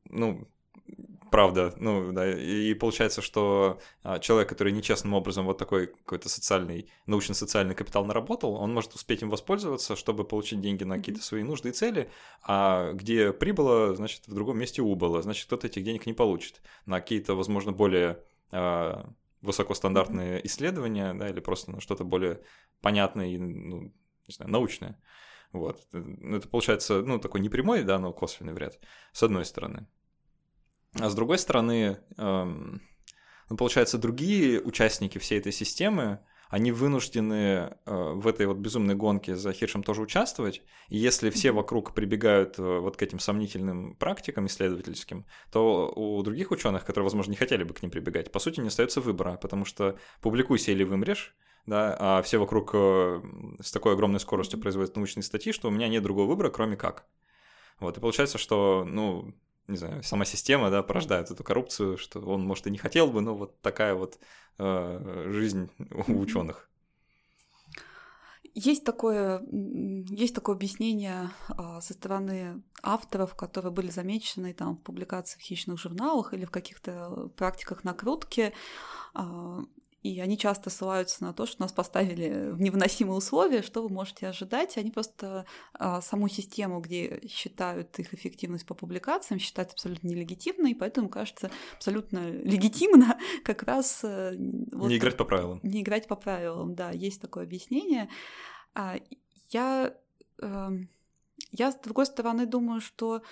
Ну, 0.06 0.48
правда, 1.30 1.74
ну 1.76 2.12
да, 2.12 2.30
и, 2.30 2.74
получается, 2.74 3.22
что 3.22 3.80
а, 4.02 4.18
человек, 4.18 4.48
который 4.48 4.72
нечестным 4.72 5.14
образом 5.14 5.46
вот 5.46 5.58
такой 5.58 5.88
какой-то 5.88 6.28
социальный, 6.28 6.90
научно-социальный 7.06 7.74
капитал 7.74 8.04
наработал, 8.04 8.54
он 8.54 8.72
может 8.72 8.94
успеть 8.94 9.22
им 9.22 9.30
воспользоваться, 9.30 9.96
чтобы 9.96 10.24
получить 10.24 10.60
деньги 10.60 10.84
на 10.84 10.96
какие-то 10.96 11.22
свои 11.22 11.42
нужды 11.42 11.70
и 11.70 11.72
цели, 11.72 12.10
а 12.42 12.92
где 12.92 13.32
прибыло, 13.32 13.94
значит, 13.94 14.26
в 14.26 14.34
другом 14.34 14.58
месте 14.58 14.82
убыло, 14.82 15.22
значит, 15.22 15.46
кто-то 15.46 15.66
этих 15.66 15.84
денег 15.84 16.06
не 16.06 16.12
получит 16.12 16.60
на 16.86 17.00
какие-то, 17.00 17.34
возможно, 17.34 17.72
более 17.72 18.22
а, 18.50 19.10
высокостандартные 19.42 20.44
исследования, 20.46 21.14
да, 21.14 21.28
или 21.28 21.40
просто 21.40 21.70
на 21.70 21.80
что-то 21.80 22.04
более 22.04 22.40
понятное 22.80 23.28
и, 23.28 23.38
ну, 23.38 23.92
не 24.26 24.34
знаю, 24.34 24.50
научное. 24.50 25.00
Вот. 25.52 25.86
Это 25.92 26.48
получается, 26.48 27.02
ну, 27.02 27.18
такой 27.18 27.40
непрямой, 27.40 27.82
да, 27.82 27.98
но 27.98 28.12
косвенный 28.12 28.52
вред, 28.52 28.78
с 29.12 29.22
одной 29.22 29.44
стороны. 29.44 29.86
А 30.94 31.10
с 31.10 31.14
другой 31.14 31.38
стороны, 31.38 31.98
эм, 32.16 32.82
ну, 33.50 33.56
получается, 33.56 33.98
другие 33.98 34.60
участники 34.60 35.18
всей 35.18 35.38
этой 35.38 35.52
системы, 35.52 36.20
они 36.48 36.72
вынуждены 36.72 37.34
э, 37.34 38.12
в 38.14 38.26
этой 38.26 38.46
вот 38.46 38.56
безумной 38.56 38.94
гонке 38.94 39.36
за 39.36 39.52
Хиршем 39.52 39.82
тоже 39.82 40.00
участвовать. 40.00 40.62
И 40.88 40.96
если 40.96 41.28
все 41.28 41.52
вокруг 41.52 41.94
прибегают 41.94 42.58
э, 42.58 42.78
вот 42.78 42.96
к 42.96 43.02
этим 43.02 43.18
сомнительным 43.18 43.94
практикам 43.96 44.46
исследовательским, 44.46 45.26
то 45.52 45.92
у 45.94 46.22
других 46.22 46.50
ученых, 46.50 46.86
которые, 46.86 47.04
возможно, 47.04 47.32
не 47.32 47.36
хотели 47.36 47.64
бы 47.64 47.74
к 47.74 47.82
ним 47.82 47.90
прибегать, 47.90 48.32
по 48.32 48.38
сути, 48.38 48.60
не 48.60 48.68
остается 48.68 49.02
выбора, 49.02 49.38
потому 49.40 49.66
что 49.66 49.98
публикуйся 50.22 50.72
или 50.72 50.84
вымрешь, 50.84 51.36
да, 51.66 51.94
а 51.98 52.22
все 52.22 52.38
вокруг 52.38 52.70
э, 52.72 53.20
с 53.60 53.70
такой 53.70 53.92
огромной 53.92 54.20
скоростью 54.20 54.58
производят 54.58 54.96
научные 54.96 55.24
статьи, 55.24 55.52
что 55.52 55.68
у 55.68 55.70
меня 55.70 55.88
нет 55.88 56.02
другого 56.02 56.28
выбора, 56.28 56.48
кроме 56.48 56.76
как. 56.76 57.06
Вот, 57.78 57.98
и 57.98 58.00
получается, 58.00 58.38
что, 58.38 58.86
ну, 58.88 59.34
не 59.68 59.76
знаю, 59.76 60.02
сама 60.02 60.24
система, 60.24 60.70
да, 60.70 60.82
порождает 60.82 61.30
эту 61.30 61.44
коррупцию, 61.44 61.98
что 61.98 62.20
он, 62.20 62.44
может, 62.44 62.66
и 62.66 62.70
не 62.70 62.78
хотел 62.78 63.08
бы, 63.08 63.20
но 63.20 63.34
вот 63.34 63.60
такая 63.60 63.94
вот 63.94 64.18
э, 64.58 65.24
жизнь 65.28 65.70
у 66.08 66.18
ученых. 66.18 66.68
Есть 68.54 68.82
такое, 68.82 69.40
есть 69.52 70.34
такое 70.34 70.56
объяснение 70.56 71.30
а, 71.48 71.80
со 71.80 71.94
стороны 71.94 72.62
авторов, 72.82 73.36
которые 73.36 73.70
были 73.70 73.88
замечены 73.88 74.52
там, 74.52 74.76
в 74.76 74.82
публикациях 74.82 75.42
в 75.42 75.44
хищных 75.44 75.78
журналах 75.78 76.34
или 76.34 76.44
в 76.44 76.50
каких-то 76.50 77.30
практиках 77.36 77.84
накрутки. 77.84 78.52
А, 79.98 80.08
и 80.08 80.20
они 80.20 80.38
часто 80.38 80.70
ссылаются 80.70 81.24
на 81.24 81.32
то, 81.32 81.46
что 81.46 81.62
нас 81.62 81.72
поставили 81.72 82.50
в 82.50 82.60
невыносимые 82.60 83.16
условия, 83.16 83.62
что 83.62 83.82
вы 83.82 83.88
можете 83.88 84.28
ожидать. 84.28 84.76
Они 84.76 84.90
просто 84.90 85.44
а, 85.74 86.00
саму 86.00 86.28
систему, 86.28 86.80
где 86.80 87.20
считают 87.28 87.98
их 87.98 88.14
эффективность 88.14 88.66
по 88.66 88.74
публикациям, 88.74 89.40
считают 89.40 89.72
абсолютно 89.72 90.08
нелегитимной, 90.08 90.74
поэтому 90.74 91.08
кажется 91.08 91.50
абсолютно 91.76 92.30
легитимно 92.30 93.18
как 93.44 93.62
раз... 93.62 94.00
Э, 94.04 94.34
вот, 94.72 94.88
не 94.88 94.96
играть 94.96 95.16
по 95.16 95.24
правилам. 95.24 95.60
Не 95.62 95.82
играть 95.82 96.06
по 96.06 96.16
правилам, 96.16 96.74
да, 96.74 96.90
есть 96.90 97.20
такое 97.20 97.44
объяснение. 97.44 98.08
А, 98.74 98.96
я, 99.50 99.94
э, 100.40 100.68
я, 101.52 101.72
с 101.72 101.76
другой 101.76 102.06
стороны, 102.06 102.46
думаю, 102.46 102.80
что... 102.80 103.22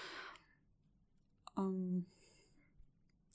Э, 1.56 1.62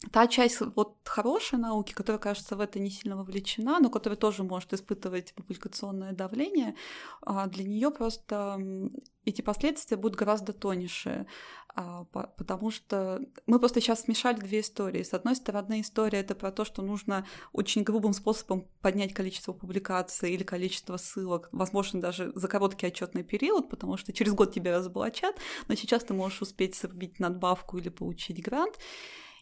та 0.09 0.27
часть 0.27 0.61
вот 0.75 0.97
хорошей 1.05 1.59
науки, 1.59 1.93
которая, 1.93 2.19
кажется, 2.19 2.55
в 2.55 2.59
это 2.59 2.79
не 2.79 2.89
сильно 2.89 3.15
вовлечена, 3.15 3.79
но 3.79 3.89
которая 3.89 4.17
тоже 4.17 4.43
может 4.43 4.73
испытывать 4.73 5.33
публикационное 5.35 6.11
давление, 6.11 6.75
а, 7.21 7.45
для 7.47 7.63
нее 7.63 7.91
просто 7.91 8.59
эти 9.25 9.43
последствия 9.43 9.97
будут 9.97 10.17
гораздо 10.17 10.53
тоньше, 10.53 11.27
а, 11.75 12.05
потому 12.05 12.71
что 12.71 13.21
мы 13.45 13.59
просто 13.59 13.79
сейчас 13.79 14.01
смешали 14.01 14.39
две 14.39 14.61
истории. 14.61 15.03
С 15.03 15.13
одной 15.13 15.35
стороны, 15.35 15.81
история 15.81 16.19
это 16.19 16.33
про 16.33 16.51
то, 16.51 16.65
что 16.65 16.81
нужно 16.81 17.27
очень 17.53 17.83
грубым 17.83 18.13
способом 18.13 18.67
поднять 18.81 19.13
количество 19.13 19.53
публикаций 19.53 20.33
или 20.33 20.43
количество 20.43 20.97
ссылок, 20.97 21.49
возможно, 21.51 22.01
даже 22.01 22.31
за 22.33 22.47
короткий 22.47 22.87
отчетный 22.87 23.23
период, 23.23 23.69
потому 23.69 23.97
что 23.97 24.11
через 24.11 24.33
год 24.33 24.51
тебя 24.51 24.77
разоблачат, 24.77 25.35
но 25.67 25.75
сейчас 25.75 26.03
ты 26.03 26.15
можешь 26.15 26.41
успеть 26.41 26.73
срубить 26.73 27.19
надбавку 27.19 27.77
или 27.77 27.89
получить 27.89 28.41
грант. 28.41 28.79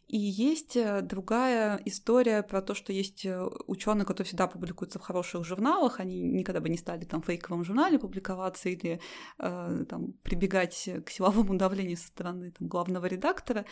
И 0.09 0.17
есть 0.17 0.75
э, 0.75 1.01
другая 1.01 1.79
история 1.85 2.41
про 2.41 2.63
то, 2.63 2.73
что 2.73 2.91
есть 2.91 3.25
э, 3.25 3.47
ученые, 3.67 4.05
которые 4.05 4.25
всегда 4.25 4.47
публикуются 4.47 4.97
в 4.97 5.03
хороших 5.03 5.45
журналах, 5.45 5.99
они 5.99 6.19
никогда 6.19 6.61
бы 6.61 6.69
не 6.69 6.77
стали 6.77 7.05
там 7.05 7.21
в 7.21 7.27
фейковом 7.27 7.63
журнале 7.63 7.99
публиковаться 7.99 8.69
или 8.69 8.99
э, 9.37 9.85
там, 9.87 10.13
прибегать 10.23 10.89
к 11.05 11.11
силовому 11.11 11.55
давлению 11.59 11.97
со 11.97 12.07
стороны 12.07 12.51
там, 12.57 12.67
главного 12.67 13.05
редактора, 13.05 13.65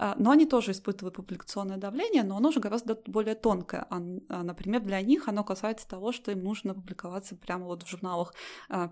э, 0.00 0.14
но 0.18 0.32
они 0.32 0.46
тоже 0.46 0.72
испытывают 0.72 1.14
публикационное 1.14 1.76
давление, 1.76 2.24
но 2.24 2.38
оно 2.38 2.50
же 2.50 2.58
гораздо 2.58 3.00
более 3.06 3.36
тонкое. 3.36 3.86
А, 3.88 4.02
а, 4.28 4.42
например, 4.42 4.80
для 4.80 5.00
них 5.00 5.28
оно 5.28 5.44
касается 5.44 5.88
того, 5.88 6.10
что 6.10 6.32
им 6.32 6.42
нужно 6.42 6.74
публиковаться 6.74 7.36
прямо 7.36 7.66
вот 7.66 7.84
в 7.84 7.88
журналах 7.88 8.34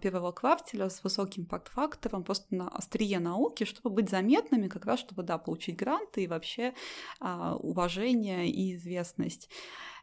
первого 0.00 0.30
квартала 0.30 0.88
с 0.88 1.02
высоким 1.02 1.42
импакт-фактором, 1.42 2.22
просто 2.22 2.54
на 2.54 2.68
острие 2.68 3.18
науки, 3.18 3.64
чтобы 3.64 3.90
быть 3.90 4.08
заметными, 4.08 4.68
как 4.68 4.84
раз 4.84 5.00
чтобы, 5.00 5.24
да, 5.24 5.38
получить 5.38 5.76
гранты 5.76 6.22
и 6.22 6.28
вообще 6.28 6.68
а, 6.68 6.91
уважение 7.20 8.50
и 8.50 8.74
известность. 8.74 9.48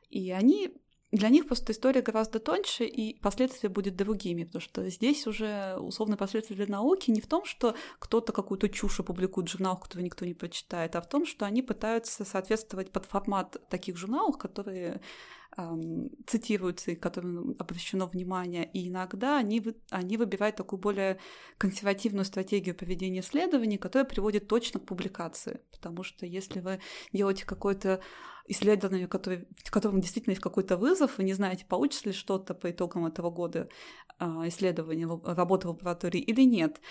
И 0.09 0.31
они 0.31 0.71
для 1.11 1.29
них 1.29 1.47
просто 1.47 1.71
история 1.71 2.01
гораздо 2.01 2.39
тоньше, 2.39 2.85
и 2.85 3.19
последствия 3.19 3.69
будут 3.69 3.95
другими, 3.95 4.43
потому 4.43 4.61
что 4.61 4.87
здесь 4.89 5.25
уже 5.25 5.75
условно 5.79 6.17
последствия 6.17 6.55
для 6.55 6.67
науки 6.67 7.09
не 7.09 7.19
в 7.19 7.27
том, 7.27 7.45
что 7.45 7.75
кто-то 7.97 8.31
какую-то 8.31 8.69
чушь 8.69 8.97
публикует 8.97 9.47
в 9.47 9.51
журналах, 9.51 9.81
которую 9.81 10.05
никто 10.05 10.25
не 10.25 10.35
прочитает, 10.35 10.95
а 10.95 11.01
в 11.01 11.09
том, 11.09 11.25
что 11.25 11.45
они 11.45 11.63
пытаются 11.63 12.25
соответствовать 12.25 12.91
под 12.91 13.05
формат 13.05 13.57
таких 13.69 13.97
журналов, 13.97 14.37
которые 14.37 15.01
цитируются 16.27 16.91
и 16.91 16.95
которым 16.95 17.55
обращено 17.59 18.07
внимание, 18.07 18.69
и 18.71 18.87
иногда 18.87 19.37
они, 19.37 19.63
они 19.89 20.17
выбирают 20.17 20.55
такую 20.55 20.79
более 20.79 21.19
консервативную 21.57 22.25
стратегию 22.25 22.75
поведения 22.75 23.19
исследований, 23.19 23.77
которая 23.77 24.05
приводит 24.05 24.47
точно 24.47 24.79
к 24.79 24.85
публикации. 24.85 25.61
Потому 25.71 26.03
что 26.03 26.25
если 26.25 26.59
вы 26.59 26.79
делаете 27.11 27.45
какое-то 27.45 28.01
исследование, 28.49 29.07
которое, 29.07 29.45
в 29.63 29.71
котором 29.71 30.01
действительно 30.01 30.31
есть 30.31 30.41
какой-то 30.41 30.75
вызов, 30.75 31.17
вы 31.17 31.23
не 31.23 31.33
знаете, 31.33 31.65
получится 31.65 32.09
ли 32.09 32.13
что-то 32.13 32.55
по 32.55 32.71
итогам 32.71 33.05
этого 33.05 33.29
года 33.29 33.69
а, 34.17 34.47
исследования, 34.47 35.07
работы 35.23 35.67
в 35.67 35.71
лаборатории 35.71 36.19
или 36.19 36.41
нет. 36.41 36.81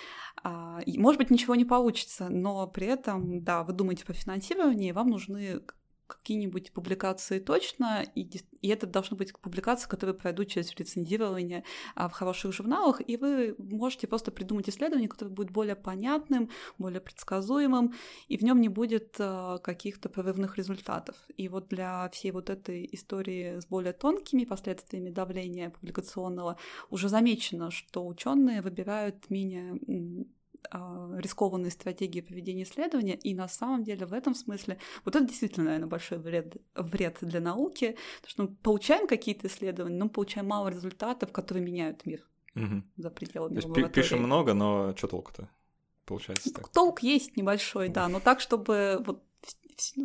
А, 0.43 0.81
может 0.87 1.19
быть, 1.19 1.31
ничего 1.31 1.57
не 1.57 1.65
получится, 1.65 2.29
но 2.29 2.67
при 2.69 2.87
этом, 2.87 3.43
да, 3.43 3.65
вы 3.65 3.73
думаете 3.73 4.05
по 4.05 4.13
финансированию, 4.13 4.95
вам 4.95 5.09
нужны 5.09 5.61
какие-нибудь 6.09 6.73
публикации 6.73 7.39
точно, 7.39 8.05
и, 8.15 8.29
и 8.63 8.69
это 8.69 8.87
должны 8.87 9.17
быть 9.17 9.33
публикации, 9.39 9.89
которые 9.89 10.15
пройдут 10.15 10.49
через 10.49 10.75
рецензирование 10.75 11.65
а, 11.95 12.09
в 12.09 12.13
хороших 12.13 12.53
журналах, 12.53 13.01
и 13.07 13.17
вы 13.17 13.55
можете 13.59 14.07
просто 14.07 14.31
придумать 14.33 14.69
исследование, 14.69 15.09
которое 15.09 15.31
будет 15.31 15.51
более 15.51 15.77
понятным, 15.77 16.51
более 16.79 17.01
предсказуемым, 17.01 17.95
и 18.29 18.37
в 18.37 18.43
нем 18.43 18.61
не 18.61 18.69
будет 18.69 19.17
а, 19.19 19.59
каких-то 19.59 20.09
прорывных 20.09 20.57
результатов. 20.57 21.17
И 21.37 21.49
вот 21.49 21.69
для 21.69 22.09
всей 22.11 22.33
вот 22.33 22.51
этой 22.51 22.89
истории 22.93 23.61
с 23.61 23.67
более 23.67 23.93
тонкими 23.93 24.45
последствиями 24.45 25.11
давления 25.11 25.71
публикационного 25.71 26.57
уже 26.91 27.09
замечено, 27.09 27.71
что 27.71 28.07
ученые 28.07 28.63
выбирают 28.63 29.31
менее 29.31 29.79
рискованные 30.71 31.71
стратегии 31.71 32.21
проведения 32.21 32.65
исследования, 32.65 33.15
и 33.15 33.35
на 33.35 33.49
самом 33.49 33.85
деле 33.85 34.07
в 34.07 34.13
этом 34.13 34.35
смысле 34.35 34.79
вот 35.05 35.17
это 35.17 35.25
действительно, 35.25 35.67
наверное, 35.67 35.89
большой 35.89 36.19
вред, 36.19 36.57
вред 36.75 37.19
для 37.23 37.41
науки, 37.41 37.97
потому 38.21 38.31
что 38.31 38.43
мы 38.43 38.49
получаем 38.57 39.07
какие-то 39.07 39.47
исследования, 39.47 39.97
но 39.97 40.09
получаем 40.09 40.47
мало 40.47 40.69
результатов, 40.69 41.33
которые 41.33 41.65
меняют 41.65 42.07
мир 42.07 42.27
угу. 42.55 42.83
за 42.97 43.11
пределами 43.11 43.61
То 43.61 43.81
есть 43.81 43.93
пишем 43.93 44.23
много, 44.23 44.55
но 44.55 44.95
что 44.97 45.09
толку-то? 45.09 45.49
получается 46.09 46.53
так. 46.53 46.69
Толк 46.71 47.01
есть 47.03 47.37
небольшой, 47.37 47.89
да, 47.89 48.09
но 48.09 48.19
так, 48.19 48.41
чтобы 48.41 49.03
вот 49.05 49.23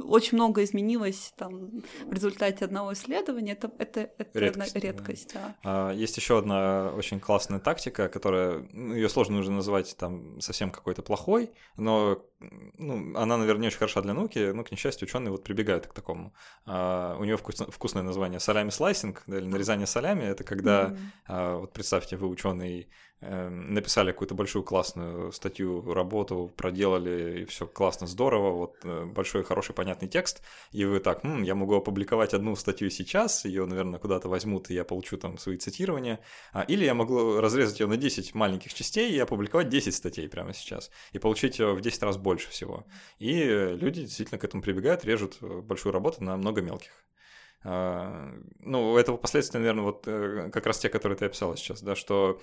очень 0.04 0.38
много 0.38 0.64
изменилось 0.64 1.34
там 1.38 1.84
в 2.06 2.14
результате 2.14 2.66
одного 2.66 2.94
исследования, 2.94 3.54
это, 3.54 3.72
это, 3.78 4.10
это 4.18 4.40
редкость. 4.40 4.76
редкость 4.76 5.34
да. 5.34 5.56
Да. 5.64 5.90
А, 5.90 5.92
есть 5.92 6.18
еще 6.18 6.38
одна 6.38 6.92
очень 6.96 7.20
классная 7.20 7.60
тактика, 7.60 8.10
которая, 8.10 8.68
ну, 8.72 8.94
ее 8.94 9.10
сложно 9.10 9.40
уже 9.40 9.52
называть 9.52 9.96
там 9.98 10.40
совсем 10.42 10.72
какой-то 10.72 11.02
плохой, 11.02 11.52
но 11.78 12.24
ну, 12.78 13.18
она, 13.18 13.38
наверное, 13.38 13.62
не 13.62 13.68
очень 13.68 13.78
хороша 13.78 14.02
для 14.02 14.14
науки, 14.14 14.52
но, 14.52 14.64
к 14.64 14.72
несчастью, 14.72 15.08
ученые 15.08 15.32
вот 15.32 15.44
прибегают 15.44 15.88
к 15.88 15.94
такому. 15.94 16.34
А, 16.66 17.18
у 17.20 17.24
нее 17.24 17.38
вкус, 17.38 17.56
вкусное 17.70 18.04
название 18.04 18.40
солями 18.40 18.70
слайсинг, 18.70 19.24
да, 19.28 19.38
или 19.38 19.46
нарезание 19.46 19.88
солями, 19.88 20.24
это 20.24 20.44
когда, 20.44 20.90
mm-hmm. 20.90 20.98
а, 21.28 21.58
вот 21.58 21.74
представьте, 21.74 22.18
вы 22.18 22.28
ученый 22.28 22.90
Эм, 23.26 23.74
написали 23.74 24.12
какую-то 24.12 24.36
большую 24.36 24.64
классную 24.64 25.32
статью, 25.32 25.94
работу, 25.94 26.52
проделали, 26.58 27.42
и 27.42 27.46
все 27.46 27.66
классно, 27.66 28.06
здорово, 28.06 28.52
вот 28.52 28.76
э, 28.84 29.06
большой, 29.06 29.44
хороший, 29.44 29.63
понятный 29.72 30.10
текст, 30.10 30.42
и 30.72 30.84
вы 30.84 31.00
так, 31.00 31.24
М, 31.24 31.44
я 31.44 31.56
могу 31.56 31.76
опубликовать 31.76 32.34
одну 32.34 32.56
статью 32.58 32.90
сейчас, 32.90 33.46
ее, 33.46 33.66
наверное, 33.66 34.00
куда-то 34.00 34.28
возьмут, 34.28 34.70
и 34.70 34.74
я 34.74 34.84
получу 34.84 35.18
там 35.18 35.38
свои 35.38 35.58
цитирования, 35.58 36.20
а, 36.52 36.64
или 36.64 36.84
я 36.84 36.94
могу 36.94 37.40
разрезать 37.40 37.80
ее 37.80 37.88
на 37.88 37.96
10 37.96 38.34
маленьких 38.34 38.74
частей 38.74 39.12
и 39.12 39.20
опубликовать 39.20 39.70
10 39.70 39.96
статей 39.96 40.28
прямо 40.28 40.54
сейчас, 40.54 40.92
и 41.14 41.20
получить 41.20 41.60
в 41.60 41.80
10 41.80 42.04
раз 42.04 42.18
больше 42.18 42.50
всего. 42.50 42.86
И 43.20 43.44
люди 43.80 44.02
действительно 44.02 44.40
к 44.40 44.44
этому 44.44 44.64
прибегают, 44.64 45.06
режут 45.06 45.38
э, 45.42 45.62
большую 45.62 45.94
работу 45.94 46.24
на 46.24 46.36
много 46.36 46.62
мелких. 46.62 46.92
А, 47.64 48.34
ну, 48.60 48.92
у 48.92 48.98
этого 48.98 49.18
последствия, 49.18 49.60
наверное, 49.60 49.84
вот 49.86 50.04
э, 50.08 50.50
как 50.52 50.66
раз 50.66 50.80
те, 50.80 50.90
которые 50.90 51.18
ты 51.18 51.26
описала 51.26 51.56
сейчас, 51.56 51.82
да, 51.82 51.96
что, 51.96 52.42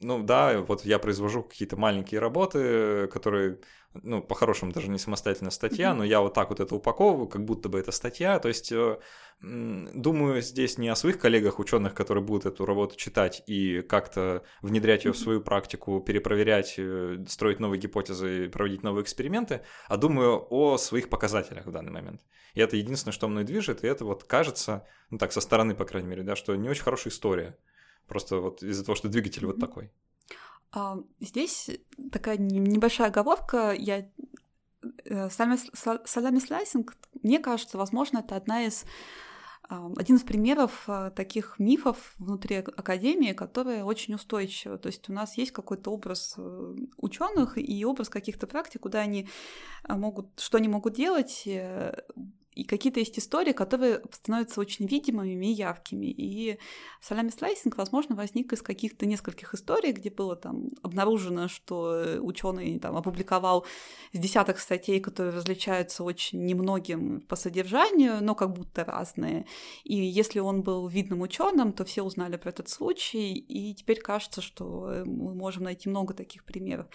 ну, 0.00 0.22
да, 0.22 0.60
вот 0.60 0.84
я 0.84 0.98
произвожу 0.98 1.42
какие-то 1.42 1.76
маленькие 1.76 2.20
работы, 2.20 3.08
которые, 3.08 3.58
ну, 3.94 4.22
по-хорошему 4.22 4.72
даже 4.72 4.88
не 4.88 4.98
самостоятельная 4.98 5.50
статья, 5.50 5.92
но 5.94 6.04
я 6.04 6.20
вот 6.20 6.34
так 6.34 6.50
вот 6.50 6.60
это 6.60 6.74
упаковываю, 6.74 7.26
как 7.26 7.44
будто 7.44 7.68
бы 7.68 7.80
это 7.80 7.90
статья, 7.90 8.38
то 8.38 8.46
есть 8.46 8.70
э, 8.70 8.98
думаю 9.40 10.40
здесь 10.40 10.78
не 10.78 10.88
о 10.88 10.94
своих 10.94 11.18
коллегах 11.18 11.58
ученых, 11.58 11.94
которые 11.94 12.22
будут 12.22 12.46
эту 12.46 12.64
работу 12.64 12.96
читать 12.96 13.42
и 13.48 13.82
как-то 13.82 14.44
внедрять 14.62 15.04
ее 15.04 15.12
в 15.12 15.18
свою 15.18 15.40
практику, 15.40 16.00
перепроверять, 16.00 16.74
э, 16.78 17.24
строить 17.28 17.58
новые 17.58 17.80
гипотезы, 17.80 18.48
проводить 18.50 18.84
новые 18.84 19.02
эксперименты, 19.02 19.62
а 19.88 19.96
думаю 19.96 20.46
о 20.48 20.78
своих 20.78 21.08
показателях 21.08 21.66
в 21.66 21.72
данный 21.72 21.92
момент. 21.92 22.22
И 22.54 22.60
это 22.60 22.76
единственное, 22.76 23.12
что 23.12 23.26
мной 23.26 23.42
движет, 23.42 23.82
и 23.82 23.88
это 23.88 24.04
вот 24.04 24.22
кажется, 24.24 24.86
ну 25.10 25.18
так, 25.18 25.32
со 25.32 25.40
стороны, 25.40 25.74
по 25.74 25.84
крайней 25.84 26.08
мере, 26.08 26.22
да, 26.22 26.36
что 26.36 26.54
не 26.54 26.68
очень 26.68 26.82
хорошая 26.82 27.12
история. 27.12 27.56
Просто 28.08 28.40
вот 28.40 28.62
из-за 28.62 28.84
того, 28.84 28.96
что 28.96 29.08
двигатель 29.08 29.44
mm-hmm. 29.44 29.46
вот 29.46 29.60
такой. 29.60 29.90
А, 30.72 30.98
здесь 31.20 31.70
такая 32.10 32.36
небольшая 32.38 33.08
оговорка. 33.08 33.72
Я 33.72 34.08
э, 35.04 35.30
салами 35.30 36.38
слайсинг, 36.38 36.96
мне 37.22 37.38
кажется, 37.38 37.78
возможно, 37.78 38.18
это 38.18 38.36
одна 38.36 38.64
из 38.64 38.84
один 39.68 40.16
из 40.16 40.22
примеров 40.22 40.84
а, 40.86 41.10
таких 41.10 41.58
мифов 41.58 42.14
внутри 42.18 42.56
академии, 42.56 43.32
которые 43.32 43.84
очень 43.84 44.14
устойчивы. 44.14 44.78
То 44.78 44.86
есть 44.86 45.10
у 45.10 45.12
нас 45.12 45.36
есть 45.36 45.52
какой-то 45.52 45.90
образ 45.90 46.34
э, 46.38 46.74
ученых 46.96 47.58
и 47.58 47.84
образ 47.84 48.08
каких-то 48.08 48.46
практик, 48.46 48.80
куда 48.80 49.00
они 49.00 49.28
могут, 49.86 50.40
что 50.40 50.56
они 50.56 50.68
могут 50.68 50.94
делать, 50.94 51.42
э, 51.44 52.00
и 52.58 52.64
какие-то 52.64 52.98
есть 52.98 53.16
истории, 53.18 53.52
которые 53.52 54.02
становятся 54.10 54.60
очень 54.60 54.86
видимыми 54.86 55.46
и 55.46 55.52
яркими. 55.52 56.06
И 56.06 56.58
салями 57.00 57.30
слайсинг, 57.30 57.78
возможно, 57.78 58.16
возник 58.16 58.52
из 58.52 58.62
каких-то 58.62 59.06
нескольких 59.06 59.54
историй, 59.54 59.92
где 59.92 60.10
было 60.10 60.34
там 60.34 60.70
обнаружено, 60.82 61.46
что 61.46 62.18
ученый 62.20 62.80
там 62.80 62.96
опубликовал 62.96 63.64
с 64.12 64.18
десяток 64.18 64.58
статей, 64.58 64.98
которые 64.98 65.32
различаются 65.32 66.02
очень 66.02 66.44
немногим 66.44 67.20
по 67.20 67.36
содержанию, 67.36 68.18
но 68.20 68.34
как 68.34 68.52
будто 68.52 68.84
разные. 68.84 69.46
И 69.84 69.94
если 69.94 70.40
он 70.40 70.62
был 70.62 70.88
видным 70.88 71.20
ученым, 71.20 71.72
то 71.72 71.84
все 71.84 72.02
узнали 72.02 72.36
про 72.36 72.50
этот 72.50 72.68
случай, 72.68 73.34
и 73.34 73.72
теперь 73.74 74.00
кажется, 74.00 74.40
что 74.42 75.04
мы 75.06 75.32
можем 75.34 75.62
найти 75.62 75.88
много 75.88 76.12
таких 76.12 76.44
примеров. 76.44 76.86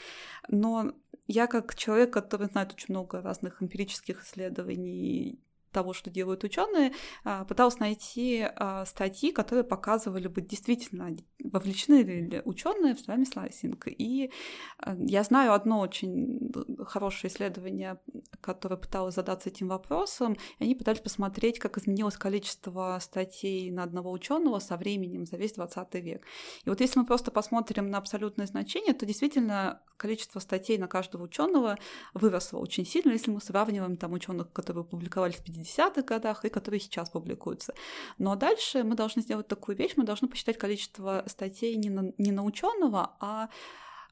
Но 0.50 0.94
я 1.28 1.48
как 1.48 1.76
человек, 1.76 2.12
который 2.12 2.48
знает 2.48 2.74
очень 2.74 2.88
много 2.90 3.22
разных 3.22 3.62
эмпирических 3.64 4.24
исследований, 4.24 5.40
того, 5.74 5.94
что 5.94 6.10
делают 6.10 6.44
ученые, 6.44 6.94
а, 7.24 7.44
пыталась 7.44 7.80
найти 7.80 8.46
а, 8.56 8.86
статьи, 8.86 9.32
которые 9.32 9.64
показывали 9.64 10.28
бы 10.28 10.42
действительно 10.42 11.16
вовлечены 11.44 12.02
ли 12.04 12.42
ученые 12.46 12.96
в 12.96 13.00
слайм 13.00 13.26
слайсинг. 13.26 13.88
И 13.88 14.32
а, 14.78 14.96
я 14.98 15.24
знаю 15.24 15.54
одно 15.54 15.80
очень 15.80 16.52
хорошее 16.86 17.34
исследование, 17.34 18.00
которое 18.40 18.78
пыталось 18.78 19.16
задаться 19.16 19.50
этим 19.50 19.68
вопросом, 19.68 20.38
и 20.60 20.64
они 20.64 20.76
пытались 20.76 21.02
посмотреть, 21.02 21.60
как 21.60 21.78
изменилось 21.78 22.16
количество 22.16 22.98
статей 23.02 23.72
на 23.72 23.84
одного 23.84 24.12
ученого 24.12 24.60
со 24.60 24.78
временем 24.78 25.26
за 25.26 25.38
весь 25.38 25.54
20 25.54 25.94
век. 25.96 26.26
И 26.64 26.70
вот 26.70 26.80
если 26.80 27.00
мы 27.00 27.06
просто 27.06 27.32
посмотрим 27.32 27.90
на 27.90 27.98
абсолютное 27.98 28.46
значение, 28.46 28.94
то 28.94 29.06
действительно 29.06 29.82
количество 29.98 30.40
статей 30.40 30.78
на 30.78 30.88
каждого 30.88 31.24
ученого 31.24 31.78
выросло 32.14 32.60
очень 32.60 32.86
сильно, 32.86 33.12
если 33.12 33.32
мы 33.32 33.42
сравниваем 33.42 33.98
там 33.98 34.14
ученых, 34.14 34.52
которые 34.52 34.84
публиковались 34.84 35.36
в 35.36 35.44
50 35.44 35.63
50-х 35.64 36.02
годах 36.04 36.46
и 36.46 36.50
которые 36.50 36.80
сейчас 36.80 37.10
публикуются. 37.10 37.74
Но 38.18 38.36
дальше 38.36 38.84
мы 38.84 38.96
должны 38.96 39.22
сделать 39.22 39.48
такую 39.48 39.78
вещь, 39.78 39.94
мы 39.96 40.04
должны 40.04 40.28
посчитать 40.28 40.58
количество 40.58 41.24
статей 41.28 41.76
не 41.76 41.90
на, 41.90 42.12
не 42.18 42.32
на 42.32 42.44
ученого, 42.44 43.16
а, 43.20 43.50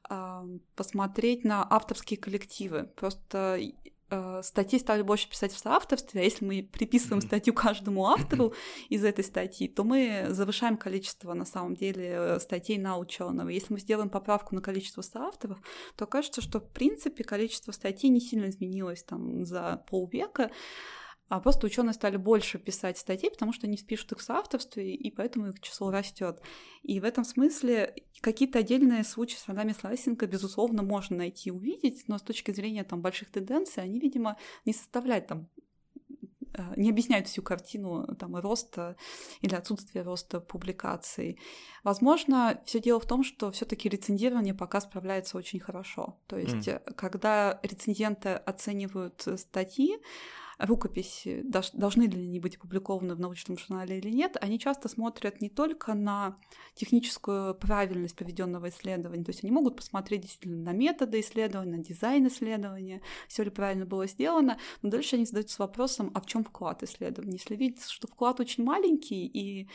а 0.08 0.44
посмотреть 0.74 1.44
на 1.44 1.66
авторские 1.68 2.18
коллективы. 2.18 2.84
Просто 2.96 3.58
э, 4.10 4.42
статьи 4.42 4.78
стали 4.78 5.02
больше 5.02 5.28
писать 5.28 5.52
в 5.52 5.58
соавторстве, 5.58 6.20
а 6.20 6.24
если 6.24 6.44
мы 6.44 6.68
приписываем 6.70 7.22
статью 7.22 7.54
каждому 7.54 8.06
автору 8.06 8.52
из 8.88 9.04
этой 9.04 9.24
статьи, 9.24 9.68
то 9.68 9.84
мы 9.84 10.26
завышаем 10.28 10.76
количество, 10.76 11.34
на 11.34 11.44
самом 11.44 11.74
деле, 11.76 12.38
статей 12.40 12.78
на 12.78 12.98
ученого. 12.98 13.48
Если 13.48 13.72
мы 13.72 13.80
сделаем 13.80 14.10
поправку 14.10 14.54
на 14.54 14.60
количество 14.60 15.02
соавторов, 15.02 15.58
то 15.96 16.06
кажется, 16.06 16.40
что, 16.40 16.60
в 16.60 16.68
принципе, 16.68 17.24
количество 17.24 17.72
статей 17.72 18.10
не 18.10 18.20
сильно 18.20 18.48
изменилось 18.48 19.04
там 19.04 19.44
за 19.44 19.84
полвека, 19.88 20.50
а 21.28 21.40
просто 21.40 21.66
ученые 21.66 21.94
стали 21.94 22.18
больше 22.18 22.58
писать 22.58 22.98
статей, 22.98 23.30
потому 23.30 23.54
что 23.54 23.66
они 23.66 23.78
пишут 23.78 24.12
их 24.12 24.18
в 24.18 24.22
соавторстве, 24.22 24.94
и 24.94 25.10
поэтому 25.10 25.48
их 25.48 25.60
число 25.60 25.90
растет. 25.90 26.42
И 26.82 27.00
в 27.00 27.04
этом 27.04 27.24
смысле 27.24 27.94
какие-то 28.20 28.58
отдельные 28.58 29.02
случаи 29.02 29.36
с 29.36 29.48
родами 29.48 29.72
слайсинга, 29.72 30.26
безусловно, 30.26 30.82
можно 30.82 31.16
найти 31.16 31.48
и 31.48 31.52
увидеть, 31.52 32.04
но 32.06 32.18
с 32.18 32.22
точки 32.22 32.50
зрения 32.52 32.84
там, 32.84 33.00
больших 33.00 33.30
тенденций 33.30 33.82
они, 33.82 33.98
видимо, 33.98 34.36
не 34.66 34.74
составляют 34.74 35.26
там 35.26 35.48
э, 36.54 36.74
не 36.76 36.90
объясняют 36.90 37.28
всю 37.28 37.40
картину 37.40 38.14
там, 38.16 38.36
роста 38.36 38.94
или 39.40 39.54
отсутствия 39.54 40.02
роста 40.02 40.38
публикаций. 40.38 41.38
Возможно, 41.82 42.60
все 42.66 42.78
дело 42.78 43.00
в 43.00 43.06
том, 43.06 43.24
что 43.24 43.50
все-таки 43.52 43.88
рецензирование 43.88 44.52
пока 44.52 44.82
справляется 44.82 45.38
очень 45.38 45.60
хорошо. 45.60 46.20
То 46.26 46.36
есть, 46.36 46.68
mm. 46.68 46.92
когда 46.94 47.58
рецензенты 47.62 48.30
оценивают 48.34 49.26
статьи, 49.36 49.98
рукописи, 50.62 51.44
должны 51.72 52.04
ли 52.04 52.24
они 52.24 52.38
быть 52.38 52.56
опубликованы 52.56 53.14
в 53.14 53.20
научном 53.20 53.58
журнале 53.58 53.98
или 53.98 54.10
нет, 54.10 54.36
они 54.40 54.58
часто 54.58 54.88
смотрят 54.88 55.40
не 55.40 55.48
только 55.48 55.94
на 55.94 56.38
техническую 56.74 57.54
правильность 57.56 58.14
проведенного 58.14 58.68
исследования, 58.68 59.24
то 59.24 59.30
есть 59.30 59.42
они 59.42 59.52
могут 59.52 59.76
посмотреть 59.76 60.22
действительно 60.22 60.72
на 60.72 60.72
методы 60.72 61.20
исследования, 61.20 61.76
на 61.78 61.82
дизайн 61.82 62.28
исследования, 62.28 63.02
все 63.26 63.42
ли 63.42 63.50
правильно 63.50 63.86
было 63.86 64.06
сделано, 64.06 64.56
но 64.82 64.90
дальше 64.90 65.16
они 65.16 65.26
задаются 65.26 65.60
вопросом, 65.60 66.12
а 66.14 66.20
в 66.20 66.26
чем 66.26 66.44
вклад 66.44 66.82
исследования? 66.84 67.38
Если 67.38 67.56
видится, 67.56 67.90
что 67.90 68.06
вклад 68.06 68.38
очень 68.38 68.64
маленький 68.64 69.26
и 69.26 69.68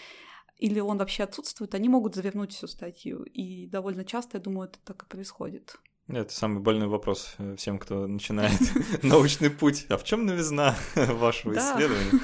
или 0.57 0.79
он 0.79 0.97
вообще 0.97 1.23
отсутствует, 1.23 1.75
они 1.75 1.87
могут 1.87 2.15
завернуть 2.15 2.51
всю 2.51 2.65
статью. 2.65 3.21
И 3.25 3.67
довольно 3.67 4.03
часто, 4.03 4.37
я 4.37 4.43
думаю, 4.43 4.69
это 4.69 4.79
так 4.83 5.03
и 5.03 5.05
происходит. 5.05 5.77
Это 6.09 6.31
самый 6.33 6.61
больной 6.61 6.87
вопрос 6.87 7.35
э, 7.37 7.55
всем, 7.57 7.77
кто 7.79 8.07
начинает 8.07 8.59
научный 9.03 9.49
путь. 9.49 9.85
А 9.89 9.97
в 9.97 10.05
чем 10.05 10.25
новизна 10.25 10.75
вашего 10.95 11.53
исследования? 11.53 12.21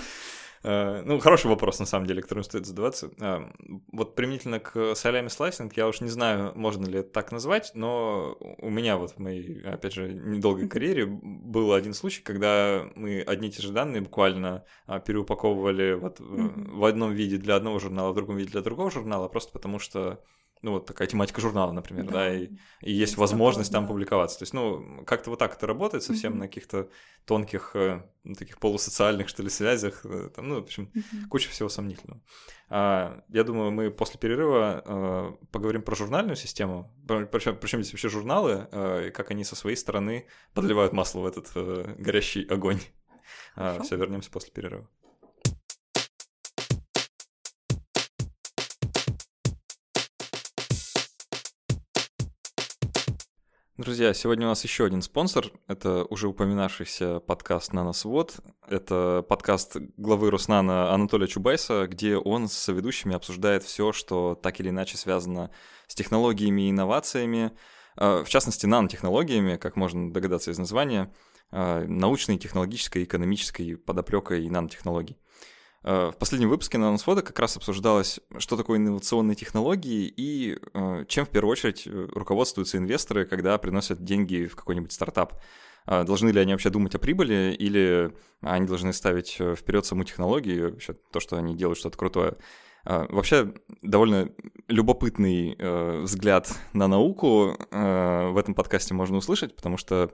Э, 0.63 1.01
ну, 1.03 1.19
хороший 1.19 1.47
вопрос, 1.47 1.79
на 1.79 1.85
самом 1.85 2.07
деле, 2.07 2.21
которым 2.21 2.45
стоит 2.45 2.65
задаваться. 2.65 3.11
Э, 3.19 3.41
вот 3.91 4.15
применительно 4.15 4.61
к 4.61 4.95
солями 4.95 5.27
слайсинг, 5.27 5.75
я 5.75 5.89
уж 5.89 5.99
не 5.99 6.07
знаю, 6.07 6.53
можно 6.55 6.85
ли 6.85 6.99
это 6.99 7.09
так 7.09 7.33
назвать, 7.33 7.71
но 7.73 8.37
у 8.39 8.69
меня 8.69 8.95
вот 8.95 9.11
в 9.11 9.19
моей, 9.19 9.61
опять 9.63 9.93
же, 9.93 10.13
недолгой 10.13 10.69
карьере 10.69 11.05
был 11.05 11.73
один 11.73 11.93
случай, 11.93 12.21
когда 12.21 12.87
мы 12.95 13.19
одни 13.19 13.49
и 13.49 13.51
те 13.51 13.61
же 13.61 13.73
данные 13.73 14.01
буквально 14.01 14.63
переупаковывали 15.05 15.95
вот 15.95 16.21
в 16.21 16.85
одном 16.85 17.11
виде 17.11 17.35
для 17.35 17.57
одного 17.57 17.79
журнала, 17.79 18.13
в 18.13 18.15
другом 18.15 18.37
виде 18.37 18.51
для 18.51 18.61
другого 18.61 18.89
журнала, 18.89 19.27
просто 19.27 19.51
потому 19.51 19.77
что 19.77 20.23
ну, 20.63 20.71
вот 20.71 20.85
такая 20.85 21.07
тематика 21.07 21.41
журнала, 21.41 21.71
например, 21.73 22.05
да, 22.05 22.11
да 22.11 22.33
и, 22.33 22.47
и 22.81 22.91
есть, 22.91 23.17
возможность 23.17 23.69
такое, 23.69 23.81
там 23.81 23.83
да. 23.83 23.87
публиковаться. 23.89 24.39
То 24.39 24.43
есть, 24.43 24.53
ну, 24.53 25.03
как-то 25.05 25.29
вот 25.29 25.37
так 25.37 25.55
это 25.55 25.67
работает 25.67 26.03
совсем 26.03 26.31
Мгм. 26.31 26.39
на 26.39 26.47
каких-то 26.47 26.89
тонких, 27.25 27.71
э, 27.75 28.01
ну, 28.23 28.33
таких 28.33 28.59
полусоциальных, 28.59 29.27
что 29.27 29.43
ли, 29.43 29.49
связях, 29.49 30.05
э, 30.05 30.29
там, 30.33 30.47
ну, 30.47 30.55
в 30.55 30.63
общем, 30.63 30.89
Мгм. 30.93 31.29
куча 31.29 31.49
всего 31.49 31.67
сомнительного. 31.67 32.21
А, 32.69 33.23
я 33.27 33.43
думаю, 33.43 33.71
мы 33.71 33.91
после 33.91 34.19
перерыва 34.19 34.83
э, 34.85 35.45
поговорим 35.51 35.81
про 35.81 35.95
журнальную 35.95 36.37
систему, 36.37 36.91
причем, 37.05 37.57
причем 37.57 37.83
здесь 37.83 37.93
вообще 37.93 38.09
журналы, 38.09 38.67
э, 38.71 39.07
и 39.07 39.11
как 39.11 39.31
они 39.31 39.43
со 39.43 39.55
своей 39.57 39.75
стороны 39.75 40.27
подливают 40.53 40.93
масло 40.93 41.19
в 41.19 41.25
этот 41.25 41.51
э, 41.55 41.95
горящий 41.97 42.45
огонь. 42.45 42.79
Хорошо. 43.55 43.83
все, 43.83 43.97
вернемся 43.97 44.31
после 44.31 44.51
перерыва. 44.51 44.87
Друзья, 53.75 54.13
сегодня 54.13 54.45
у 54.45 54.49
нас 54.49 54.63
еще 54.63 54.85
один 54.85 55.01
спонсор. 55.01 55.47
Это 55.67 56.05
уже 56.05 56.27
упоминавшийся 56.27 57.19
подкаст 57.21 57.73
«Наносвод». 57.73 58.35
Это 58.67 59.25
подкаст 59.27 59.77
главы 59.97 60.29
Руснана 60.29 60.93
Анатолия 60.93 61.25
Чубайса, 61.25 61.87
где 61.87 62.17
он 62.17 62.49
с 62.49 62.71
ведущими 62.71 63.15
обсуждает 63.15 63.63
все, 63.63 63.91
что 63.91 64.35
так 64.35 64.59
или 64.59 64.69
иначе 64.69 64.97
связано 64.97 65.49
с 65.87 65.95
технологиями 65.95 66.67
и 66.67 66.69
инновациями, 66.69 67.51
э, 67.97 68.23
в 68.23 68.29
частности, 68.29 68.67
нанотехнологиями, 68.67 69.57
как 69.57 69.75
можно 69.75 70.13
догадаться 70.13 70.51
из 70.51 70.59
названия, 70.59 71.11
э, 71.51 71.85
научной, 71.87 72.37
технологической, 72.37 73.05
экономической 73.05 73.75
подоплекой 73.75 74.47
нанотехнологий. 74.51 75.17
Э, 75.83 76.11
В 76.13 76.17
последнем 76.17 76.49
выпуске 76.49 76.77
«Наносвода» 76.77 77.21
как 77.21 77.37
раз 77.39 77.57
обсуждалось, 77.57 78.19
что 78.37 78.55
такое 78.57 78.77
инновационные 78.77 79.35
технологии 79.35 80.11
и 80.15 80.57
э, 80.73 81.05
чем 81.07 81.25
в 81.25 81.29
первую 81.29 81.51
очередь 81.51 81.83
э, 81.85 82.07
руководствуются 82.13 82.77
инвесторы, 82.77 83.25
когда 83.25 83.57
приносят 83.57 84.03
деньги 84.03 84.45
в 84.45 84.55
какой-нибудь 84.55 84.91
стартап. 84.91 85.41
А 85.85 86.05
Должны 86.05 86.29
ли 86.29 86.39
они 86.39 86.53
вообще 86.53 86.69
думать 86.69 86.95
о 86.95 86.99
прибыли, 86.99 87.53
или 87.59 88.13
они 88.39 88.65
должны 88.65 88.93
ставить 88.93 89.31
вперед 89.33 89.85
саму 89.85 90.05
технологию, 90.05 90.71
вообще 90.71 90.93
то, 90.93 91.19
что 91.19 91.35
они 91.35 91.55
делают 91.55 91.77
что-то 91.77 91.97
крутое. 91.97 92.37
А, 92.85 93.05
Вообще 93.09 93.53
довольно 93.81 94.29
любопытный 94.69 95.57
взгляд 96.03 96.49
на 96.71 96.87
науку 96.87 97.57
в 97.69 98.35
этом 98.37 98.55
подкасте 98.55 98.93
можно 98.93 99.17
услышать, 99.17 99.57
потому 99.57 99.75
что 99.75 100.13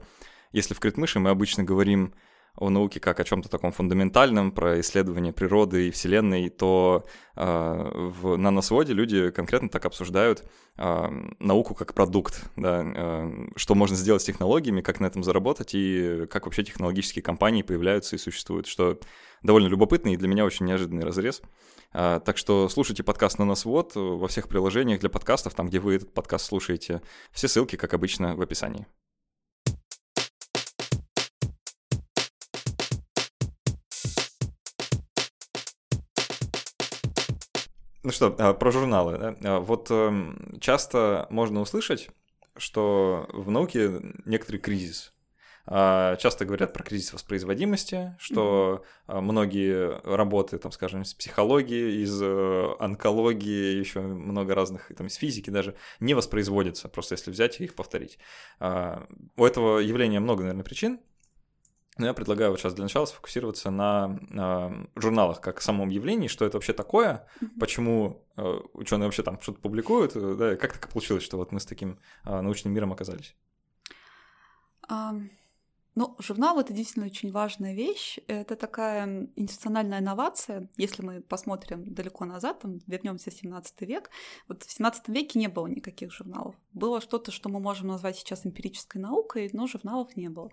если 0.51 0.73
в 0.73 0.79
Критмыше 0.79 1.19
мы 1.19 1.29
обычно 1.29 1.63
говорим 1.63 2.15
о 2.55 2.69
науке 2.69 2.99
как 2.99 3.19
о 3.19 3.23
чем-то 3.23 3.49
таком 3.49 3.71
фундаментальном, 3.71 4.51
про 4.51 4.79
исследование 4.81 5.33
природы 5.33 5.87
и 5.87 5.91
Вселенной, 5.91 6.49
то 6.49 7.05
э, 7.35 7.41
в 7.43 8.37
наносводе 8.37 8.93
люди 8.93 9.31
конкретно 9.31 9.69
так 9.69 9.85
обсуждают 9.85 10.43
э, 10.77 11.07
науку 11.39 11.73
как 11.73 11.93
продукт, 11.93 12.43
да, 12.55 12.83
э, 12.83 13.49
что 13.55 13.75
можно 13.75 13.95
сделать 13.95 14.21
с 14.21 14.25
технологиями, 14.25 14.81
как 14.81 14.99
на 14.99 15.05
этом 15.05 15.23
заработать 15.23 15.71
и 15.73 16.25
как 16.29 16.45
вообще 16.45 16.63
технологические 16.63 17.23
компании 17.23 17.61
появляются 17.61 18.15
и 18.15 18.19
существуют, 18.19 18.67
что 18.67 18.99
довольно 19.43 19.67
любопытный 19.67 20.13
и 20.13 20.17
для 20.17 20.27
меня 20.27 20.45
очень 20.45 20.65
неожиданный 20.65 21.05
разрез. 21.05 21.41
А, 21.91 22.19
Так 22.19 22.37
что 22.37 22.69
слушайте 22.69 23.03
подкаст 23.03 23.39
«Наносвод» 23.39 23.93
во 23.95 24.27
всех 24.27 24.47
приложениях 24.47 24.99
для 24.99 25.09
подкастов, 25.09 25.55
там, 25.55 25.67
где 25.67 25.79
вы 25.79 25.95
этот 25.95 26.13
подкаст 26.13 26.45
слушаете. 26.45 27.01
Все 27.31 27.47
ссылки, 27.47 27.75
как 27.75 27.93
обычно, 27.93 28.35
в 28.35 28.41
описании. 28.41 28.85
Ну 38.03 38.11
что, 38.11 38.33
а, 38.37 38.53
про 38.53 38.71
журналы. 38.71 39.17
да? 39.17 39.35
А, 39.43 39.59
Вот 39.59 39.91
эм, 39.91 40.57
часто 40.61 41.27
можно 41.29 41.61
услышать, 41.61 42.09
что 42.57 43.27
в 43.33 43.51
науке 43.51 43.91
некоторый 44.25 44.57
кризис. 44.57 45.13
А, 45.65 46.15
Часто 46.15 46.45
говорят 46.45 46.73
про 46.73 46.83
кризис 46.83 47.13
воспроизводимости, 47.13 48.15
что 48.17 48.83
а, 49.05 49.21
многие 49.21 49.99
работы, 50.03 50.57
там, 50.57 50.71
скажем, 50.71 51.01
из 51.01 51.13
психологии, 51.13 52.01
из 52.01 52.19
э, 52.21 52.75
онкологии, 52.79 53.77
еще 53.77 53.99
много 53.99 54.55
разных, 54.55 54.91
там, 54.97 55.07
из 55.07 55.15
физики 55.15 55.49
даже, 55.49 55.75
не 55.99 56.13
воспроизводятся, 56.13 56.87
просто 56.87 57.13
если 57.15 57.31
взять 57.31 57.59
и 57.59 57.65
их 57.65 57.75
повторить. 57.75 58.17
У 58.59 59.45
этого 59.45 59.79
явления 59.79 60.19
много, 60.19 60.41
наверное, 60.41 60.63
причин. 60.63 60.99
Но 61.99 62.07
я 62.07 62.13
предлагаю 62.13 62.51
вот 62.51 62.59
сейчас 62.59 62.73
для 62.73 62.83
начала 62.83 63.05
сфокусироваться 63.05 63.69
на 63.69 64.19
а, 64.31 64.85
журналах 64.95 65.41
как 65.41 65.61
самом 65.61 65.89
явлении, 65.89 66.29
что 66.29 66.45
это 66.45 66.55
вообще 66.55 66.71
такое, 66.71 67.27
почему 67.59 68.25
э, 68.37 68.59
ученые 68.73 69.07
вообще 69.07 69.21
там 69.21 69.39
что-то 69.41 69.59
публикуют, 69.59 70.15
э, 70.15 70.35
да, 70.35 70.53
и 70.53 70.55
как 70.55 70.77
так 70.77 70.89
получилось, 70.89 71.23
что 71.23 71.35
вот 71.35 71.51
мы 71.51 71.59
с 71.59 71.65
таким 71.65 71.99
а, 72.23 72.41
научным 72.41 72.73
миром 72.73 72.93
оказались. 72.93 73.35
Ам, 74.87 75.29
Ну, 75.99 76.15
журнал 76.17 76.57
это 76.57 76.71
действительно 76.71 77.07
очень 77.07 77.29
важная 77.29 77.73
вещь. 77.73 78.19
Это 78.27 78.55
такая 78.55 79.27
институциональная 79.35 79.99
инновация. 79.99 80.69
Если 80.77 81.03
мы 81.03 81.19
посмотрим 81.19 81.93
далеко 81.93 82.23
назад, 82.23 82.61
там, 82.61 82.79
вернемся 82.87 83.31
в 83.31 83.33
17 83.33 83.81
век, 83.81 84.09
вот 84.47 84.63
в 84.63 84.71
17 84.71 85.09
веке 85.09 85.37
не 85.39 85.49
было 85.49 85.67
никаких 85.67 86.13
журналов. 86.13 86.55
Было 86.71 87.01
что-то, 87.01 87.33
что 87.33 87.49
мы 87.49 87.59
можем 87.59 87.87
назвать 87.87 88.15
сейчас 88.15 88.45
эмпирической 88.45 89.01
наукой, 89.01 89.49
но 89.51 89.67
журналов 89.67 90.15
не 90.15 90.29
было. 90.29 90.49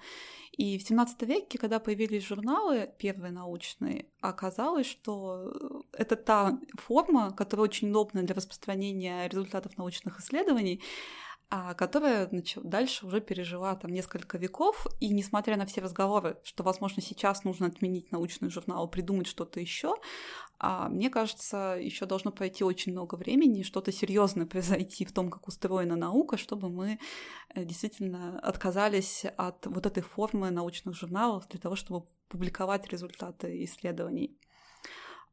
И 0.50 0.78
в 0.78 0.82
17 0.82 1.22
веке, 1.22 1.58
когда 1.58 1.78
появились 1.78 2.26
журналы, 2.26 2.90
первые 2.98 3.30
научные, 3.30 4.06
оказалось, 4.20 4.86
что 4.86 5.84
это 5.92 6.16
та 6.16 6.58
форма, 6.74 7.30
которая 7.30 7.68
очень 7.68 7.90
удобна 7.90 8.24
для 8.24 8.34
распространения 8.34 9.28
результатов 9.28 9.78
научных 9.78 10.18
исследований, 10.18 10.82
которая 11.76 12.28
значит, 12.28 12.64
дальше 12.64 13.06
уже 13.06 13.20
пережила 13.20 13.74
там 13.76 13.92
несколько 13.92 14.38
веков, 14.38 14.86
и 15.00 15.08
несмотря 15.08 15.56
на 15.56 15.66
все 15.66 15.80
разговоры, 15.80 16.38
что, 16.42 16.62
возможно, 16.62 17.02
сейчас 17.02 17.44
нужно 17.44 17.66
отменить 17.66 18.10
научный 18.12 18.50
журнал, 18.50 18.88
придумать 18.88 19.26
что-то 19.26 19.60
еще, 19.60 19.94
мне 20.60 21.10
кажется, 21.10 21.76
еще 21.78 22.06
должно 22.06 22.32
пройти 22.32 22.64
очень 22.64 22.92
много 22.92 23.16
времени, 23.16 23.62
что-то 23.62 23.92
серьезное 23.92 24.46
произойти 24.46 25.04
в 25.04 25.12
том, 25.12 25.30
как 25.30 25.48
устроена 25.48 25.96
наука, 25.96 26.38
чтобы 26.38 26.70
мы 26.70 26.98
э, 27.54 27.64
действительно 27.64 28.38
отказались 28.40 29.26
от 29.36 29.66
вот 29.66 29.84
этой 29.84 30.02
формы 30.02 30.50
научных 30.50 30.94
журналов 30.96 31.46
для 31.48 31.60
того, 31.60 31.76
чтобы 31.76 32.06
публиковать 32.28 32.88
результаты 32.88 33.64
исследований. 33.64 34.38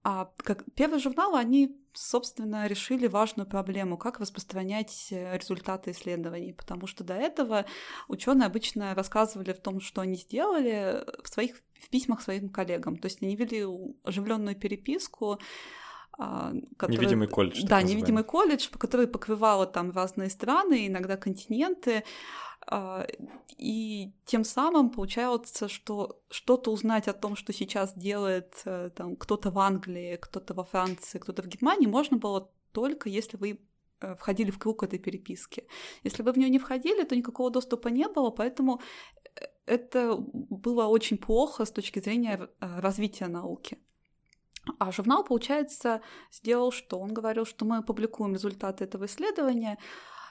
А 0.06 0.32
как 0.38 0.66
первые 0.76 1.00
журналы, 1.00 1.40
они, 1.40 1.78
собственно, 1.94 2.68
решили 2.68 3.08
важную 3.08 3.48
проблему, 3.48 3.98
как 3.98 4.20
распространять 4.20 5.08
э, 5.12 5.38
результаты 5.38 5.92
исследований, 5.92 6.52
потому 6.52 6.88
что 6.88 7.06
до 7.06 7.14
этого 7.14 7.66
ученые 8.10 8.48
обычно 8.48 8.96
рассказывали 8.96 9.54
в 9.54 9.62
том, 9.62 9.80
что 9.80 10.02
они 10.02 10.18
сделали 10.18 11.06
в 11.24 11.30
своих 11.30 11.62
в 11.80 11.90
письмах 11.90 12.22
своим 12.22 12.50
коллегам, 12.50 12.98
то 12.98 13.08
есть 13.08 13.22
они 13.22 13.36
вели 13.36 13.66
оживленную 14.04 14.56
переписку. 14.56 15.40
А, 16.18 16.54
Которая, 16.78 17.00
невидимый 17.00 17.28
колледж. 17.28 17.64
Да, 17.64 17.82
невидимый 17.82 18.24
колледж, 18.24 18.70
который 18.78 19.08
покрывал 19.08 19.70
там 19.72 19.92
разные 19.92 20.30
страны, 20.30 20.88
иногда 20.88 21.18
континенты. 21.18 22.04
И 23.58 24.14
тем 24.26 24.44
самым 24.44 24.90
получается, 24.90 25.68
что 25.68 26.22
что-то 26.30 26.72
узнать 26.72 27.08
о 27.08 27.14
том, 27.14 27.36
что 27.36 27.54
сейчас 27.54 27.94
делает 27.94 28.62
э, 28.66 28.90
там, 28.96 29.16
кто-то 29.16 29.52
в 29.52 29.60
Англии, 29.60 30.18
кто-то 30.22 30.54
во 30.54 30.64
Франции, 30.64 31.20
кто-то 31.20 31.42
в 31.44 31.48
Германии, 31.48 31.88
можно 31.88 32.18
было 32.18 32.50
только 32.72 33.10
если 33.10 33.38
вы 33.38 33.60
э, 34.02 34.16
входили 34.16 34.52
в 34.52 34.60
круг 34.60 34.84
этой 34.84 34.98
переписки. 34.98 35.68
Если 36.04 36.24
вы 36.24 36.32
в 36.32 36.38
нее 36.38 36.50
не 36.50 36.60
входили, 36.60 37.04
то 37.04 37.16
никакого 37.16 37.52
доступа 37.52 37.90
не 37.90 38.08
было, 38.08 38.32
поэтому 38.32 38.82
э, 39.36 39.46
это 39.66 40.16
было 40.18 40.86
очень 40.86 41.18
плохо 41.18 41.66
с 41.66 41.72
точки 41.72 42.00
зрения 42.00 42.50
развития 42.60 43.28
науки. 43.28 43.78
А 44.80 44.92
журнал, 44.92 45.24
получается, 45.24 46.02
сделал 46.32 46.72
что? 46.72 47.00
Он 47.00 47.14
говорил, 47.14 47.46
что 47.46 47.66
мы 47.66 47.84
публикуем 47.84 48.34
результаты 48.34 48.86
этого 48.86 49.06
исследования, 49.06 49.78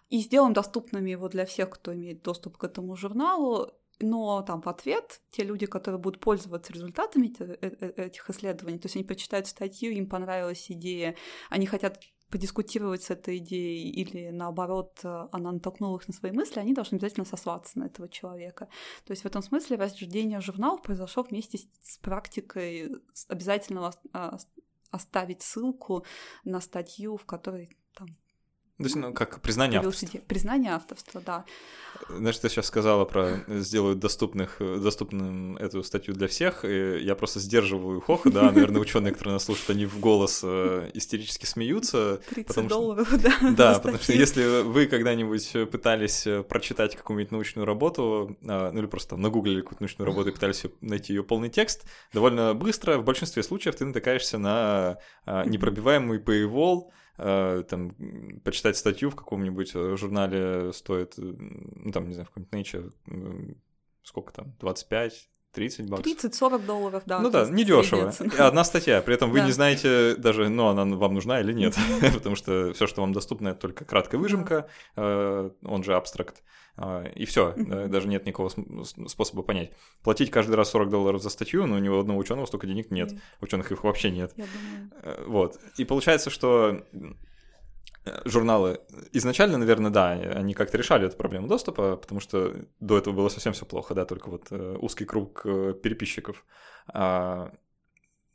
и 0.09 0.19
сделаем 0.19 0.53
доступными 0.53 1.11
его 1.11 1.29
для 1.29 1.47
всех, 1.47 1.71
кто 1.71 1.95
имеет 1.95 2.23
доступ 2.23 2.59
к 2.59 2.65
этому 2.65 2.97
журналу. 2.97 3.71
Но 3.99 4.43
там 4.43 4.61
в 4.61 4.69
ответ 4.69 5.23
те 5.31 5.43
люди, 5.43 5.65
которые 5.65 5.99
будут 5.99 6.21
пользоваться 6.21 6.73
результатами 6.73 7.29
этих 7.29 8.29
исследований, 8.29 8.79
то 8.79 8.87
есть 8.87 8.97
они 8.97 9.05
прочитают 9.05 9.47
статью, 9.47 9.93
им 9.93 10.09
понравилась 10.09 10.71
идея, 10.71 11.15
они 11.49 11.67
хотят 11.67 11.99
подискутировать 12.33 13.03
с 13.03 13.11
этой 13.11 13.37
идеей 13.37 13.91
или 13.91 14.31
наоборот 14.31 14.99
она 15.05 15.53
натолкнула 15.53 15.99
их 15.99 16.09
на 16.09 16.15
свои 16.15 16.33
мысли, 16.33 16.59
они 16.59 16.73
должны 16.73 16.97
обязательно 16.97 17.27
сослаться 17.27 17.79
на 17.79 17.85
этого 17.85 18.09
человека. 18.09 18.69
То 19.05 19.13
есть 19.13 19.23
в 19.23 19.27
этом 19.27 19.43
смысле 19.43 19.77
рождение 19.77 20.41
журналов 20.41 20.83
произошло 20.83 21.23
вместе 21.23 21.59
с 21.83 21.99
практикой 21.99 22.91
обязательного 23.29 23.93
оставить 24.91 25.43
ссылку 25.43 26.05
на 26.45 26.61
статью, 26.61 27.17
в 27.17 27.27
которой 27.27 27.77
там 27.95 28.09
То 28.79 28.85
есть, 28.85 28.97
ну, 28.97 29.13
как 29.13 29.41
признание 29.43 29.79
авторства. 29.81 30.19
Признание 30.27 30.73
авторства, 30.73 31.21
да. 31.25 31.45
Знаешь, 32.09 32.39
ты 32.39 32.49
сейчас 32.49 32.67
сказала 32.67 33.05
про 33.05 33.45
сделают 33.49 33.99
доступных, 33.99 34.57
доступным 34.59 35.57
эту 35.59 35.83
статью 35.85 36.15
для 36.15 36.27
всех, 36.27 36.65
и 36.65 36.99
я 37.01 37.15
просто 37.15 37.39
сдерживаю 37.39 38.01
хоху, 38.01 38.31
да, 38.31 38.51
наверное, 38.51 38.81
ученые, 38.81 39.13
которые 39.13 39.35
нас 39.35 39.45
слушают, 39.45 39.71
они 39.71 39.85
в 39.87 40.01
голос 40.01 40.41
э, 40.43 40.91
истерически 40.95 41.45
смеются. 41.45 42.23
30 42.31 42.47
потому 42.47 42.69
что- 42.69 42.77
долларов, 42.79 43.23
да. 43.23 43.33
Да, 43.57 43.75
за 43.75 43.81
потому 43.81 43.97
что 43.99 44.05
статью. 44.05 44.21
если 44.21 44.63
вы 44.63 44.87
когда-нибудь 44.87 45.71
пытались 45.71 46.27
э, 46.27 46.43
прочитать 46.43 46.97
какую-нибудь 46.97 47.31
научную 47.31 47.67
работу, 47.67 48.37
а, 48.49 48.73
ну 48.73 48.79
или 48.81 48.87
просто 48.87 49.11
там 49.11 49.21
нагуглили 49.21 49.61
какую-то 49.61 49.83
научную 49.83 50.07
работу 50.07 50.31
и 50.31 50.33
пытались 50.33 50.65
найти 50.81 51.13
ее 51.13 51.23
полный 51.23 51.51
текст, 51.51 51.85
довольно 52.13 52.55
быстро, 52.55 52.99
в 52.99 53.05
большинстве 53.05 53.43
случаев, 53.43 53.77
ты 53.77 53.85
натыкаешься 53.85 54.39
на 54.39 54.99
а, 55.27 55.45
непробиваемый 55.45 56.19
paywall, 56.19 56.91
там, 57.69 57.95
м, 57.99 58.41
почитать 58.41 58.77
статью 58.77 59.11
в 59.11 59.17
каком-нибудь 59.17 59.73
э, 59.75 59.97
журнале 59.97 60.73
стоит, 60.73 61.19
э, 61.19 61.23
ну 61.23 61.93
там, 61.93 62.09
не 62.09 62.15
знаю, 62.15 62.27
в 62.27 62.31
каком-нибудь 62.31 62.75
Nature, 62.75 63.57
сколько 64.03 64.33
там, 64.33 64.55
25, 64.59 65.31
30 65.53 65.89
баксов? 65.91 66.07
30-40 66.07 66.65
долларов, 66.67 67.03
да. 67.07 67.21
Ну 67.21 67.31
да, 67.31 67.45
недешево. 67.49 68.13
Одна 68.39 68.65
статья, 68.65 69.03
при 69.03 69.15
этом 69.15 69.31
вы 69.31 69.39
Да. 69.41 69.47
не 69.47 69.53
знаете 69.53 70.15
даже, 70.17 70.49
ну, 70.49 70.69
она 70.69 70.85
вам 70.97 71.15
нужна 71.15 71.41
или 71.41 71.53
нет, 71.53 71.75
потому 72.15 72.37
что 72.37 72.73
все, 72.73 72.87
что 72.87 73.03
вам 73.03 73.13
доступно, 73.13 73.49
это 73.49 73.61
только 73.61 73.85
краткая 73.85 74.21
выжимка, 74.21 74.69
э, 74.97 75.51
он 75.65 75.85
же 75.85 75.95
абстракт, 75.95 76.43
э, 76.79 77.13
и 77.15 77.25
все, 77.27 77.53
Мгм. 77.57 77.91
даже 77.91 78.09
нет 78.09 78.25
никакого 78.27 78.51
способа 79.09 79.43
понять. 79.43 79.73
Платить 80.03 80.31
каждый 80.31 80.57
раз 80.57 80.71
40 80.71 80.89
долларов 80.91 81.23
за 81.23 81.29
статью, 81.31 81.67
но 81.67 81.79
ни 81.79 81.89
у 81.89 82.01
одного 82.01 82.19
ученого 82.19 82.47
столько 82.47 82.67
денег 82.67 82.91
нет, 82.91 83.13
ученых 83.41 83.71
их 83.73 83.85
вообще 83.85 84.11
нет. 84.11 84.35
Э, 85.03 85.25
Вот. 85.27 85.59
И 85.77 85.85
получается, 85.85 86.31
что 86.31 86.83
э, 86.93 86.99
журналы 88.25 88.81
изначально, 89.13 89.59
наверное, 89.59 89.91
да, 89.91 90.11
они 90.11 90.55
как-то 90.55 90.77
решали 90.77 91.07
эту 91.07 91.17
проблему 91.17 91.47
доступа, 91.47 91.97
потому 91.97 92.21
что 92.21 92.55
до 92.81 92.99
этого 92.99 93.15
было 93.15 93.29
совсем 93.29 93.53
все 93.53 93.65
плохо, 93.65 93.95
да, 93.95 94.05
только 94.05 94.29
вот 94.29 94.49
э, 94.51 94.77
узкий 94.81 95.05
круг 95.05 95.43
э, 95.45 95.75
переписчиков. 95.81 96.45
А, 96.89 97.53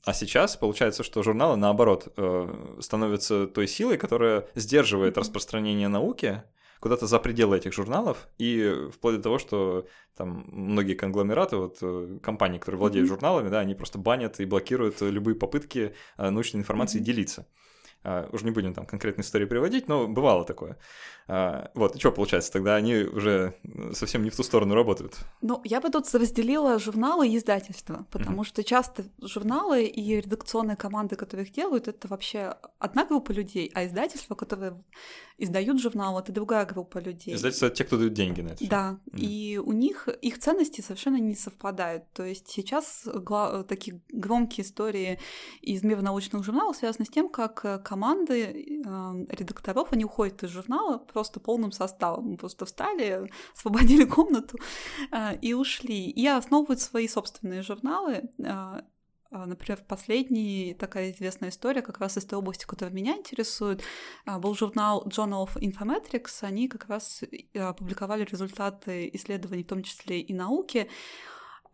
а 0.06 0.14
сейчас 0.14 0.56
получается, 0.56 1.04
что 1.04 1.22
журналы, 1.24 1.58
наоборот, 1.58 2.14
э, 2.16 2.78
становятся 2.80 3.48
той 3.48 3.68
силой, 3.68 3.98
которая 3.98 4.48
сдерживает 4.56 5.18
распространение 5.18 5.90
науки 5.90 6.44
куда-то 6.80 7.08
за 7.08 7.20
пределы 7.20 7.58
этих 7.58 7.74
журналов, 7.74 8.28
и 8.38 8.88
вплоть 8.94 9.16
до 9.16 9.24
того, 9.24 9.40
что 9.40 9.88
там 10.16 10.46
многие 10.48 10.94
конгломераты, 10.94 11.58
вот 11.58 11.80
компании, 12.22 12.60
которые 12.60 12.80
владеют 12.80 13.08
журналами, 13.08 13.50
да, 13.50 13.60
они 13.60 13.74
просто 13.74 13.98
банят 13.98 14.40
и 14.40 14.46
блокируют 14.46 15.02
любые 15.02 15.36
попытки 15.36 15.96
научной 16.18 16.60
информацией 16.60 17.02
Мгм. 17.02 17.06
делиться. 17.06 17.48
А, 18.10 18.30
Уже 18.32 18.46
не 18.46 18.52
будем 18.52 18.74
там 18.74 18.86
конкретные 18.86 19.24
истории 19.24 19.46
приводить, 19.46 19.90
но 19.90 20.08
бывало 20.08 20.46
такое. 20.46 20.78
А, 21.28 21.72
Вот, 21.76 21.96
и 21.96 22.00
что 22.00 22.12
получается, 22.14 22.54
тогда 22.54 22.76
они 22.76 22.96
уже 22.96 23.54
совсем 23.94 24.24
не 24.24 24.30
в 24.30 24.36
ту 24.36 24.44
сторону 24.44 24.76
работают. 24.76 25.18
Ну, 25.42 25.60
я 25.66 25.82
бы 25.82 25.90
тут 25.90 26.14
разделила 26.16 26.80
журналы 26.80 27.28
и 27.28 27.36
издательства, 27.38 28.06
потому 28.12 28.46
что 28.46 28.64
часто 28.64 29.04
журналы 29.22 29.84
и 29.84 30.22
редакционные 30.22 30.78
команды, 30.78 31.18
которые 31.18 31.46
их 31.48 31.52
делают, 31.54 31.90
это 31.90 32.08
вообще 32.08 32.56
одна 32.80 33.04
группа 33.06 33.32
людей, 33.34 33.70
а 33.76 33.86
издательства, 33.86 34.36
которые 34.36 34.82
издают 35.38 35.82
журнал, 35.82 36.18
это 36.18 36.32
другая 36.32 36.66
группа 36.66 37.00
людей. 37.00 37.36
Издательства— 37.36 37.66
это 37.68 37.76
те, 37.76 37.84
кто 37.84 37.98
дают 37.98 38.14
деньги 38.14 38.42
на 38.42 38.50
это. 38.54 38.68
Да, 38.70 38.92
Мгм. 39.12 39.18
и 39.18 39.58
у 39.58 39.74
них 39.74 40.08
их 40.08 40.40
ценности 40.40 40.82
совершенно 40.82 41.18
не 41.20 41.36
совпадают. 41.36 42.04
То 42.14 42.24
есть 42.24 42.48
сейчас 42.48 43.02
гла- 43.06 43.64
такие 43.64 44.00
громкие 44.14 44.66
истории 44.66 45.20
из 45.62 45.84
мира 45.84 46.02
научных 46.02 46.44
журналов 46.44 46.78
связаны 46.78 47.06
с 47.06 47.10
тем, 47.10 47.30
как 47.30 47.66
э, 47.66 47.80
команды 47.98 48.84
редакторов, 49.30 49.92
они 49.92 50.06
уходят 50.06 50.44
из 50.44 50.52
журнала 50.52 51.00
просто 51.00 51.40
полным 51.40 51.72
составом. 51.72 52.38
Просто 52.38 52.66
встали, 52.66 53.30
освободили 53.56 54.06
комнату 54.06 54.58
э, 55.12 55.38
и 55.42 55.54
ушли. 55.54 56.10
И 56.10 56.28
основывают 56.28 56.80
свои 56.80 57.08
собственные 57.08 57.64
журналы. 57.64 58.30
э, 58.38 58.82
а, 59.30 59.46
Например, 59.46 59.84
последняя 59.88 60.74
такая 60.76 61.12
известная 61.12 61.50
история 61.50 61.82
как 61.82 62.00
раз 62.00 62.18
из 62.18 62.26
той 62.26 62.40
области, 62.40 62.66
которая 62.66 62.96
меня 62.96 63.18
интересует, 63.18 63.82
а, 64.26 64.40
был 64.40 64.54
журнал 64.56 65.06
Journal 65.08 65.48
of 65.48 65.58
Informatics. 65.60 66.44
Они 66.44 66.68
как 66.68 66.88
раз 66.88 67.24
опубликовали 67.56 68.24
результаты 68.24 69.10
исследований, 69.14 69.64
в 69.64 69.68
том 69.68 69.84
числе 69.84 70.22
и 70.22 70.34
науки. 70.34 70.88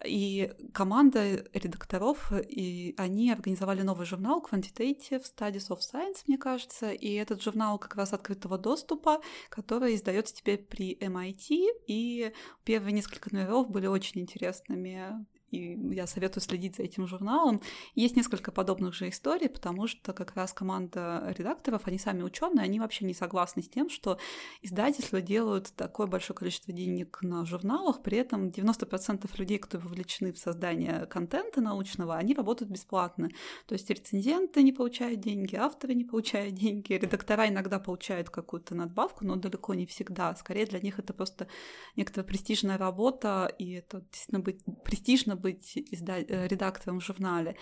И 0.05 0.51
команда 0.73 1.45
редакторов, 1.53 2.31
и 2.31 2.93
они 2.97 3.31
организовали 3.31 3.81
новый 3.81 4.05
журнал 4.05 4.45
Quantitative 4.49 5.23
Studies 5.23 5.69
of 5.69 5.79
Science, 5.79 6.23
мне 6.27 6.37
кажется, 6.37 6.91
и 6.91 7.13
этот 7.13 7.41
журнал 7.41 7.77
как 7.79 7.95
раз 7.95 8.13
открытого 8.13 8.57
доступа, 8.57 9.21
который 9.49 9.95
издается 9.95 10.35
теперь 10.35 10.59
при 10.59 10.95
MIT, 10.95 11.65
и 11.87 12.33
первые 12.63 12.93
несколько 12.93 13.33
номеров 13.33 13.69
были 13.69 13.87
очень 13.87 14.21
интересными 14.21 15.25
и 15.53 15.77
я 15.93 16.07
советую 16.07 16.41
следить 16.41 16.77
за 16.77 16.83
этим 16.83 17.05
журналом. 17.05 17.61
Есть 17.93 18.15
несколько 18.15 18.51
подобных 18.51 18.95
же 18.95 19.09
историй, 19.09 19.49
потому 19.49 19.85
что 19.85 20.11
как 20.11 20.35
раз 20.35 20.51
команда 20.51 21.33
редакторов, 21.37 21.83
они 21.85 21.99
сами 21.99 22.23
ученые, 22.23 22.63
они 22.63 22.79
вообще 22.79 23.05
не 23.05 23.13
согласны 23.13 23.61
с 23.61 23.69
тем, 23.69 23.89
что 23.89 24.17
издательства 24.63 25.21
делают 25.21 25.71
такое 25.75 26.07
большое 26.07 26.35
количество 26.35 26.73
денег 26.73 27.19
на 27.21 27.45
журналах, 27.45 28.01
при 28.01 28.17
этом 28.17 28.47
90% 28.49 29.29
людей, 29.37 29.59
кто 29.59 29.77
вовлечены 29.77 30.33
в 30.33 30.39
создание 30.39 31.05
контента 31.05 31.61
научного, 31.61 32.15
они 32.15 32.33
работают 32.33 32.71
бесплатно. 32.71 33.29
То 33.67 33.73
есть 33.73 33.89
рецензенты 33.91 34.63
не 34.63 34.71
получают 34.71 35.19
деньги, 35.19 35.55
авторы 35.55 35.93
не 35.93 36.03
получают 36.03 36.55
деньги, 36.55 36.93
редактора 36.93 37.47
иногда 37.47 37.79
получают 37.79 38.31
какую-то 38.31 38.73
надбавку, 38.73 39.23
но 39.23 39.35
далеко 39.35 39.75
не 39.75 39.85
всегда. 39.85 40.35
Скорее 40.35 40.65
для 40.65 40.79
них 40.79 40.97
это 40.97 41.13
просто 41.13 41.47
некоторая 41.95 42.27
престижная 42.27 42.79
работа, 42.79 43.53
и 43.59 43.73
это 43.73 44.01
действительно 44.11 44.39
быть, 44.39 44.63
престижно 44.83 45.42
быть 45.43 45.77
изда- 45.77 46.25
э, 46.27 46.47
редактором 46.47 46.99
в 46.99 47.05
журнале. 47.05 47.55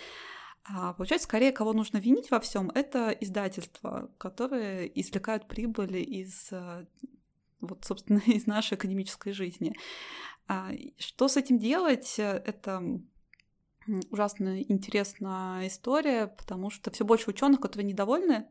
А 0.64 0.94
получается, 0.94 1.28
скорее, 1.28 1.52
кого 1.52 1.74
нужно 1.74 1.98
винить 1.98 2.32
во 2.32 2.40
всем, 2.40 2.70
это 2.76 3.10
издательства, 3.10 4.12
которые 4.18 4.88
извлекают 5.02 5.48
прибыли 5.48 6.00
из 6.00 6.50
э, 6.52 6.86
вот, 7.62 7.86
собственно, 7.86 8.20
из 8.26 8.48
нашей 8.48 8.76
академической 8.76 9.34
жизни. 9.34 9.76
А, 10.48 10.72
Что 10.98 11.28
с 11.28 11.38
этим 11.38 11.58
делать? 11.58 12.16
Это 12.18 13.02
ужасно 14.12 14.62
интересная 14.62 15.68
история, 15.68 16.28
потому 16.28 16.70
что 16.70 16.92
все 16.92 17.04
больше 17.04 17.30
ученых, 17.30 17.60
которые 17.60 17.88
недовольны 17.88 18.48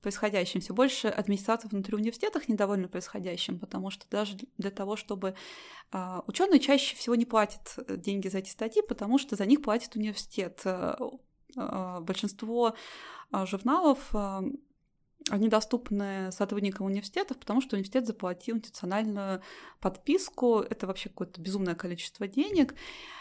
происходящим, 0.00 0.60
все 0.60 0.74
больше 0.74 1.08
администраторов 1.08 1.72
внутри 1.72 1.96
университетов 1.96 2.48
недовольны 2.48 2.88
происходящим, 2.88 3.58
потому 3.58 3.90
что 3.90 4.08
даже 4.10 4.36
для 4.58 4.70
того, 4.70 4.96
чтобы 4.96 5.34
а, 5.92 6.22
ученые 6.26 6.60
чаще 6.60 6.96
всего 6.96 7.14
не 7.14 7.24
платят 7.24 7.74
э, 7.78 7.96
деньги 7.96 8.28
за 8.28 8.38
эти 8.38 8.50
статьи, 8.50 8.82
потому 8.86 9.18
что 9.18 9.36
за 9.36 9.46
них 9.46 9.62
платит 9.62 9.96
университет. 9.96 10.62
Э, 10.64 10.96
э, 11.56 12.00
Большинство 12.00 12.74
а, 13.30 13.46
журналов 13.46 13.98
а, 14.12 14.42
они 15.30 15.48
доступны 15.48 16.30
сотрудникам 16.30 16.86
университетов, 16.86 17.38
потому 17.38 17.60
что 17.60 17.74
университет 17.74 18.06
заплатил 18.06 18.56
институциональную 18.56 19.42
подписку. 19.80 20.60
Это 20.60 20.86
вообще 20.86 21.08
какое-то 21.08 21.40
безумное 21.40 21.74
количество 21.74 22.28
денег. 22.28 22.74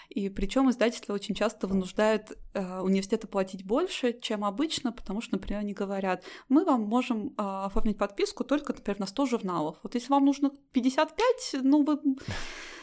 И 0.10 0.30
причем 0.30 0.70
издательства 0.70 1.14
очень 1.14 1.34
часто 1.34 1.66
вынуждают 1.68 2.38
э, 2.54 2.80
университеты 2.80 3.28
платить 3.28 3.66
больше, 3.66 4.14
чем 4.22 4.46
обычно, 4.46 4.92
потому 4.92 5.20
что, 5.22 5.34
например, 5.36 5.62
они 5.62 5.74
говорят, 5.74 6.24
мы 6.48 6.64
вам 6.64 6.84
можем 6.84 7.30
э, 7.30 7.32
оформить 7.38 7.98
подписку 7.98 8.44
только, 8.44 8.74
например, 8.74 9.00
на 9.00 9.08
100 9.08 9.26
журналов. 9.26 9.78
Вот 9.82 9.96
если 9.96 10.10
вам 10.10 10.26
нужно 10.26 10.52
55, 10.74 11.64
ну 11.64 11.84
вы... 11.84 12.00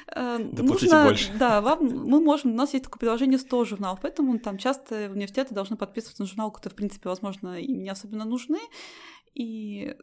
Э, 0.09 0.38
Доплатите 0.38 0.86
нужно, 0.86 1.05
больше. 1.05 1.32
Да, 1.38 1.61
вам, 1.61 1.84
мы 1.84 2.20
можем, 2.20 2.53
у 2.53 2.57
нас 2.57 2.72
есть 2.72 2.84
такое 2.84 2.98
приложение 2.98 3.38
100 3.38 3.64
журналов, 3.64 4.00
поэтому 4.03 4.38
там 4.38 4.59
часто 4.59 5.11
университеты 5.11 5.55
должны 5.55 5.76
подписываться 5.76 6.22
на 6.22 6.28
журнал, 6.28 6.50
которые, 6.50 6.74
в 6.74 6.76
принципе, 6.76 7.09
возможно, 7.09 7.61
им 7.61 7.82
не 7.82 7.90
особенно 7.90 8.24
нужны. 8.24 8.61
И 9.34 9.96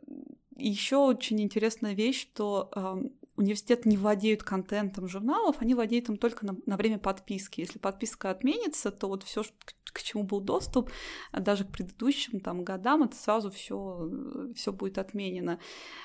еще 0.56 0.98
очень 0.98 1.42
интересная 1.42 1.94
вещь, 1.94 2.22
что 2.22 2.70
э, 2.76 3.04
университет 3.40 3.86
не 3.86 3.98
владеют 3.98 4.44
контентом 4.44 5.08
журналов, 5.08 5.56
они 5.60 5.74
владеют 5.74 6.10
им 6.10 6.18
только 6.18 6.46
на, 6.46 6.58
на 6.66 6.76
время 6.76 7.00
подписки. 7.00 7.62
Если 7.62 7.80
подписка 7.80 8.30
отменится, 8.30 8.92
то 8.92 9.08
вот 9.08 9.24
все, 9.24 9.44
к, 9.44 9.94
к 9.94 10.02
чему 10.02 10.24
был 10.24 10.42
доступ, 10.42 10.92
а 11.32 11.40
даже 11.40 11.64
к 11.64 11.72
предыдущим 11.72 12.42
там, 12.42 12.64
годам, 12.64 13.04
это 13.04 13.16
сразу 13.16 13.50
все, 13.50 14.12
все 14.56 14.74
будет 14.74 14.98
отменено. 14.98 15.60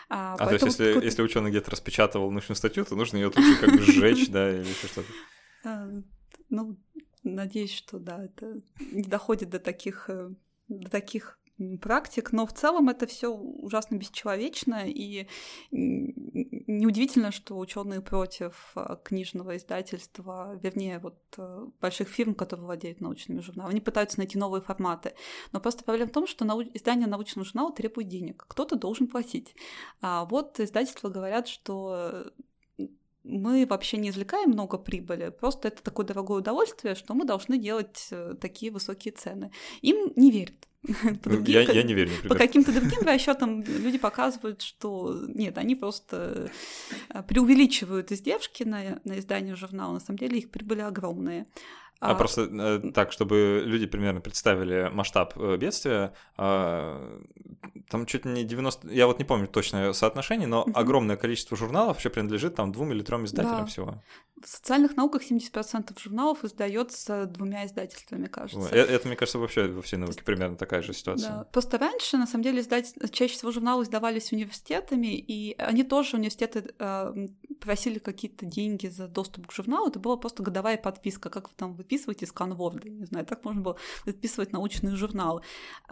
А, 0.09 0.37
то 0.37 0.53
есть, 0.53 0.65
если, 0.65 1.05
если 1.05 1.23
ученый 1.23 1.51
где-то 1.51 1.73
распечатывал 1.73 2.31
научную 2.31 2.57
статью, 2.57 2.85
то 2.85 2.95
нужно 2.95 3.17
ее 3.17 3.31
тут 3.31 3.45
же 3.45 3.57
как 3.57 3.71
бы 3.73 3.83
сжечь, 3.83 4.31
да, 4.31 4.51
или 4.51 4.61
еще 4.61 4.87
что-то. 4.87 5.09
А, 5.67 5.89
ну, 6.51 6.77
надеюсь, 7.23 7.73
что 7.73 7.99
да, 7.99 8.23
это 8.23 8.61
не 8.93 9.05
доходит 9.09 9.49
до 9.49 9.59
таких, 9.59 10.11
э, 10.11 10.29
до 10.69 10.91
таких 10.91 11.39
практик, 11.81 12.33
но 12.33 12.47
в 12.47 12.53
целом 12.53 12.89
это 12.89 13.07
все 13.07 13.29
ужасно 13.29 13.97
бесчеловечно, 13.97 14.83
и 14.87 15.29
неудивительно, 15.71 17.31
что 17.31 17.59
ученые 17.59 18.01
против 18.01 18.73
а, 18.75 18.97
книжного 18.97 19.57
издательства, 19.57 20.59
вернее, 20.63 20.99
вот 20.99 21.19
э, 21.39 21.67
больших 21.81 22.09
фирм, 22.09 22.35
которые 22.35 22.67
владеют 22.67 23.01
научными 23.01 23.41
журналами, 23.41 23.73
они 23.73 23.81
пытаются 23.81 24.19
найти 24.19 24.37
новые 24.37 24.63
форматы. 24.63 25.15
Но 25.53 25.61
просто 25.61 25.85
проблема 25.85 26.11
в 26.11 26.15
том, 26.15 26.27
что 26.27 26.45
нау... 26.45 26.63
издание 26.63 27.07
научного 27.07 27.47
журнала 27.47 27.73
требует 27.73 28.09
денег, 28.09 28.45
кто-то 28.49 28.77
должен 28.77 29.07
платить. 29.07 29.55
А 30.01 30.25
вот 30.25 30.59
издательства 30.59 31.09
говорят, 31.09 31.47
что 31.47 32.33
мы 33.25 33.67
вообще 33.67 33.97
не 33.97 34.11
извлекаем 34.11 34.51
много 34.51 34.79
прибыли, 34.79 35.31
просто 35.31 35.69
это 35.69 35.83
такое 35.83 36.07
дорогое 36.07 36.39
удовольствие, 36.39 36.95
что 36.95 37.15
мы 37.15 37.25
должны 37.25 37.59
делать 37.59 38.09
э, 38.11 38.35
такие 38.41 38.71
высокие 38.71 39.13
цены. 39.13 39.51
Им 39.81 40.13
не 40.15 40.31
верят. 40.31 40.69
По 41.23 41.31
другим, 41.31 41.55
я, 41.55 41.63
я 41.63 41.83
не 41.83 41.95
верю, 41.95 42.11
например. 42.11 42.29
По 42.29 42.35
каким-то 42.35 42.73
другим 42.73 43.01
расчетам 43.01 43.63
люди 43.63 43.97
показывают, 43.97 44.61
что 44.61 45.25
нет, 45.29 45.57
они 45.57 45.75
просто 45.75 46.51
э, 47.09 47.23
преувеличивают 47.23 48.13
издержки 48.13 48.65
на, 48.65 49.01
на 49.05 49.19
издание 49.19 49.57
журнала, 49.57 49.95
на 49.95 50.01
самом 50.01 50.19
деле 50.19 50.39
их 50.39 50.51
прибыли 50.51 50.83
огромные. 50.83 51.47
А, 52.05 52.11
а 52.11 52.15
просто 52.15 52.43
э, 52.43 52.93
так, 52.93 53.13
чтобы 53.13 53.63
люди 53.65 53.87
примерно 53.87 54.21
представили 54.21 54.91
масштаб 54.93 55.33
э, 55.37 55.57
бедствия, 55.57 56.13
э, 56.37 57.21
там 57.89 58.07
чуть 58.07 58.25
не 58.25 58.45
90, 58.45 58.89
я 58.89 59.07
вот 59.07 59.19
не 59.19 59.25
помню 59.25 59.49
точное 59.49 59.93
соотношение, 59.93 60.47
но 60.47 60.67
огромное 60.75 61.17
количество 61.17 61.57
журналов 61.57 61.97
вообще 61.97 62.11
принадлежит 62.11 62.55
там 62.55 62.73
двум 62.73 62.93
или 62.93 63.03
трем 63.03 63.25
издателям 63.25 63.61
да. 63.61 63.67
всего. 63.67 64.03
В 64.43 64.49
социальных 64.49 64.97
науках 64.97 65.23
70% 65.23 65.99
журналов 65.99 66.45
издается 66.45 67.25
двумя 67.25 67.65
издательствами, 67.65 68.27
кажется. 68.27 68.69
Это, 68.69 68.93
это, 68.93 69.09
мне 69.09 69.17
кажется, 69.17 69.39
вообще 69.39 69.69
во 69.69 69.81
всей 69.81 69.97
науке 69.97 70.23
примерно 70.23 70.57
такая 70.57 70.83
же 70.83 70.93
ситуация. 70.93 71.31
Да. 71.31 71.45
Просто 71.45 71.79
раньше, 71.79 72.19
на 72.19 72.27
самом 72.27 72.45
деле, 72.45 72.61
издать... 72.61 72.93
чаще 73.13 73.35
всего 73.35 73.53
журналы 73.53 73.85
издавались 73.85 74.33
университетами, 74.33 75.17
и 75.17 75.55
они 75.57 75.83
тоже, 75.83 76.17
университеты, 76.17 76.75
э, 76.79 77.27
просили 77.61 77.99
какие-то 77.99 78.45
деньги 78.45 78.89
за 78.89 79.09
доступ 79.09 79.47
к 79.47 79.53
журналу. 79.53 79.89
Это 79.89 79.99
была 79.99 80.19
просто 80.19 80.43
годовая 80.43 80.77
подписка, 80.77 81.31
как 81.31 81.49
вы 81.49 81.55
там 81.57 81.75
выписываете 81.75 81.94
сканворды, 81.99 82.91
не 82.91 83.05
знаю, 83.05 83.27
так 83.27 83.45
можно 83.45 83.63
было 83.63 83.77
выписывать 84.05 84.53
научные 84.53 84.97
журналы. 84.97 85.43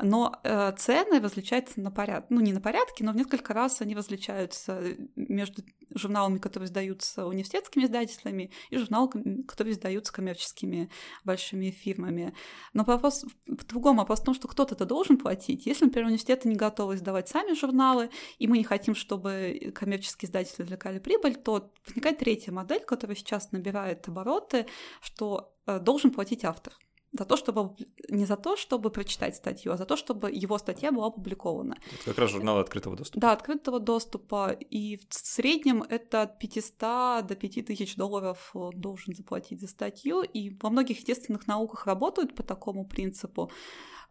Но 0.00 0.40
э, 0.44 0.72
цены 0.78 1.20
различаются 1.20 1.80
на 1.80 1.90
порядок, 1.90 2.26
ну 2.30 2.40
не 2.40 2.52
на 2.52 2.60
порядке, 2.60 3.04
но 3.04 3.12
в 3.12 3.16
несколько 3.16 3.54
раз 3.54 3.80
они 3.80 3.94
различаются 3.94 4.82
между 5.16 5.62
журналами, 5.94 6.38
которые 6.38 6.66
издаются 6.66 7.26
университетскими 7.26 7.84
издательствами, 7.84 8.50
и 8.70 8.76
журналами, 8.76 9.42
которые 9.42 9.74
издаются 9.74 10.12
коммерческими 10.12 10.90
большими 11.24 11.70
фирмами. 11.70 12.34
Но 12.72 12.84
вопрос 12.84 13.24
в 13.46 13.64
другом, 13.66 13.96
вопрос 13.96 14.20
в 14.20 14.24
том, 14.24 14.34
что 14.34 14.48
кто-то 14.48 14.74
это 14.74 14.86
должен 14.86 15.18
платить. 15.18 15.66
Если, 15.66 15.84
например, 15.84 16.06
университеты 16.06 16.48
не 16.48 16.56
готовы 16.56 16.94
издавать 16.94 17.28
сами 17.28 17.54
журналы, 17.54 18.10
и 18.38 18.46
мы 18.46 18.58
не 18.58 18.64
хотим, 18.64 18.94
чтобы 18.94 19.72
коммерческие 19.74 20.28
издатели 20.28 20.64
извлекали 20.64 20.98
прибыль, 20.98 21.36
то 21.36 21.72
возникает 21.86 22.18
третья 22.18 22.52
модель, 22.52 22.80
которая 22.80 23.16
сейчас 23.16 23.52
набирает 23.52 24.06
обороты, 24.08 24.66
что 25.00 25.51
должен 25.66 26.10
платить 26.10 26.44
автор 26.44 26.74
за 27.12 27.24
то, 27.26 27.36
чтобы 27.36 27.76
не 28.08 28.24
за 28.24 28.36
то, 28.36 28.56
чтобы 28.56 28.90
прочитать 28.90 29.36
статью, 29.36 29.72
а 29.72 29.76
за 29.76 29.84
то, 29.84 29.96
чтобы 29.96 30.30
его 30.30 30.56
статья 30.58 30.92
была 30.92 31.08
опубликована. 31.08 31.76
Это 31.92 32.04
как 32.06 32.18
раз 32.18 32.30
журналы 32.30 32.60
открытого 32.60 32.96
доступа. 32.96 33.20
Да, 33.20 33.32
открытого 33.32 33.80
доступа. 33.80 34.50
И 34.50 34.96
в 34.96 35.14
среднем 35.14 35.82
это 35.82 36.22
от 36.22 36.38
500 36.38 37.26
до 37.26 37.36
5000 37.38 37.96
долларов 37.96 38.50
он 38.54 38.72
должен 38.80 39.14
заплатить 39.14 39.60
за 39.60 39.68
статью. 39.68 40.22
И 40.22 40.56
во 40.62 40.70
многих 40.70 40.98
естественных 41.00 41.46
науках 41.46 41.86
работают 41.86 42.34
по 42.34 42.42
такому 42.42 42.86
принципу 42.86 43.50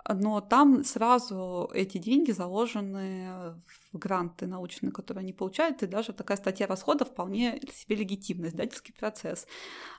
но 0.09 0.41
там 0.41 0.83
сразу 0.83 1.69
эти 1.73 1.97
деньги 1.97 2.31
заложены 2.31 3.55
в 3.67 3.80
гранты 3.93 4.47
научные, 4.47 4.91
которые 4.91 5.21
они 5.21 5.33
получают, 5.33 5.83
и 5.83 5.87
даже 5.87 6.13
такая 6.13 6.37
статья 6.37 6.67
расходов 6.67 7.09
вполне 7.09 7.61
себе 7.73 7.97
легитимна, 7.97 8.47
издательский 8.47 8.93
процесс. 8.93 9.47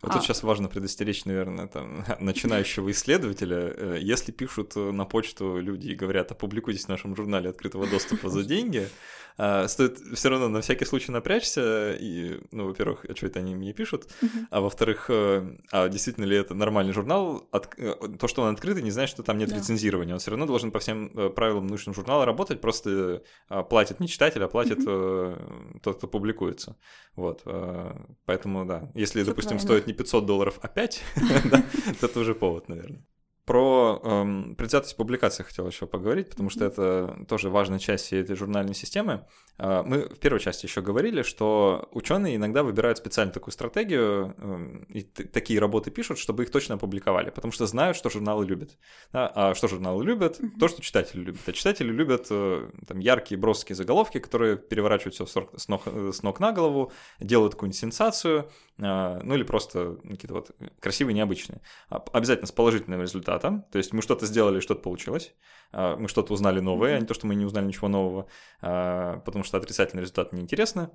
Вот 0.03 0.11
а... 0.11 0.14
тут 0.14 0.22
сейчас 0.22 0.43
важно 0.43 0.68
предостеречь, 0.68 1.24
наверное, 1.24 1.68
там, 1.68 2.05
начинающего 2.20 2.90
исследователя. 2.90 3.74
Э, 3.76 3.99
если 4.01 4.32
пишут 4.32 4.76
на 4.76 5.05
почту 5.05 5.59
люди 5.59 5.88
и 5.88 5.95
говорят, 5.95 6.30
опубликуйтесь 6.30 6.86
в 6.86 6.88
нашем 6.88 7.14
журнале 7.16 7.51
открытого 7.51 7.86
доступа 7.86 8.28
за 8.28 8.45
деньги, 8.45 8.88
а, 9.38 9.66
стоит 9.68 9.99
все 10.14 10.28
равно 10.28 10.49
на 10.49 10.61
всякий 10.61 10.84
случай 10.84 11.11
напрячься, 11.11 11.93
и, 11.93 12.40
ну, 12.51 12.66
во-первых, 12.66 13.05
а 13.09 13.16
что 13.16 13.26
это 13.26 13.38
они 13.38 13.55
мне 13.55 13.72
пишут, 13.72 14.09
а 14.51 14.61
во-вторых, 14.61 15.07
э, 15.09 15.57
а 15.70 15.88
действительно 15.88 16.24
ли 16.24 16.36
это 16.36 16.55
нормальный 16.55 16.93
журнал, 16.93 17.49
э, 17.53 17.95
то, 18.18 18.28
что 18.28 18.43
он 18.43 18.55
открытый, 18.55 18.82
не 18.82 18.90
значит, 18.90 19.14
что 19.14 19.22
там 19.22 19.38
нет 19.38 19.51
лицензирования, 19.51 20.14
он 20.14 20.20
все 20.20 20.30
равно 20.30 20.47
должен 20.47 20.70
по 20.70 20.78
всем 20.78 21.11
э, 21.14 21.30
правилам 21.30 21.66
научного 21.66 21.95
журнала 21.95 22.26
работать, 22.26 22.61
просто 22.61 23.22
платит 23.83 24.01
не 24.01 24.09
читатель, 24.09 24.43
а 24.43 24.49
платит 24.49 24.78
mm-hmm. 24.78 25.80
тот, 25.83 25.99
кто 25.99 26.07
публикуется, 26.07 26.76
вот, 27.16 27.43
поэтому, 28.24 28.64
да, 28.64 28.91
если, 28.95 29.22
допустим, 29.22 29.59
правильно. 29.59 29.66
стоит 29.66 29.87
не 29.87 29.93
500 29.93 30.26
долларов, 30.26 30.59
а 30.62 30.68
5, 30.68 31.03
то 32.01 32.07
это 32.07 32.20
уже 32.20 32.35
повод, 32.35 32.68
наверное. 32.68 33.05
Про 33.45 34.01
эм, 34.05 34.55
предвзятость 34.55 34.97
публикации 34.97 35.43
хотел 35.43 35.66
еще 35.66 35.88
поговорить, 35.88 36.30
потому 36.30 36.49
что 36.49 36.64
это 36.64 37.24
тоже 37.28 37.51
важная 37.51 37.80
часть 37.80 38.05
всей 38.05 38.22
этой 38.22 38.36
журнальной 38.36 38.74
системы. 38.74 39.26
Э, 39.59 39.82
мы 39.84 40.03
в 40.03 40.20
первой 40.20 40.38
части 40.38 40.66
еще 40.66 40.80
говорили, 40.80 41.22
что 41.22 41.88
ученые 41.90 42.36
иногда 42.36 42.62
выбирают 42.62 42.99
специально 42.99 43.32
такую 43.32 43.53
стратегию 43.53 44.36
э, 44.38 44.84
и 44.90 45.03
такие 45.03 45.59
работы 45.59 45.90
пишут, 45.90 46.18
чтобы 46.18 46.45
их 46.45 46.53
точно 46.53 46.76
опубликовали, 46.76 47.30
потому 47.30 47.51
что 47.51 47.66
знают, 47.66 47.97
что 47.97 48.11
журналы 48.11 48.47
любят. 48.47 48.78
Да? 49.12 49.32
А 49.34 49.55
что 49.57 49.66
журналы 49.66 50.05
любят? 50.05 50.40
То, 50.61 50.68
что 50.68 50.80
читатели 50.80 51.22
любят. 51.22 51.40
А 51.45 51.53
читатели 51.53 51.90
любят 51.90 52.28
э, 52.30 52.70
там, 52.86 53.01
яркие, 53.01 53.40
броские 53.40 53.74
заголовки, 53.74 54.18
которые 54.18 54.57
переворачивают 54.57 55.16
все 55.16 55.26
с 55.26 55.66
ног, 55.66 55.82
с 55.88 56.22
ног 56.22 56.38
на 56.38 56.53
голову, 56.53 56.93
делают 57.18 57.55
какую-нибудь 57.55 57.76
сенсацию, 57.80 58.49
э, 58.78 59.20
ну 59.24 59.34
или 59.34 59.43
просто 59.43 59.97
какие-то 60.09 60.34
вот 60.34 60.51
красивые, 60.78 61.16
необычные. 61.16 61.61
Обязательно 61.88 62.47
с 62.47 62.53
положительным 62.53 63.03
результатом 63.03 63.32
результатом. 63.33 63.64
То 63.70 63.78
есть 63.78 63.93
мы 63.93 64.03
что-то 64.03 64.26
сделали, 64.26 64.61
что-то 64.61 64.83
получилось. 64.83 65.35
А, 65.72 65.97
мы 65.97 66.09
что-то 66.09 66.33
узнали 66.33 66.61
новое, 66.61 66.93
mm-hmm. 66.93 66.97
а 66.97 67.01
не 67.01 67.07
то, 67.07 67.14
что 67.14 67.26
мы 67.26 67.35
не 67.35 67.45
узнали 67.45 67.66
ничего 67.66 67.89
нового, 67.89 68.26
а, 68.61 69.18
потому 69.24 69.45
что 69.45 69.57
отрицательный 69.57 70.03
результат 70.03 70.33
неинтересно. 70.33 70.91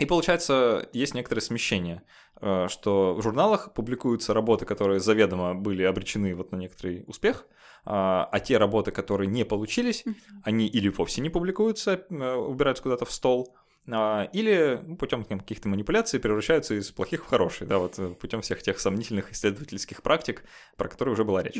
И 0.00 0.06
получается, 0.06 0.88
есть 0.92 1.14
некоторое 1.14 1.42
смещение, 1.42 2.02
а, 2.36 2.68
что 2.68 3.14
в 3.14 3.22
журналах 3.22 3.74
публикуются 3.74 4.34
работы, 4.34 4.64
которые 4.64 5.00
заведомо 5.00 5.54
были 5.54 5.82
обречены 5.82 6.34
вот 6.34 6.52
на 6.52 6.56
некоторый 6.56 7.04
успех, 7.06 7.46
а 7.84 8.38
те 8.38 8.58
работы, 8.58 8.92
которые 8.92 9.26
не 9.26 9.44
получились, 9.44 10.04
они 10.44 10.68
или 10.68 10.88
вовсе 10.88 11.20
не 11.20 11.30
публикуются, 11.30 12.06
убираются 12.08 12.80
куда-то 12.80 13.06
в 13.06 13.10
стол, 13.10 13.56
или 14.32 14.80
ну, 14.84 14.96
путем 14.96 15.24
каких-то 15.24 15.68
манипуляций 15.68 16.20
превращаются 16.20 16.74
из 16.74 16.90
плохих 16.92 17.24
в 17.24 17.26
хорошие, 17.26 17.66
да, 17.66 17.78
вот 17.78 17.98
э, 17.98 18.10
путем 18.14 18.40
всех 18.40 18.62
тех 18.62 18.78
сомнительных 18.78 19.32
исследовательских 19.32 20.02
практик, 20.02 20.44
про 20.76 20.88
которые 20.88 21.14
уже 21.14 21.24
была 21.24 21.42
речь. 21.42 21.58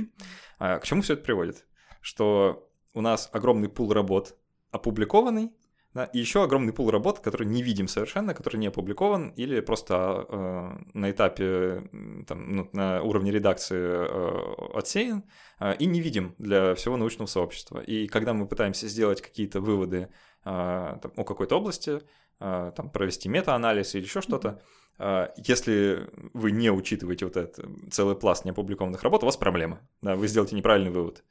А 0.59 0.79
к 0.79 0.85
чему 0.85 1.03
все 1.03 1.15
это 1.15 1.25
приводит? 1.25 1.67
Что 2.01 2.71
у 2.95 3.01
нас 3.01 3.29
огромный 3.33 3.69
пул 3.69 3.93
работ 3.93 4.37
опубликованный, 4.71 5.51
да, 5.95 6.05
и 6.05 6.19
еще 6.19 6.43
огромный 6.43 6.73
пул 6.73 6.91
работ, 6.91 7.21
который 7.21 7.47
не 7.47 7.63
видим 7.63 7.87
совершенно, 7.87 8.33
который 8.33 8.57
не 8.57 8.69
опубликован 8.69 9.29
или 9.31 9.61
просто 9.61 10.27
э, 10.29 10.71
на 10.95 11.11
этапе, 11.11 11.83
там, 12.27 12.57
ну, 12.57 12.69
на 12.73 13.03
уровне 13.03 13.31
редакции 13.31 13.79
э, 13.79 14.79
отсеян 14.79 15.25
э, 15.61 15.77
и 15.77 15.85
не 15.85 16.01
видим 16.01 16.35
для 16.39 16.75
всего 16.75 16.97
научного 16.97 17.27
сообщества. 17.27 17.81
И 17.81 18.07
когда 18.07 18.33
мы 18.33 18.47
пытаемся 18.47 18.89
сделать 18.89 19.21
какие-то 19.21 19.61
выводы 19.61 20.09
э, 20.45 20.99
там, 21.03 21.13
о 21.15 21.25
какой-то 21.25 21.57
области, 21.57 22.01
э, 22.41 22.73
там, 22.75 22.91
провести 22.91 23.29
мета-анализ 23.29 23.95
или 23.95 24.05
еще 24.05 24.23
что-то, 24.23 24.63
э, 24.99 25.29
если 25.37 26.09
вы 26.33 26.53
не 26.53 26.71
учитываете 26.71 27.27
вот 27.27 27.37
этот 27.37 27.67
целый 27.93 28.17
пласт 28.17 28.47
неопубликованных 28.47 29.03
работ, 29.03 29.25
у 29.25 29.27
вас 29.27 29.37
проблема. 29.37 29.81
Да, 30.01 30.17
вы 30.17 30.27
сделаете 30.27 30.57
неправильный 30.57 30.91
вывод. 30.91 31.23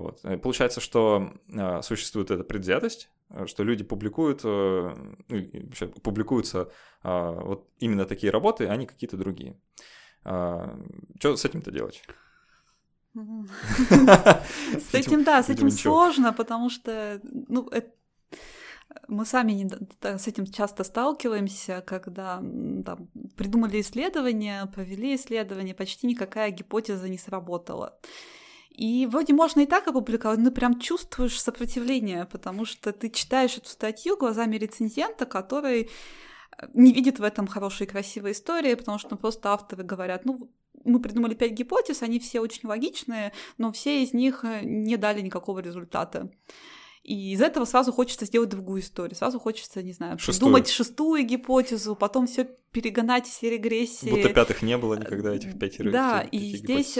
Вот. 0.00 0.20
Э, 0.24 0.36
получается, 0.36 0.80
что 0.80 1.32
э, 1.48 1.82
существует 1.82 2.30
эта 2.30 2.44
предвзятость, 2.44 3.10
Э, 3.30 3.46
что 3.46 3.62
люди 3.62 3.84
публикуют, 3.84 4.40
э, 4.44 4.94
ну, 5.28 5.88
публикуются 6.02 6.70
а, 7.02 7.32
вот 7.32 7.68
именно 7.78 8.04
такие 8.04 8.30
работы, 8.32 8.66
а 8.66 8.76
не 8.76 8.86
какие-то 8.86 9.16
другие. 9.16 9.58
А, 10.24 10.76
что 11.18 11.36
с 11.36 11.44
этим-то 11.44 11.70
делать? 11.70 12.02
С 13.14 14.94
этим, 14.94 15.24
да, 15.24 15.42
с 15.42 15.48
этим 15.48 15.68
сложно, 15.70 16.32
потому 16.32 16.70
что, 16.70 17.20
ну, 17.24 17.68
мы 19.08 19.26
сами 19.26 19.50
не, 19.50 19.68
с 20.00 20.28
этим 20.28 20.46
часто 20.46 20.84
сталкиваемся, 20.84 21.82
когда 21.84 22.36
там, 22.36 23.08
придумали 23.36 23.80
исследование, 23.80 24.64
провели 24.66 25.16
исследование, 25.16 25.74
почти 25.74 26.06
никакая 26.06 26.52
гипотеза 26.52 27.08
не 27.08 27.18
сработала. 27.18 27.98
И 28.70 29.06
вроде 29.06 29.34
можно 29.34 29.60
и 29.60 29.66
так 29.66 29.88
опубликовать, 29.88 30.38
но 30.38 30.50
прям 30.50 30.78
чувствуешь 30.78 31.40
сопротивление, 31.40 32.26
потому 32.26 32.64
что 32.64 32.92
ты 32.92 33.10
читаешь 33.10 33.56
эту 33.56 33.68
статью 33.68 34.16
глазами 34.16 34.56
рецензента, 34.56 35.26
который 35.26 35.90
э, 36.56 36.66
не 36.72 36.92
видит 36.92 37.18
в 37.18 37.22
этом 37.22 37.46
хорошей 37.46 37.86
и 37.86 37.90
красивой 37.90 38.32
истории, 38.32 38.74
потому 38.74 38.98
что 38.98 39.16
просто 39.16 39.50
авторы 39.50 39.82
говорят, 39.82 40.24
ну, 40.24 40.50
мы 40.84 41.00
придумали 41.00 41.34
пять 41.34 41.52
гипотез, 41.52 42.02
они 42.02 42.18
все 42.20 42.40
очень 42.40 42.68
логичные, 42.68 43.32
но 43.58 43.72
все 43.72 44.02
из 44.02 44.12
них 44.12 44.44
э, 44.44 44.60
не 44.62 44.96
дали 44.96 45.20
никакого 45.20 45.58
результата. 45.58 46.30
И 47.02 47.32
из 47.32 47.40
этого 47.40 47.64
сразу 47.64 47.92
хочется 47.92 48.26
сделать 48.26 48.50
другую 48.50 48.82
историю. 48.82 49.16
Сразу 49.16 49.40
хочется, 49.40 49.82
не 49.82 49.92
знаю, 49.92 50.18
шестую. 50.18 50.34
придумать 50.34 50.68
шестую 50.68 51.24
гипотезу, 51.24 51.96
потом 51.96 52.26
все 52.26 52.48
перегонать, 52.72 53.26
все 53.26 53.50
регрессии. 53.50 54.10
Будто 54.10 54.28
пятерых 54.28 54.62
не 54.62 54.76
было 54.76 54.94
никогда, 54.94 55.34
этих 55.34 55.58
пятерых. 55.58 55.92
Да, 55.92 56.22
пяти, 56.22 56.36
и 56.36 56.56
здесь 56.56 56.98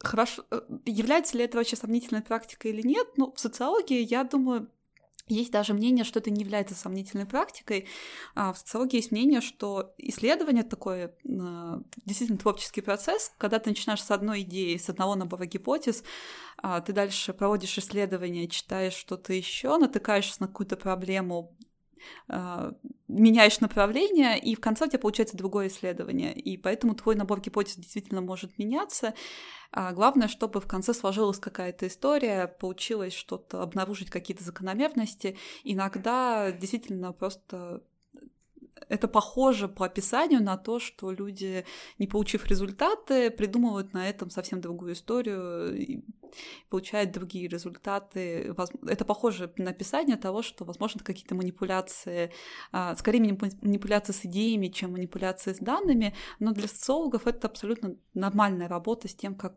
хорошо, 0.00 0.44
э, 0.50 0.60
является 0.86 1.36
ли 1.36 1.44
это 1.44 1.58
вообще 1.58 1.76
сомнительной 1.76 2.22
практикой 2.22 2.72
или 2.72 2.86
нет, 2.86 3.06
ну, 3.16 3.32
в 3.32 3.40
социологии, 3.40 4.00
я 4.00 4.24
думаю, 4.24 4.70
есть 5.30 5.52
даже 5.52 5.74
мнение, 5.74 6.04
что 6.04 6.18
это 6.18 6.30
не 6.30 6.42
является 6.42 6.74
сомнительной 6.74 7.24
практикой. 7.24 7.86
А 8.34 8.52
в 8.52 8.58
социологии 8.58 8.96
есть 8.96 9.12
мнение, 9.12 9.40
что 9.40 9.94
исследование 9.96 10.64
такой 10.64 11.04
э, 11.04 11.10
действительно 12.04 12.38
творческий 12.38 12.80
процесс, 12.80 13.32
когда 13.38 13.60
ты 13.60 13.70
начинаешь 13.70 14.02
с 14.02 14.10
одной 14.10 14.42
идеи, 14.42 14.76
с 14.76 14.88
одного 14.88 15.14
набора 15.14 15.46
гипотез, 15.46 16.02
а 16.56 16.80
ты 16.80 16.92
дальше 16.92 17.32
проводишь 17.32 17.78
исследование, 17.78 18.48
читаешь 18.48 18.94
что-то 18.94 19.32
еще, 19.32 19.78
натыкаешься 19.78 20.42
на 20.42 20.48
какую-то 20.48 20.76
проблему, 20.76 21.56
меняешь 23.08 23.60
направление, 23.60 24.38
и 24.38 24.54
в 24.54 24.60
конце 24.60 24.84
у 24.86 24.88
тебя 24.88 24.98
получается 24.98 25.36
другое 25.36 25.68
исследование. 25.68 26.32
И 26.32 26.56
поэтому 26.56 26.94
твой 26.94 27.16
набор 27.16 27.40
гипотез 27.40 27.76
действительно 27.76 28.20
может 28.20 28.58
меняться. 28.58 29.14
А 29.72 29.92
главное, 29.92 30.28
чтобы 30.28 30.60
в 30.60 30.66
конце 30.66 30.92
сложилась 30.92 31.38
какая-то 31.38 31.86
история, 31.86 32.48
получилось 32.48 33.12
что-то, 33.12 33.62
обнаружить 33.62 34.10
какие-то 34.10 34.42
закономерности. 34.42 35.36
Иногда 35.62 36.50
действительно 36.50 37.12
просто 37.12 37.82
это 38.88 39.08
похоже 39.08 39.68
по 39.68 39.86
описанию 39.86 40.42
на 40.42 40.56
то, 40.56 40.78
что 40.78 41.10
люди, 41.10 41.64
не 41.98 42.06
получив 42.06 42.46
результаты, 42.46 43.30
придумывают 43.30 43.92
на 43.92 44.08
этом 44.08 44.30
совсем 44.30 44.60
другую 44.60 44.94
историю 44.94 45.76
и 45.76 46.02
получают 46.68 47.12
другие 47.12 47.48
результаты. 47.48 48.54
Это 48.86 49.04
похоже 49.04 49.52
на 49.56 49.70
описание 49.70 50.16
того, 50.16 50.42
что, 50.42 50.64
возможно, 50.64 51.02
какие-то 51.02 51.34
манипуляции, 51.34 52.32
а, 52.72 52.94
скорее 52.96 53.20
манипуляции 53.20 54.12
с 54.12 54.24
идеями, 54.24 54.68
чем 54.68 54.92
манипуляции 54.92 55.52
с 55.52 55.58
данными, 55.58 56.14
но 56.38 56.52
для 56.52 56.68
социологов 56.68 57.26
это 57.26 57.48
абсолютно 57.48 57.96
нормальная 58.14 58.68
работа 58.68 59.08
с 59.08 59.14
тем, 59.14 59.34
как 59.34 59.56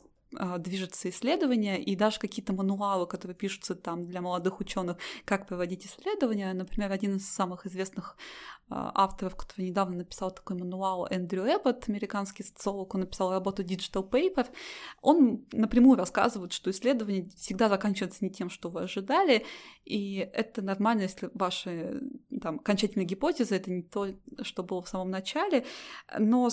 движется 0.59 1.09
исследование, 1.09 1.81
и 1.81 1.95
даже 1.95 2.19
какие-то 2.19 2.53
мануалы, 2.53 3.07
которые 3.07 3.35
пишутся 3.35 3.75
там 3.75 4.05
для 4.05 4.21
молодых 4.21 4.59
ученых, 4.59 4.97
как 5.25 5.47
проводить 5.47 5.85
исследования. 5.85 6.53
Например, 6.53 6.91
один 6.91 7.17
из 7.17 7.29
самых 7.29 7.65
известных 7.65 8.17
а, 8.69 8.91
авторов, 8.95 9.35
который 9.35 9.67
недавно 9.67 9.97
написал 9.97 10.31
такой 10.31 10.57
мануал, 10.57 11.05
Эндрю 11.09 11.43
Эббот, 11.43 11.89
американский 11.89 12.43
социолог, 12.43 12.95
он 12.95 13.01
написал 13.01 13.31
работу 13.31 13.61
Digital 13.61 14.09
Paper, 14.09 14.47
он 15.01 15.45
напрямую 15.51 15.97
рассказывает, 15.97 16.53
что 16.53 16.71
исследование 16.71 17.29
всегда 17.35 17.67
заканчивается 17.67 18.23
не 18.23 18.31
тем, 18.31 18.49
что 18.49 18.69
вы 18.69 18.83
ожидали, 18.83 19.45
и 19.83 20.29
это 20.33 20.61
нормально, 20.61 21.01
если 21.01 21.29
ваши 21.33 22.01
там, 22.41 22.55
окончательные 22.55 23.05
гипотезы— 23.05 23.55
это 23.57 23.69
не 23.69 23.83
то, 23.83 24.07
что 24.41 24.63
было 24.63 24.81
в 24.81 24.87
самом 24.87 25.11
начале, 25.11 25.65
но 26.17 26.49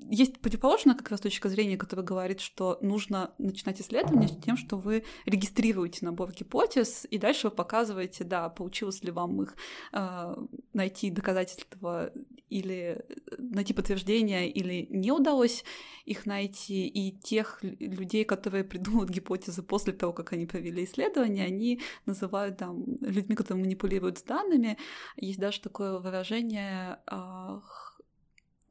есть 0.00 0.40
противоположная 0.40 0.94
как 0.94 1.10
раз 1.10 1.20
точка 1.20 1.48
зрения, 1.48 1.78
которая 1.78 2.04
говорит, 2.04 2.40
что 2.40 2.78
нужно 2.82 3.07
начинать 3.10 3.80
исследование 3.80 4.28
тем, 4.28 4.56
что 4.56 4.76
вы 4.76 5.04
регистрируете 5.26 6.04
набор 6.04 6.32
гипотез, 6.32 7.06
и 7.10 7.18
дальше 7.18 7.48
вы 7.48 7.54
показываете, 7.54 8.24
да, 8.24 8.48
получилось 8.48 9.02
ли 9.02 9.10
вам 9.10 9.42
их 9.42 9.56
э, 9.92 10.36
найти 10.72 11.10
доказательства 11.10 12.12
или 12.48 13.04
найти 13.38 13.74
подтверждения, 13.74 14.48
или 14.50 14.86
не 14.90 15.12
удалось 15.12 15.64
их 16.04 16.26
найти, 16.26 16.86
и 16.86 17.12
тех 17.12 17.58
людей, 17.62 18.24
которые 18.24 18.64
придумывают 18.64 19.10
гипотезы 19.10 19.62
после 19.62 19.92
того, 19.92 20.12
как 20.12 20.32
они 20.32 20.46
провели 20.46 20.84
исследование, 20.84 21.44
они 21.44 21.80
называют 22.06 22.56
там 22.56 22.84
людьми, 23.00 23.34
которые 23.34 23.64
манипулируют 23.64 24.18
с 24.18 24.22
данными. 24.22 24.78
Есть 25.16 25.38
даже 25.38 25.60
такое 25.60 25.98
выражение 25.98 27.00
а, 27.06 27.60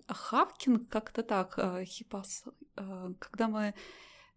Хавкинг, 0.08 0.90
как-то 0.90 1.24
так, 1.24 1.54
а, 1.58 1.84
хипас, 1.86 2.46
а, 2.76 3.12
когда 3.20 3.48
мы... 3.48 3.74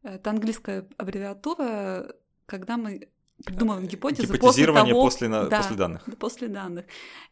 Это 0.02 0.30
английская 0.30 0.86
аббревиатура, 0.96 2.14
когда 2.46 2.76
мы 2.76 3.08
придумываем 3.44 3.86
гипотезы 3.86 4.38
после 4.38 4.66
того... 4.66 5.02
после, 5.02 5.28
на... 5.28 5.44
да, 5.44 5.58
после 5.58 5.76
данных. 5.76 6.04
После 6.18 6.48
данных. 6.48 6.84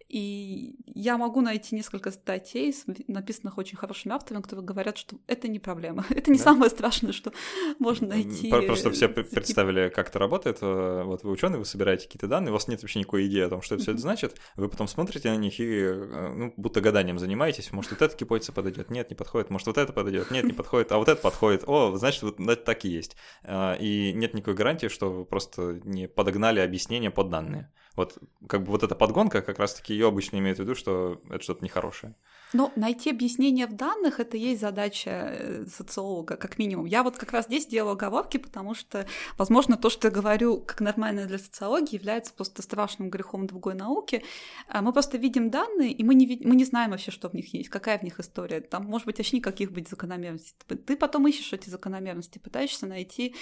И 0.08 0.74
я 0.86 1.18
могу 1.18 1.42
найти 1.42 1.74
несколько 1.74 2.10
статей, 2.10 2.74
написанных 3.08 3.58
очень 3.58 3.76
хорошими 3.76 4.14
авторами, 4.14 4.40
которые 4.40 4.64
говорят, 4.64 4.96
что 4.96 5.16
это 5.26 5.48
не 5.48 5.58
проблема. 5.58 6.06
Это 6.10 6.30
не 6.30 6.38
да? 6.38 6.44
самое 6.44 6.70
страшное, 6.70 7.12
что 7.12 7.30
можно 7.78 8.08
найти. 8.08 8.50
Просто 8.50 8.90
все 8.90 9.08
представили, 9.08 9.90
как 9.90 10.08
это 10.08 10.18
работает. 10.18 10.58
Э, 10.62 11.02
вот 11.04 11.24
вы 11.24 11.30
ученый, 11.30 11.58
вы 11.58 11.66
собираете 11.66 12.06
какие-то 12.06 12.26
данные, 12.26 12.50
у 12.50 12.52
вас 12.54 12.68
нет 12.68 12.80
вообще 12.80 13.00
никакой 13.00 13.26
идеи 13.26 13.42
о 13.42 13.50
том, 13.50 13.60
что 13.60 13.74
это 13.74 13.82
все 13.82 13.92
это 13.92 14.00
значит. 14.00 14.40
Вы 14.56 14.70
потом 14.70 14.88
смотрите 14.88 15.30
на 15.30 15.36
них 15.36 15.60
и 15.60 15.66
э, 15.66 16.32
ну, 16.34 16.54
будто 16.56 16.80
гаданием 16.80 17.18
занимаетесь. 17.18 17.70
Может, 17.72 17.90
вот 17.90 18.00
эта 18.00 18.16
гипотеза 18.16 18.52
подойдет, 18.52 18.90
нет, 18.90 19.10
не 19.10 19.16
подходит. 19.16 19.50
Может, 19.50 19.66
вот 19.66 19.76
это 19.76 19.92
подойдет, 19.92 20.30
нет, 20.30 20.44
не 20.44 20.54
подходит, 20.54 20.90
а 20.90 20.96
вот 20.96 21.08
это 21.08 21.20
подходит. 21.20 21.64
О, 21.66 21.94
значит, 21.96 22.22
вот 22.22 22.40
это 22.40 22.56
так 22.56 22.86
и 22.86 22.88
есть. 22.88 23.14
Э, 23.42 23.76
и 23.78 24.14
нет 24.14 24.32
никакой 24.32 24.54
гарантии, 24.54 24.88
что 24.88 25.12
вы 25.12 25.24
просто 25.26 25.80
не 25.98 26.08
подогнали 26.08 26.60
объяснение 26.60 27.10
под 27.10 27.30
данные. 27.30 27.70
Вот 27.96 28.18
как 28.48 28.62
бы 28.62 28.70
вот 28.70 28.82
эта 28.82 28.94
подгонка 28.94 29.42
как 29.42 29.58
раз-таки 29.58 29.92
ее 29.92 30.08
обычно 30.08 30.36
имеет 30.38 30.58
в 30.58 30.60
виду, 30.60 30.74
что 30.74 31.20
это 31.30 31.42
что-то 31.42 31.64
нехорошее. 31.64 32.14
Но 32.52 32.72
найти 32.76 33.10
объяснение 33.10 33.66
в 33.66 33.74
данных 33.74 34.20
это 34.20 34.36
есть 34.36 34.60
задача 34.60 35.10
э, 35.10 35.66
социолога, 35.66 36.36
как 36.36 36.58
минимум. 36.58 36.86
Я 36.86 37.02
вот 37.02 37.18
как 37.18 37.32
раз 37.32 37.44
здесь 37.44 37.66
делаю 37.66 37.92
оговорки, 37.92 38.38
потому 38.38 38.74
что, 38.74 39.06
возможно, 39.36 39.76
то, 39.76 39.90
что 39.90 40.08
я 40.08 40.12
говорю 40.12 40.60
как 40.60 40.80
нормально 40.80 41.26
для 41.26 41.38
социологии, 41.38 41.96
является 41.96 42.32
просто 42.32 42.62
страшным 42.62 43.10
грехом 43.10 43.46
другой 43.46 43.74
науки. 43.74 44.22
А 44.66 44.80
мы 44.80 44.92
просто 44.92 45.18
видим 45.18 45.50
данные, 45.50 45.92
и 45.92 46.02
мы 46.02 46.14
не, 46.14 46.40
мы 46.42 46.56
не 46.56 46.64
знаем 46.64 46.92
вообще, 46.92 47.10
что 47.10 47.28
в 47.28 47.34
них 47.34 47.52
есть, 47.52 47.68
какая 47.68 47.98
в 47.98 48.02
них 48.02 48.18
история. 48.18 48.60
Там, 48.60 48.84
может 48.84 49.06
быть, 49.06 49.18
вообще 49.18 49.36
никаких 49.36 49.70
быть 49.70 49.88
закономерностей. 49.88 50.54
Ты 50.66 50.96
потом 50.96 51.28
ищешь 51.28 51.52
эти 51.52 51.68
закономерности, 51.68 52.38
пытаешься 52.38 52.86
найти 52.86 53.34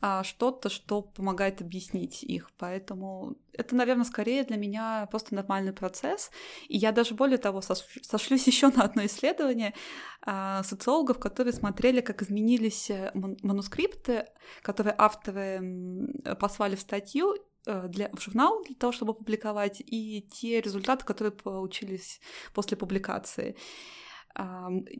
а, 0.00 0.24
что-то, 0.24 0.68
что 0.68 1.02
помогает 1.02 1.60
объяснить 1.60 2.22
их. 2.22 2.50
Поэтому 2.58 3.36
это, 3.56 3.74
наверное, 3.74 4.04
скорее 4.04 4.44
для 4.44 4.56
меня 4.56 5.06
просто 5.10 5.34
нормальный 5.34 5.72
процесс. 5.72 6.30
И 6.68 6.76
я 6.76 6.92
даже 6.92 7.14
более 7.14 7.38
того 7.38 7.60
сошлюсь 7.60 8.46
еще 8.46 8.68
на 8.68 8.84
одно 8.84 9.04
исследование 9.06 9.74
а, 10.22 10.62
социологов, 10.62 11.18
которые 11.18 11.52
смотрели, 11.52 12.00
как 12.00 12.22
изменились 12.22 12.90
э, 12.90 13.12
манускрипты, 13.14 14.26
которые 14.62 14.94
авторы 14.96 16.08
послали 16.38 16.76
в 16.76 16.80
статью 16.80 17.36
э, 17.66 17.88
для, 17.88 18.10
в 18.12 18.20
журнал 18.20 18.62
для 18.64 18.74
того, 18.74 18.92
чтобы 18.92 19.14
публиковать, 19.14 19.82
и 19.84 20.22
те 20.22 20.60
результаты, 20.60 21.04
которые 21.04 21.32
получились 21.32 22.20
после 22.54 22.76
публикации. 22.76 23.56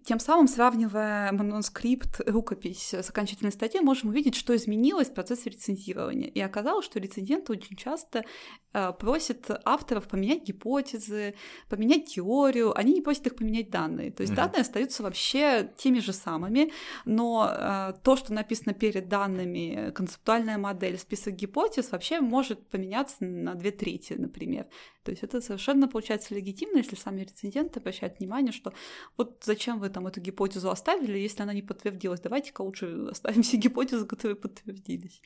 Тем 0.04 0.18
самым, 0.18 0.48
сравнивая 0.48 1.30
манускрипт, 1.32 2.20
рукопись 2.26 2.94
с 2.94 3.10
окончательной 3.10 3.52
статьей, 3.52 3.82
можем 3.82 4.08
увидеть, 4.08 4.34
что 4.34 4.56
изменилось 4.56 5.08
в 5.08 5.14
процессе 5.14 5.50
рецензирования. 5.50 6.28
И 6.28 6.40
оказалось, 6.40 6.86
что 6.86 7.00
рецензенты 7.00 7.52
очень 7.52 7.76
часто 7.76 8.24
а, 8.72 8.92
просят 8.92 9.50
авторов 9.64 10.08
поменять 10.08 10.44
гипотезы, 10.44 11.34
поменять 11.68 12.06
теорию, 12.06 12.76
они 12.78 12.94
не 12.94 13.02
просят 13.02 13.26
их 13.26 13.36
поменять 13.36 13.70
данные. 13.70 14.10
То 14.10 14.22
есть 14.22 14.32
mm-hmm. 14.32 14.36
данные 14.36 14.60
остаются 14.60 15.02
вообще 15.02 15.70
теми 15.76 15.98
же 15.98 16.14
самыми, 16.14 16.72
но 17.04 17.46
а, 17.50 17.92
то, 17.92 18.16
что 18.16 18.32
написано 18.32 18.72
перед 18.72 19.08
данными, 19.08 19.90
концептуальная 19.94 20.56
модель, 20.56 20.98
список 20.98 21.34
гипотез, 21.34 21.92
вообще 21.92 22.20
может 22.20 22.68
поменяться 22.68 23.24
на 23.24 23.54
две 23.54 23.70
трети, 23.70 24.14
например. 24.14 24.66
То 25.04 25.10
есть 25.10 25.22
это 25.22 25.40
совершенно 25.40 25.88
получается 25.88 26.34
легитимно, 26.34 26.78
если 26.78 26.96
сами 26.96 27.20
рецензенты 27.20 27.80
обращают 27.80 28.18
внимание, 28.18 28.52
что 28.52 28.72
вот 29.16 29.25
зачем 29.42 29.78
вы 29.78 29.88
там 29.88 30.06
эту 30.06 30.20
гипотезу 30.20 30.70
оставили, 30.70 31.18
если 31.18 31.42
она 31.42 31.52
не 31.52 31.62
подтвердилась, 31.62 32.20
давайте-ка 32.20 32.62
лучше 32.62 33.08
оставим 33.10 33.42
все 33.42 33.56
гипотезы, 33.56 34.06
которые 34.06 34.36
подтвердились. 34.36 35.22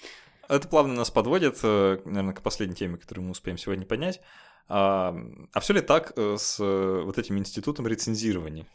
Это 0.48 0.66
плавно 0.66 0.94
нас 0.94 1.10
подводит, 1.10 1.58
э, 1.62 1.98
наверное, 2.04 2.34
к 2.34 2.42
последней 2.42 2.74
теме, 2.74 2.96
которую 2.96 3.26
мы 3.26 3.30
успеем 3.32 3.56
сегодня 3.56 3.86
поднять. 3.86 4.20
А, 4.68 5.14
а 5.52 5.60
все 5.60 5.74
ли 5.74 5.80
так 5.80 6.12
э, 6.16 6.36
с 6.38 6.58
э, 6.60 7.02
вот 7.04 7.18
этим 7.18 7.38
институтом 7.38 7.86
рецензирования? 7.86 8.66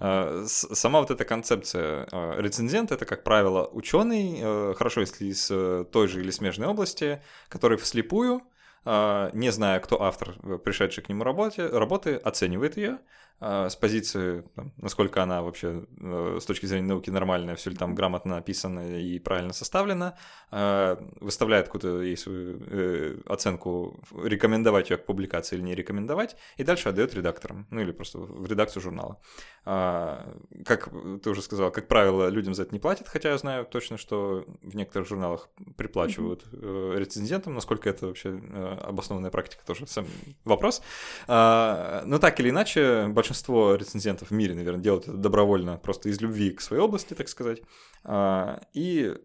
А, 0.00 0.44
сама 0.46 1.00
вот 1.00 1.10
эта 1.10 1.24
концепция 1.24 2.06
рецензент 2.38 2.92
это, 2.92 3.04
как 3.04 3.24
правило, 3.24 3.66
ученый, 3.66 4.74
хорошо, 4.74 5.02
если 5.02 5.26
из 5.26 5.46
той 5.90 6.08
же 6.08 6.20
или 6.20 6.30
смежной 6.30 6.68
области, 6.68 7.22
который 7.48 7.76
вслепую 7.76 8.42
а, 8.88 9.30
не 9.32 9.50
зная, 9.50 9.80
кто 9.80 10.00
автор, 10.00 10.34
пришедший 10.60 11.02
к 11.02 11.08
нему 11.08 11.24
работе, 11.24 11.66
работы, 11.66 12.14
оценивает 12.14 12.76
ее, 12.76 13.00
с 13.40 13.76
позиции, 13.76 14.44
там, 14.54 14.72
насколько 14.78 15.22
она 15.22 15.42
вообще 15.42 15.84
э, 16.00 16.38
с 16.40 16.44
точки 16.46 16.64
зрения 16.64 16.88
науки 16.88 17.10
нормальная, 17.10 17.54
все 17.54 17.70
ли 17.70 17.76
там 17.76 17.94
грамотно 17.94 18.36
написано 18.36 18.98
и 18.98 19.18
правильно 19.18 19.52
составлено, 19.52 20.14
э, 20.52 20.96
выставляет 21.20 21.66
какую-то 21.66 22.00
ей 22.00 22.16
свою 22.16 22.58
э, 22.66 23.18
оценку, 23.26 24.00
рекомендовать 24.22 24.88
ее 24.88 24.96
к 24.96 25.04
публикации 25.04 25.56
или 25.56 25.62
не 25.62 25.74
рекомендовать, 25.74 26.36
и 26.56 26.64
дальше 26.64 26.88
отдает 26.88 27.14
редакторам, 27.14 27.66
ну 27.70 27.80
или 27.80 27.92
просто 27.92 28.18
в 28.18 28.46
редакцию 28.46 28.82
журнала. 28.82 29.20
Э, 29.66 30.32
как 30.64 30.88
ты 31.22 31.28
уже 31.28 31.42
сказал, 31.42 31.70
как 31.70 31.88
правило, 31.88 32.28
людям 32.28 32.54
за 32.54 32.62
это 32.62 32.72
не 32.72 32.80
платят, 32.80 33.06
хотя 33.06 33.30
я 33.30 33.38
знаю 33.38 33.66
точно, 33.66 33.98
что 33.98 34.46
в 34.62 34.74
некоторых 34.74 35.08
журналах 35.08 35.50
приплачивают 35.76 36.44
э, 36.52 36.94
рецензентам, 36.96 37.52
насколько 37.54 37.90
это 37.90 38.06
вообще 38.06 38.40
обоснованная 38.82 39.30
практика, 39.30 39.62
тоже 39.66 39.86
сам 39.86 40.06
вопрос. 40.44 40.82
Но 41.28 42.18
так 42.20 42.40
или 42.40 42.50
иначе, 42.50 43.08
большинство 43.26 43.74
рецензентов 43.74 44.30
в 44.30 44.32
мире, 44.32 44.54
наверное, 44.54 44.82
делают 44.82 45.08
это 45.08 45.16
добровольно, 45.16 45.78
просто 45.78 46.08
из 46.08 46.20
любви 46.20 46.50
к 46.50 46.60
своей 46.60 46.80
области, 46.80 47.14
так 47.14 47.28
сказать. 47.28 47.60
А, 48.04 48.60
и 48.72 49.16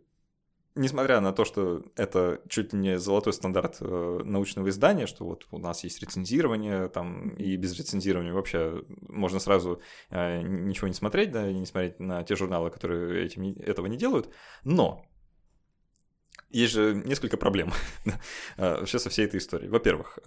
несмотря 0.74 1.20
на 1.20 1.34
то, 1.34 1.46
что 1.46 1.84
это 1.96 2.42
чуть 2.50 2.74
ли 2.74 2.80
не 2.80 2.98
золотой 2.98 3.34
стандарт 3.34 3.78
э, 3.80 4.22
научного 4.24 4.70
издания, 4.70 5.06
что 5.06 5.26
вот 5.26 5.46
у 5.52 5.60
нас 5.60 5.84
есть 5.84 6.02
рецензирование, 6.02 6.88
там 6.90 7.30
и 7.36 7.56
без 7.58 7.78
рецензирования 7.78 8.34
вообще 8.34 8.84
можно 9.08 9.40
сразу 9.40 9.82
э, 10.10 10.42
ничего 10.42 10.88
не 10.88 10.96
смотреть, 10.96 11.32
да, 11.32 11.48
и 11.48 11.54
не 11.54 11.68
смотреть 11.68 12.00
на 12.00 12.24
те 12.24 12.36
журналы, 12.36 12.72
которые 12.72 13.24
этим, 13.24 13.54
этого 13.60 13.86
не 13.86 13.98
делают, 13.98 14.30
но 14.64 15.06
есть 16.50 16.74
же 16.74 16.96
несколько 17.06 17.38
проблем 17.38 17.72
э, 18.58 18.80
вообще 18.80 18.98
со 18.98 19.12
всей 19.12 19.26
этой 19.26 19.38
историей. 19.38 19.70
Во-первых, 19.70 20.18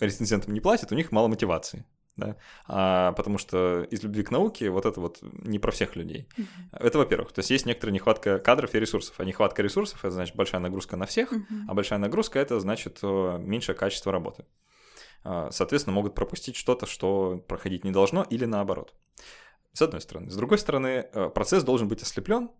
рецензентам 0.00 0.54
не 0.54 0.60
платят, 0.60 0.92
у 0.92 0.94
них 0.94 1.12
мало 1.12 1.28
мотивации 1.28 1.84
да, 2.16 2.36
а, 2.66 3.12
потому 3.12 3.38
что 3.38 3.82
из 3.90 4.02
любви 4.02 4.22
к 4.22 4.30
науке 4.30 4.70
вот 4.70 4.86
это 4.86 5.00
вот 5.00 5.18
не 5.22 5.58
про 5.58 5.70
всех 5.70 5.96
людей. 5.96 6.28
Mm-hmm. 6.36 6.78
Это 6.80 6.98
во-первых, 6.98 7.32
то 7.32 7.40
есть 7.40 7.50
есть 7.50 7.66
некоторая 7.66 7.94
нехватка 7.94 8.38
кадров 8.38 8.74
и 8.74 8.80
ресурсов, 8.80 9.14
а 9.18 9.24
нехватка 9.24 9.62
ресурсов 9.62 10.04
это 10.04 10.12
значит 10.12 10.34
большая 10.34 10.60
нагрузка 10.60 10.96
на 10.96 11.06
всех, 11.06 11.32
mm-hmm. 11.32 11.64
а 11.68 11.74
большая 11.74 11.98
нагрузка 11.98 12.38
это 12.38 12.58
значит 12.60 12.98
э, 13.02 13.38
меньшее 13.38 13.76
качество 13.76 14.12
работы. 14.12 14.44
А, 15.24 15.50
соответственно, 15.50 15.94
могут 15.94 16.14
пропустить 16.14 16.56
что-то, 16.56 16.86
что 16.86 17.44
проходить 17.48 17.84
не 17.84 17.90
должно, 17.90 18.22
или 18.22 18.44
наоборот. 18.44 18.94
С 19.72 19.82
одной 19.82 20.00
стороны. 20.00 20.30
С 20.30 20.36
другой 20.36 20.58
стороны, 20.58 21.08
э, 21.12 21.28
процесс 21.28 21.62
должен 21.62 21.88
быть 21.88 22.00
ослеплен, 22.00 22.50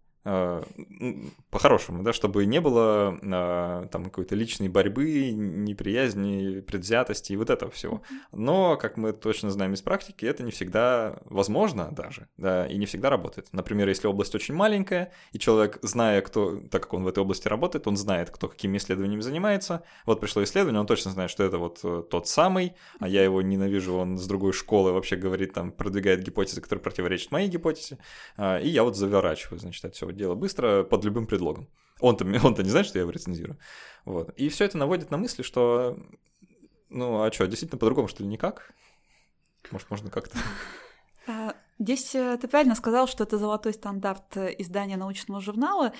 по-хорошему, 1.51 2.03
да, 2.03 2.13
чтобы 2.13 2.47
не 2.47 2.61
было 2.61 3.17
э, 3.23 3.87
там 3.93 4.05
какой-то 4.05 4.35
личной 4.35 4.69
борьбы, 4.69 5.31
неприязни, 5.31 6.61
предвзятости 6.61 7.33
и 7.33 7.37
вот 7.37 7.49
этого 7.49 7.71
всего. 7.71 8.03
Но, 8.33 8.77
как 8.77 8.97
мы 8.97 9.13
точно 9.13 9.51
знаем 9.51 9.75
из 9.75 9.83
практики, 9.83 10.27
это 10.27 10.43
не 10.43 10.51
всегда 10.51 11.19
возможно 11.27 11.93
даже, 11.93 12.27
да, 12.39 12.67
и 12.67 12.77
не 12.77 12.87
всегда 12.87 13.09
работает. 13.09 13.49
Например, 13.53 13.89
если 13.89 14.09
область 14.09 14.35
очень 14.35 14.55
маленькая, 14.55 15.13
и 15.33 15.39
человек, 15.39 15.79
зная, 15.83 16.21
кто, 16.23 16.61
так 16.71 16.83
как 16.83 16.95
он 16.95 17.05
в 17.05 17.09
этой 17.09 17.21
области 17.21 17.47
работает, 17.47 17.87
он 17.87 17.97
знает, 17.97 18.31
кто 18.31 18.49
какими 18.49 18.79
исследованиями 18.79 19.21
занимается. 19.21 19.85
Вот 20.07 20.21
пришло 20.21 20.43
исследование, 20.43 20.81
он 20.81 20.87
точно 20.87 21.13
знает, 21.13 21.31
что 21.31 21.45
это 21.45 21.59
вот 21.59 21.81
э, 21.85 22.03
тот 22.11 22.27
самый, 22.27 22.75
а 22.99 23.07
я 23.07 23.23
его 23.23 23.43
ненавижу, 23.43 23.95
он 23.95 24.19
с 24.19 24.27
другой 24.27 24.53
школы 24.53 24.93
вообще 24.93 25.15
говорит, 25.15 25.53
там, 25.53 25.71
продвигает 25.71 26.25
гипотезы, 26.25 26.61
которые 26.61 26.83
противоречат 26.83 27.31
моей 27.31 27.49
гипотезе, 27.49 27.99
и 28.39 28.69
я 28.69 28.83
вот 28.83 28.97
заворачиваю, 28.97 29.61
значит, 29.61 29.85
это 29.85 29.95
все 29.95 30.07
дело 30.17 30.35
быстро 30.35 30.83
под 30.83 31.05
любым 31.05 31.27
предлогом. 31.27 31.69
Он-то, 32.01 32.25
он-то 32.45 32.63
не 32.63 32.71
знает, 32.71 32.87
что 32.87 32.99
я 32.99 33.03
его 33.03 33.11
рецензирую. 33.11 33.59
Вот. 34.05 34.31
И 34.37 34.49
все 34.49 34.65
это 34.65 34.79
наводит 34.79 35.11
на 35.11 35.19
мысли, 35.19 35.43
что, 35.43 35.99
ну, 36.89 37.23
а 37.23 37.33
что, 37.33 37.47
действительно 37.47 37.79
по-другому, 37.79 38.09
что 38.09 38.23
ли, 38.23 38.29
никак? 38.29 38.73
Может, 39.71 39.91
можно 39.91 40.11
как-то... 40.11 40.39
А, 41.29 41.57
здесь 41.81 42.15
э, 42.15 42.39
ты 42.41 42.47
правильно 42.47 42.77
сказал, 42.77 43.09
что 43.09 43.25
это 43.25 43.37
золотой 43.37 43.73
стандарт 43.73 44.37
э, 44.37 44.55
издания 44.59 44.97
научного 44.97 45.41
журнала, 45.41 45.93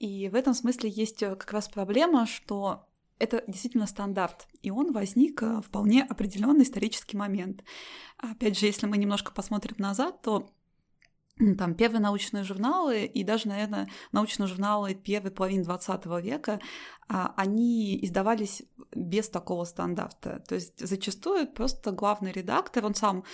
и 0.00 0.28
в 0.28 0.34
этом 0.34 0.54
смысле 0.54 0.90
есть 0.90 1.22
э, 1.22 1.36
как 1.36 1.52
раз 1.52 1.68
проблема, 1.68 2.26
что 2.26 2.88
это 3.20 3.44
действительно 3.46 3.86
стандарт, 3.86 4.48
и 4.60 4.72
он 4.72 4.92
возник 4.92 5.40
в 5.42 5.62
вполне 5.62 6.02
определенный 6.02 6.64
исторический 6.64 7.16
момент. 7.16 7.62
Опять 8.18 8.58
же, 8.58 8.66
если 8.66 8.86
мы 8.86 8.96
немножко 8.96 9.30
посмотрим 9.30 9.76
назад, 9.78 10.20
то 10.22 10.50
там 11.58 11.74
первые 11.74 12.00
научные 12.00 12.44
журналы 12.44 13.04
и 13.04 13.24
даже, 13.24 13.48
наверное, 13.48 13.88
научные 14.12 14.46
журналы 14.46 14.94
первой 14.94 15.30
половины 15.30 15.64
20 15.64 16.06
века 16.22 16.60
они 17.12 17.98
издавались 18.02 18.62
без 18.94 19.28
такого 19.28 19.64
стандарта. 19.64 20.42
То 20.48 20.54
есть 20.54 20.78
зачастую 20.78 21.46
просто 21.46 21.92
главный 21.92 22.32
редактор, 22.32 22.86
он 22.86 22.94
сам 22.94 23.24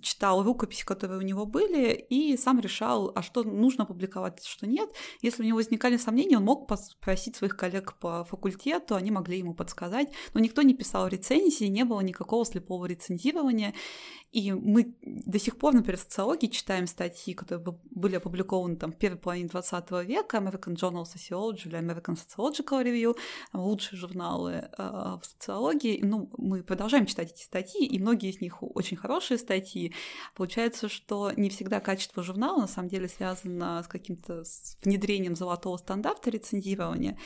читал 0.00 0.42
рукописи, 0.42 0.84
которые 0.84 1.18
у 1.18 1.22
него 1.22 1.46
были, 1.46 1.92
и 1.92 2.36
сам 2.36 2.60
решал, 2.60 3.12
а 3.14 3.22
что 3.22 3.44
нужно 3.44 3.86
публиковать, 3.86 4.40
а 4.40 4.48
что 4.48 4.66
нет. 4.66 4.90
Если 5.22 5.42
у 5.42 5.46
него 5.46 5.56
возникали 5.56 5.96
сомнения, 5.96 6.36
он 6.36 6.44
мог 6.44 6.70
спросить 6.76 7.36
своих 7.36 7.56
коллег 7.56 7.94
по 7.98 8.24
факультету, 8.24 8.94
они 8.94 9.10
могли 9.10 9.38
ему 9.38 9.54
подсказать. 9.54 10.08
Но 10.32 10.40
никто 10.40 10.62
не 10.62 10.74
писал 10.74 11.08
рецензии, 11.08 11.66
не 11.66 11.84
было 11.84 12.00
никакого 12.00 12.44
слепого 12.44 12.86
рецензирования. 12.86 13.74
И 14.32 14.52
мы 14.52 14.96
до 15.02 15.38
сих 15.38 15.56
пор, 15.58 15.74
например, 15.74 15.96
в 15.98 16.02
социологии 16.02 16.48
читаем 16.48 16.88
статьи, 16.88 17.34
которые 17.34 17.64
были 17.90 18.16
опубликованы 18.16 18.76
там, 18.76 18.90
в 18.90 18.96
первой 18.96 19.18
половине 19.18 19.48
20 19.48 19.90
века, 20.04 20.38
American 20.38 20.74
Journal 20.74 21.04
of 21.04 21.14
Sociology 21.14 21.66
или 21.66 21.78
American 21.78 22.16
Sociological 22.16 22.82
Review, 22.82 23.03
Review, 23.04 23.16
лучшие 23.52 23.98
журналы 23.98 24.68
э, 24.76 24.82
в 25.20 25.20
социологии. 25.22 26.00
Ну, 26.02 26.30
мы 26.36 26.62
продолжаем 26.62 27.06
читать 27.06 27.32
эти 27.32 27.42
статьи, 27.42 27.86
и 27.86 27.98
многие 27.98 28.30
из 28.30 28.40
них 28.40 28.62
очень 28.62 28.96
хорошие 28.96 29.38
статьи. 29.38 29.94
Получается, 30.34 30.88
что 30.88 31.32
не 31.36 31.50
всегда 31.50 31.80
качество 31.80 32.22
журнала 32.22 32.62
на 32.62 32.66
самом 32.66 32.88
деле 32.88 33.08
связано 33.08 33.82
с 33.82 33.88
каким-то 33.88 34.44
внедрением 34.82 35.36
золотого 35.36 35.76
стандарта 35.76 36.30
рецензирования. 36.30 37.18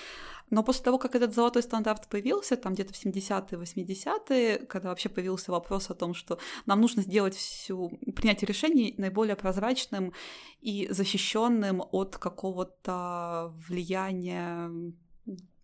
Но 0.51 0.63
после 0.63 0.85
того, 0.85 0.99
как 0.99 1.15
этот 1.15 1.35
золотой 1.35 1.63
стандарт 1.63 2.09
появился, 2.09 2.57
там 2.57 2.75
где-то 2.75 2.95
в 2.95 3.05
70-е, 3.05 3.59
80-е, 3.59 4.59
когда 4.67 4.89
вообще 4.89 5.09
появился 5.09 5.53
вопрос 5.53 5.91
о 5.91 5.95
том, 5.95 6.15
что 6.15 6.39
нам 6.65 6.81
нужно 6.81 7.03
сделать 7.03 7.35
всю 7.35 7.91
принятие 8.17 8.49
решений 8.49 8.95
наиболее 8.97 9.37
прозрачным 9.37 10.15
и 10.61 10.89
защищенным 10.91 11.83
от 11.93 12.17
какого-то 12.17 13.53
влияния 13.69 14.71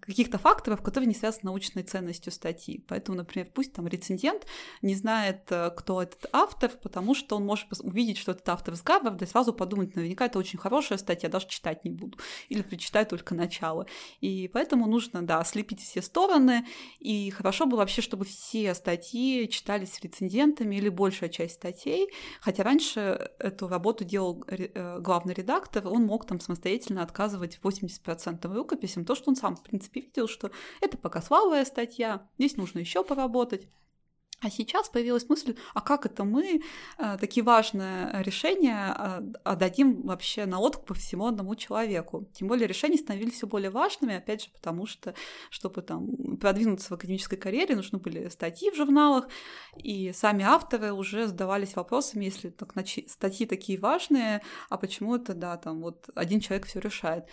каких-то 0.00 0.38
факторов, 0.38 0.82
которые 0.82 1.08
не 1.08 1.14
связаны 1.14 1.40
с 1.40 1.42
научной 1.42 1.82
ценностью 1.82 2.32
статьи. 2.32 2.82
Поэтому, 2.88 3.18
например, 3.18 3.50
пусть 3.52 3.74
там 3.74 3.86
рецензент 3.86 4.46
не 4.80 4.94
знает, 4.94 5.42
э, 5.50 5.70
кто 5.76 6.02
этот 6.02 6.26
автор, 6.32 6.70
потому 6.82 7.14
что 7.14 7.36
он 7.36 7.44
может 7.44 7.66
увидеть, 7.80 8.16
что 8.16 8.32
этот 8.32 8.48
автор 8.48 8.76
с 8.76 8.82
Гарварда, 8.82 9.26
и 9.26 9.28
сразу 9.28 9.52
подумать, 9.52 9.94
наверняка 9.94 10.26
это 10.26 10.38
очень 10.38 10.58
хорошая 10.58 10.96
статья, 10.96 11.28
даже 11.28 11.48
читать 11.48 11.84
не 11.84 11.90
буду. 11.90 12.18
Или 12.48 12.62
прочитаю 12.62 13.04
только 13.04 13.34
начало. 13.34 13.86
И 14.20 14.48
поэтому 14.48 14.86
нужно, 14.86 15.20
да, 15.22 15.44
слепить 15.44 15.82
все 15.82 16.00
стороны. 16.00 16.66
И 16.98 17.30
хорошо 17.30 17.66
бы 17.66 17.76
вообще, 17.76 18.00
чтобы 18.00 18.24
все 18.24 18.74
статьи 18.74 19.48
читались 19.50 20.00
рецензентами 20.00 20.76
или 20.76 20.88
большая 20.88 21.28
часть 21.28 21.56
статей. 21.56 22.08
Хотя 22.40 22.62
раньше 22.62 23.30
эту 23.38 23.68
работу 23.68 24.04
делал 24.04 24.42
э, 24.48 24.98
главный 25.00 25.34
редактор, 25.34 25.86
он 25.86 26.06
мог 26.06 26.26
там 26.26 26.40
самостоятельно 26.40 27.02
отказывать 27.02 27.60
80% 27.62 28.54
рукописям, 28.54 29.04
то, 29.04 29.14
что 29.14 29.28
он 29.28 29.36
сам 29.36 29.57
в 29.58 29.62
принципе, 29.62 30.00
видел, 30.00 30.28
что 30.28 30.50
это 30.80 30.96
пока 30.96 31.20
слабая 31.20 31.64
статья, 31.64 32.26
здесь 32.38 32.56
нужно 32.56 32.78
еще 32.78 33.04
поработать. 33.04 33.68
А 34.40 34.50
сейчас 34.50 34.88
появилась 34.88 35.28
мысль, 35.28 35.56
а 35.74 35.80
как 35.80 36.06
это 36.06 36.22
мы 36.22 36.62
э, 36.98 37.16
такие 37.18 37.42
важные 37.42 38.22
решения 38.22 38.94
э, 38.96 39.22
отдадим 39.42 40.02
вообще 40.02 40.46
на 40.46 40.60
по 40.60 40.94
всему 40.94 41.26
одному 41.26 41.56
человеку? 41.56 42.28
Тем 42.34 42.46
более 42.46 42.68
решения 42.68 42.98
становились 42.98 43.34
все 43.34 43.48
более 43.48 43.70
важными, 43.70 44.14
опять 44.14 44.44
же, 44.44 44.50
потому 44.52 44.86
что, 44.86 45.14
чтобы 45.50 45.82
там 45.82 46.36
продвинуться 46.36 46.90
в 46.90 46.92
академической 46.92 47.36
карьере, 47.36 47.74
нужны 47.74 47.98
были 47.98 48.28
статьи 48.28 48.70
в 48.70 48.76
журналах, 48.76 49.26
и 49.76 50.12
сами 50.12 50.44
авторы 50.44 50.92
уже 50.92 51.26
задавались 51.26 51.74
вопросами, 51.74 52.26
если 52.26 52.50
так, 52.50 52.74
статьи 53.08 53.44
такие 53.44 53.80
важные, 53.80 54.42
а 54.68 54.78
почему 54.78 55.16
это, 55.16 55.34
да, 55.34 55.56
там 55.56 55.80
вот 55.80 56.10
один 56.14 56.38
человек 56.38 56.66
все 56.66 56.78
решает. 56.78 57.24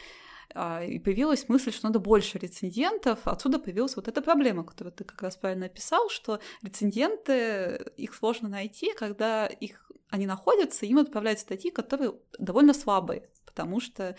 А, 0.53 0.83
и 0.83 0.99
появилась 0.99 1.49
мысль, 1.49 1.71
что 1.71 1.87
надо 1.87 1.99
больше 1.99 2.37
рецензентов. 2.37 3.19
Отсюда 3.25 3.59
появилась 3.59 3.95
вот 3.95 4.07
эта 4.07 4.21
проблема, 4.21 4.63
которую 4.63 4.93
ты 4.93 5.03
как 5.03 5.21
раз 5.21 5.35
правильно 5.35 5.65
описал, 5.65 6.09
что 6.09 6.39
рецензенты, 6.61 7.91
их 7.97 8.13
сложно 8.13 8.49
найти, 8.49 8.93
когда 8.95 9.47
их, 9.47 9.91
они 10.09 10.25
находятся, 10.25 10.85
им 10.85 10.99
отправляют 10.99 11.39
статьи, 11.39 11.71
которые 11.71 12.13
довольно 12.37 12.73
слабые, 12.73 13.29
потому 13.45 13.79
что 13.79 14.15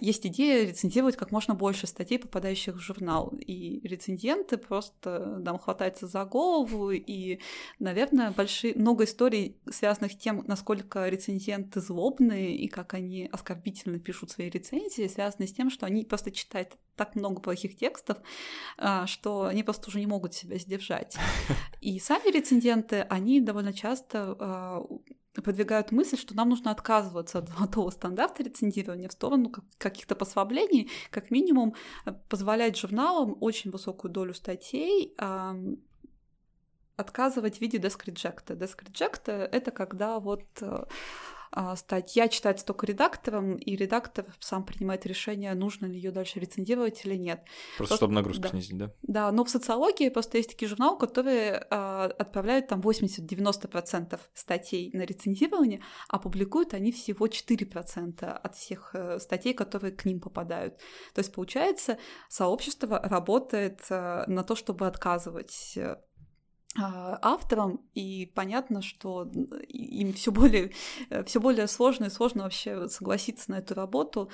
есть 0.00 0.26
идея 0.26 0.66
рецензировать 0.66 1.16
как 1.16 1.30
можно 1.30 1.54
больше 1.54 1.86
статей, 1.86 2.18
попадающих 2.18 2.74
в 2.74 2.80
журнал. 2.80 3.32
И 3.40 3.80
рецензенты 3.86 4.56
просто 4.56 5.42
там 5.44 5.58
хватаются 5.58 6.06
за 6.06 6.24
голову, 6.24 6.90
и, 6.90 7.40
наверное, 7.78 8.32
большие, 8.32 8.74
много 8.74 9.04
историй, 9.04 9.58
связанных 9.70 10.12
с 10.12 10.16
тем, 10.16 10.44
насколько 10.46 11.08
рецензенты 11.08 11.80
злобные 11.80 12.56
и 12.56 12.68
как 12.68 12.94
они 12.94 13.28
оскорбительно 13.30 13.98
пишут 13.98 14.30
свои 14.30 14.50
рецензии, 14.50 15.06
связаны 15.06 15.46
с 15.46 15.52
тем, 15.52 15.70
что 15.70 15.86
они 15.86 16.04
просто 16.04 16.32
читают 16.32 16.76
так 16.96 17.14
много 17.14 17.40
плохих 17.40 17.76
текстов, 17.76 18.18
а, 18.78 19.06
что 19.06 19.44
они 19.44 19.62
просто 19.62 19.88
уже 19.88 20.00
не 20.00 20.06
могут 20.06 20.34
себя 20.34 20.58
сдержать. 20.58 21.16
И 21.80 22.00
сами 22.00 22.32
рецензенты, 22.32 23.02
они 23.02 23.40
довольно 23.40 23.72
часто 23.72 24.84
продвигают 25.42 25.92
мысль, 25.92 26.16
что 26.16 26.34
нам 26.34 26.48
нужно 26.48 26.70
отказываться 26.70 27.38
от 27.38 27.48
золотого 27.48 27.90
стандарта 27.90 28.42
рецензирования 28.42 29.08
в 29.08 29.12
сторону 29.12 29.52
каких-то 29.78 30.14
послаблений, 30.14 30.90
как 31.10 31.30
минимум 31.30 31.74
э, 32.04 32.12
позволять 32.28 32.76
журналам 32.76 33.36
очень 33.40 33.70
высокую 33.70 34.12
долю 34.12 34.34
статей 34.34 35.14
отказывать 36.96 37.58
в 37.58 37.60
виде 37.60 37.78
desk 37.78 38.04
reject. 38.06 38.56
Desk 38.56 38.82
reject— 38.82 39.30
это 39.52 39.70
когда 39.70 40.18
вот 40.18 40.44
э, 40.60 40.84
статья 41.76 42.28
читается 42.28 42.64
только 42.66 42.86
редактором, 42.86 43.56
и 43.56 43.76
редактор 43.76 44.26
сам 44.40 44.64
принимает 44.64 45.06
решение, 45.06 45.54
нужно 45.54 45.86
ли 45.86 45.96
ее 45.96 46.10
дальше 46.10 46.40
рецензировать 46.40 47.04
или 47.04 47.16
нет. 47.16 47.44
Просто, 47.76 47.76
просто 47.76 47.96
чтобы 47.96 48.14
нагрузку 48.14 48.42
да. 48.42 48.48
снизить, 48.48 48.76
да? 48.76 48.92
Да, 49.02 49.32
но 49.32 49.44
в 49.44 49.50
социологии 49.50 50.08
просто 50.08 50.38
есть 50.38 50.50
такие 50.50 50.68
журналы, 50.68 50.98
которые 50.98 51.66
а, 51.70 52.04
отправляют 52.18 52.68
там 52.68 52.80
80-90% 52.80 54.20
статей 54.34 54.90
на 54.92 55.02
рецензирование, 55.02 55.82
а 56.08 56.18
публикуют 56.18 56.74
они 56.74 56.92
всего 56.92 57.26
4% 57.26 58.24
от 58.24 58.54
всех 58.54 58.90
э, 58.94 59.18
статей, 59.18 59.54
которые 59.54 59.92
к 59.92 60.04
ним 60.04 60.20
попадают. 60.20 60.76
То 61.14 61.20
есть, 61.20 61.32
получается, 61.32 61.98
сообщество 62.28 63.00
работает 63.02 63.80
э, 63.90 64.24
на 64.26 64.42
то, 64.42 64.54
чтобы 64.54 64.86
отказывать 64.86 65.72
э, 65.76 65.82
а, 65.82 66.00
авторам, 66.78 67.80
и 67.94 68.30
понятно, 68.34 68.82
что 68.82 69.30
им 69.68 70.12
все 70.12 70.30
более, 70.32 70.72
э, 71.10 71.24
все 71.24 71.40
более 71.40 71.68
сложно 71.68 72.06
и 72.06 72.10
сложно 72.10 72.44
вообще 72.44 72.88
согласиться 72.88 73.50
на 73.50 73.58
эту 73.58 73.74
работу. 73.74 74.30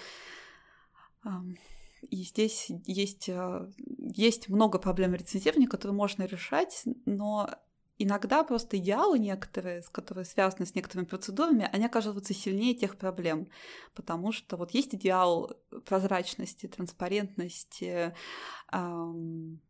И 2.11 2.24
здесь 2.24 2.66
есть, 2.84 3.28
э, 3.28 3.70
есть 3.76 4.49
много 4.49 4.78
проблем 4.78 5.14
рецензирования, 5.14 5.68
которые 5.68 5.95
можно 5.95 6.24
решать, 6.24 6.82
но 7.07 7.49
иногда 7.97 8.43
просто 8.43 8.78
идеалы 8.78 9.20
некоторые, 9.20 9.82
которые 9.93 10.24
связаны 10.24 10.66
с 10.66 10.74
некоторыми 10.74 11.07
процедурами, 11.07 11.68
они 11.72 11.86
оказываются 11.86 12.34
сильнее 12.34 12.74
тех 12.74 12.97
проблем, 12.97 13.49
потому 13.95 14.32
что 14.32 14.57
вот 14.57 14.72
есть 14.72 14.95
идеал 14.97 15.53
прозрачности, 15.86 16.66
транспарентности, 16.66 18.14
эм, 18.72 19.61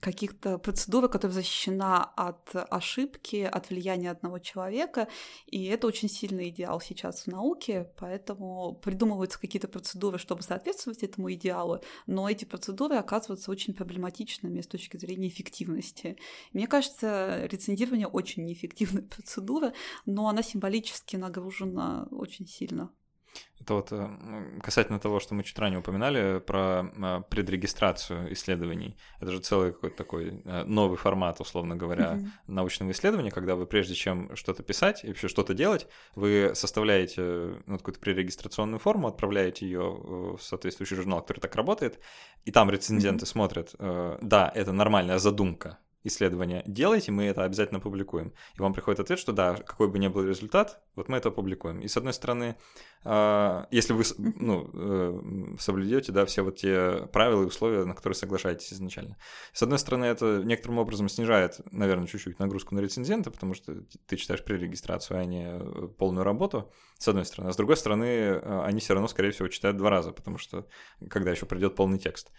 каких-то 0.00 0.58
процедур, 0.58 1.08
которая 1.08 1.34
защищена 1.34 2.04
от 2.04 2.50
ошибки, 2.54 3.42
от 3.42 3.70
влияния 3.70 4.10
одного 4.10 4.38
человека, 4.38 5.08
и 5.46 5.64
это 5.66 5.86
очень 5.86 6.08
сильный 6.08 6.50
идеал 6.50 6.80
сейчас 6.80 7.22
в 7.22 7.26
науке, 7.26 7.90
поэтому 7.96 8.80
придумываются 8.82 9.40
какие-то 9.40 9.68
процедуры, 9.68 10.18
чтобы 10.18 10.42
соответствовать 10.42 11.02
этому 11.02 11.32
идеалу, 11.32 11.80
но 12.06 12.28
эти 12.28 12.44
процедуры 12.44 12.96
оказываются 12.96 13.50
очень 13.50 13.74
проблематичными 13.74 14.60
с 14.60 14.66
точки 14.66 14.96
зрения 14.96 15.28
эффективности. 15.28 16.16
Мне 16.52 16.66
кажется, 16.66 17.46
рецензирование 17.46 18.06
очень 18.06 18.44
неэффективная 18.44 19.02
процедура, 19.16 19.72
но 20.06 20.28
она 20.28 20.42
символически 20.42 21.16
нагружена 21.16 22.06
очень 22.10 22.46
сильно. 22.46 22.92
Это 23.60 23.74
вот 23.74 23.88
э, 23.90 24.60
касательно 24.62 24.98
того, 24.98 25.20
что 25.20 25.34
мы 25.34 25.42
чуть 25.42 25.58
ранее 25.58 25.80
упоминали 25.80 26.38
про 26.38 26.90
э, 26.96 27.22
предрегистрацию 27.28 28.32
исследований. 28.32 28.96
Это 29.20 29.32
же 29.32 29.40
целый 29.40 29.72
какой-то 29.72 29.96
такой 29.96 30.40
э, 30.44 30.64
новый 30.64 30.96
формат, 30.96 31.40
условно 31.40 31.76
говоря, 31.76 32.12
mm-hmm. 32.12 32.28
научного 32.46 32.92
исследования, 32.92 33.30
когда 33.30 33.56
вы 33.56 33.66
прежде 33.66 33.94
чем 33.94 34.34
что-то 34.36 34.62
писать 34.62 35.04
и 35.04 35.08
вообще 35.08 35.28
что-то 35.28 35.54
делать, 35.54 35.86
вы 36.14 36.52
составляете 36.54 37.22
ну, 37.66 37.78
какую-то 37.78 38.00
пререгистрационную 38.00 38.78
форму, 38.78 39.08
отправляете 39.08 39.66
ее 39.66 39.82
в 39.82 40.38
соответствующий 40.40 40.96
журнал, 40.96 41.20
который 41.20 41.40
так 41.40 41.54
работает, 41.54 41.98
и 42.44 42.52
там 42.52 42.70
рецензенты 42.70 43.24
mm-hmm. 43.24 43.28
смотрят, 43.28 43.74
да, 43.78 44.50
это 44.54 44.72
нормальная 44.72 45.18
задумка, 45.18 45.78
исследования 46.04 46.62
делайте, 46.66 47.12
мы 47.12 47.24
это 47.24 47.44
обязательно 47.44 47.80
публикуем. 47.80 48.32
И 48.56 48.60
вам 48.60 48.72
приходит 48.72 49.00
ответ, 49.00 49.18
что 49.18 49.32
да, 49.32 49.54
какой 49.56 49.88
бы 49.88 49.98
ни 49.98 50.08
был 50.08 50.22
результат, 50.22 50.80
вот 50.94 51.08
мы 51.08 51.16
это 51.16 51.30
публикуем. 51.30 51.80
И 51.80 51.88
с 51.88 51.96
одной 51.96 52.12
стороны, 52.12 52.56
а, 53.04 53.66
если 53.70 53.92
вы 53.92 54.04
ну, 54.18 54.70
э, 54.72 55.56
соблюдете 55.58 56.12
да, 56.12 56.26
все 56.26 56.42
вот 56.42 56.56
те 56.56 57.08
правила 57.12 57.42
и 57.42 57.46
условия, 57.46 57.84
на 57.84 57.94
которые 57.94 58.16
соглашаетесь 58.16 58.72
изначально. 58.72 59.16
С 59.52 59.62
одной 59.62 59.78
стороны, 59.78 60.04
это 60.04 60.42
некоторым 60.44 60.78
образом 60.78 61.08
снижает, 61.08 61.60
наверное, 61.70 62.06
чуть-чуть 62.06 62.38
нагрузку 62.38 62.74
на 62.74 62.80
рецензента, 62.80 63.30
потому 63.30 63.54
что 63.54 63.82
ты 64.06 64.16
читаешь 64.16 64.44
пререгистрацию, 64.44 65.18
а 65.18 65.24
не 65.24 65.46
э, 65.46 65.88
полную 65.98 66.24
работу, 66.24 66.72
с 66.98 67.08
одной 67.08 67.24
стороны. 67.24 67.50
А 67.50 67.52
с 67.52 67.56
другой 67.56 67.76
стороны, 67.76 68.04
э, 68.04 68.62
они 68.64 68.80
все 68.80 68.94
равно, 68.94 69.08
скорее 69.08 69.30
всего, 69.30 69.48
читают 69.48 69.76
два 69.76 69.90
раза, 69.90 70.12
потому 70.12 70.38
что 70.38 70.66
когда 71.08 71.30
еще 71.30 71.46
придет 71.46 71.76
полный 71.76 71.98
текст. 71.98 72.30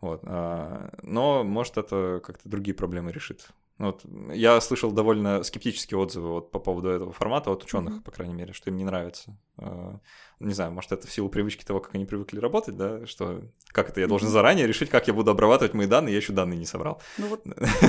Вот. 0.00 0.20
А, 0.24 0.90
но, 1.02 1.44
может, 1.44 1.78
это 1.78 2.20
как-то 2.24 2.48
другие 2.48 2.74
проблемы 2.74 3.12
решит. 3.12 3.48
Вот. 3.78 4.02
Я 4.32 4.58
слышал 4.62 4.90
довольно 4.90 5.42
скептические 5.42 5.98
отзывы 5.98 6.28
вот 6.30 6.50
по 6.50 6.58
поводу 6.58 6.88
этого 6.88 7.12
формата 7.12 7.50
от 7.50 7.62
ученых, 7.62 7.94
mm-hmm. 7.94 8.04
по 8.04 8.10
крайней 8.10 8.34
мере, 8.34 8.54
что 8.54 8.70
им 8.70 8.76
не 8.76 8.84
нравится. 8.84 9.36
А, 9.58 9.98
не 10.40 10.54
знаю, 10.54 10.72
может, 10.72 10.92
это 10.92 11.06
в 11.06 11.12
силу 11.12 11.28
привычки 11.28 11.62
того, 11.64 11.80
как 11.80 11.94
они 11.94 12.06
привыкли 12.06 12.38
работать, 12.38 12.76
да, 12.76 13.06
что 13.06 13.42
как 13.68 13.90
это 13.90 14.00
я 14.00 14.06
должен 14.06 14.28
заранее 14.28 14.66
решить, 14.66 14.88
как 14.88 15.08
я 15.08 15.12
буду 15.12 15.30
обрабатывать 15.30 15.74
мои 15.74 15.86
данные, 15.86 16.12
я 16.12 16.18
еще 16.18 16.32
данные 16.32 16.58
не 16.58 16.64
собрал. 16.64 17.02
Ну 17.18 17.28
вот, 17.28 17.44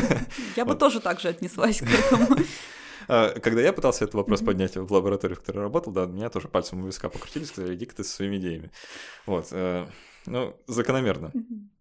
я 0.57 0.65
бы 0.65 0.75
тоже 0.75 0.99
так 0.99 1.21
же 1.21 1.29
отнеслась 1.29 1.79
к 1.79 1.89
этому. 1.89 2.37
А, 3.09 3.29
когда 3.39 3.61
я 3.61 3.71
пытался 3.71 4.03
этот 4.03 4.15
вопрос 4.15 4.41
поднять 4.41 4.75
в 4.75 4.91
лаборатории, 4.91 5.35
в 5.35 5.39
которой 5.39 5.59
работал, 5.59 5.93
да, 5.93 6.05
меня 6.05 6.29
тоже 6.29 6.49
пальцем 6.49 6.83
у 6.83 6.87
виска 6.87 7.07
покрутили, 7.07 7.45
сказали, 7.45 7.73
иди-ка 7.73 7.95
ты 7.95 8.03
со 8.03 8.13
своими 8.13 8.35
идеями. 8.35 8.69
Вот. 9.25 9.47
Ну, 10.25 10.57
закономерно. 10.67 11.31
А, 11.31 11.76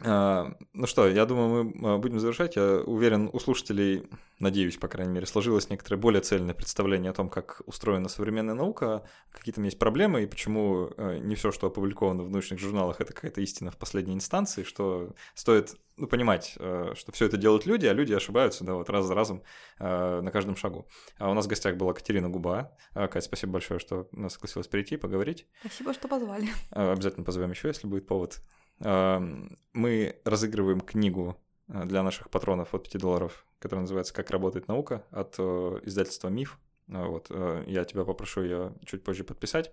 ну 0.00 0.86
что, 0.86 1.08
я 1.08 1.26
думаю, 1.26 1.72
мы 1.74 1.94
а, 1.94 1.98
будем 1.98 2.20
завершать. 2.20 2.56
Я 2.56 2.82
уверен, 2.86 3.30
у 3.32 3.40
слушателей, 3.40 4.08
надеюсь, 4.38 4.76
по 4.76 4.86
крайней 4.86 5.12
мере, 5.12 5.26
сложилось 5.26 5.70
некоторое 5.70 5.96
более 5.96 6.20
цельное 6.20 6.54
представление 6.54 7.10
о 7.10 7.14
том, 7.14 7.28
как 7.28 7.62
устроена 7.66 8.08
современная 8.08 8.54
наука, 8.54 9.02
какие 9.32 9.52
там 9.52 9.64
есть 9.64 9.78
проблемы 9.78 10.22
и 10.22 10.26
почему 10.26 10.90
а, 10.96 11.18
не 11.18 11.34
все, 11.34 11.50
что 11.50 11.66
опубликовано 11.66 12.22
в 12.22 12.30
научных 12.30 12.60
журналах, 12.60 13.00
это 13.00 13.12
какая-то 13.12 13.40
истина 13.40 13.72
в 13.72 13.76
последней 13.76 14.14
инстанции, 14.14 14.62
что 14.62 15.14
стоит 15.34 15.74
ну, 15.96 16.06
понимать, 16.06 16.52
что 16.52 17.10
все 17.10 17.26
это 17.26 17.36
делают 17.36 17.66
люди, 17.66 17.86
а 17.86 17.92
люди 17.92 18.12
ошибаются, 18.12 18.62
да, 18.62 18.74
вот 18.74 18.88
раз 18.88 19.06
за 19.06 19.16
разом 19.16 19.42
на 19.80 20.30
каждом 20.32 20.54
шагу. 20.54 20.86
А 21.18 21.28
у 21.28 21.34
нас 21.34 21.46
в 21.46 21.48
гостях 21.48 21.74
была 21.76 21.92
Катерина 21.92 22.28
Губа. 22.28 22.70
Катя, 22.94 23.20
спасибо 23.22 23.54
большое, 23.54 23.80
что 23.80 24.08
согласилась 24.28 24.68
прийти, 24.68 24.96
поговорить. 24.96 25.48
Спасибо, 25.58 25.92
что 25.92 26.06
позвали. 26.06 26.46
Обязательно 26.70 27.24
позовем 27.24 27.50
еще, 27.50 27.66
если 27.66 27.88
будет 27.88 28.06
повод. 28.06 28.40
Мы 28.80 30.20
разыгрываем 30.24 30.80
книгу 30.80 31.36
э, 31.68 31.84
для 31.84 32.02
наших 32.02 32.30
патронов 32.30 32.74
от 32.74 32.82
5 32.82 33.00
долларов, 33.00 33.46
которая 33.60 33.82
называется 33.82 34.12
«Как 34.12 34.30
работает 34.30 34.66
наука» 34.66 35.04
от 35.10 35.36
э, 35.38 35.80
издательства 35.84 36.28
«Миф». 36.28 36.58
Э, 36.88 37.06
вот, 37.06 37.30
я 37.66 37.84
тебя 37.84 38.04
попрошу 38.04 38.42
ее 38.42 38.74
чуть 38.84 39.04
позже 39.04 39.22
подписать. 39.24 39.72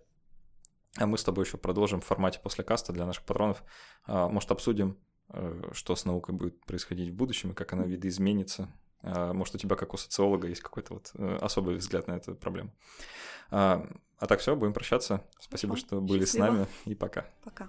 А 0.98 1.08
мы 1.08 1.18
с 1.18 1.24
тобой 1.24 1.46
еще 1.46 1.58
продолжим 1.58 2.02
в 2.02 2.06
формате 2.06 2.40
после 2.42 2.64
каста 2.64 2.94
для 2.94 3.06
наших 3.06 3.26
патронов. 3.26 3.64
Может, 4.08 4.52
обсудим, 4.52 4.98
что 5.74 5.94
с 5.94 6.06
наукой 6.06 6.36
будет 6.36 6.64
происходить 6.66 7.10
в 7.10 7.16
будущем 7.16 7.52
и 7.52 7.54
как 7.54 7.74
она 7.74 7.84
видоизменится. 7.84 8.72
Может, 9.02 9.56
у 9.56 9.58
тебя, 9.58 9.76
как 9.76 9.94
у 9.94 9.98
социолога, 9.98 10.48
есть 10.48 10.62
какой-то 10.62 10.94
вот 10.94 11.12
особый 11.42 11.76
взгляд 11.76 12.08
на 12.08 12.14
эту 12.14 12.36
проблему. 12.36 12.72
А 13.50 13.86
так 14.20 14.40
все, 14.40 14.56
будем 14.56 14.72
прощаться. 14.72 15.22
Спасибо, 15.38 15.74
Хорошо. 15.74 15.88
что 15.88 16.02
были 16.02 16.22
Счастливо. 16.22 16.46
с 16.46 16.50
нами, 16.50 16.68
и 16.86 16.96
пока. 16.96 17.26
Пока. 17.44 17.68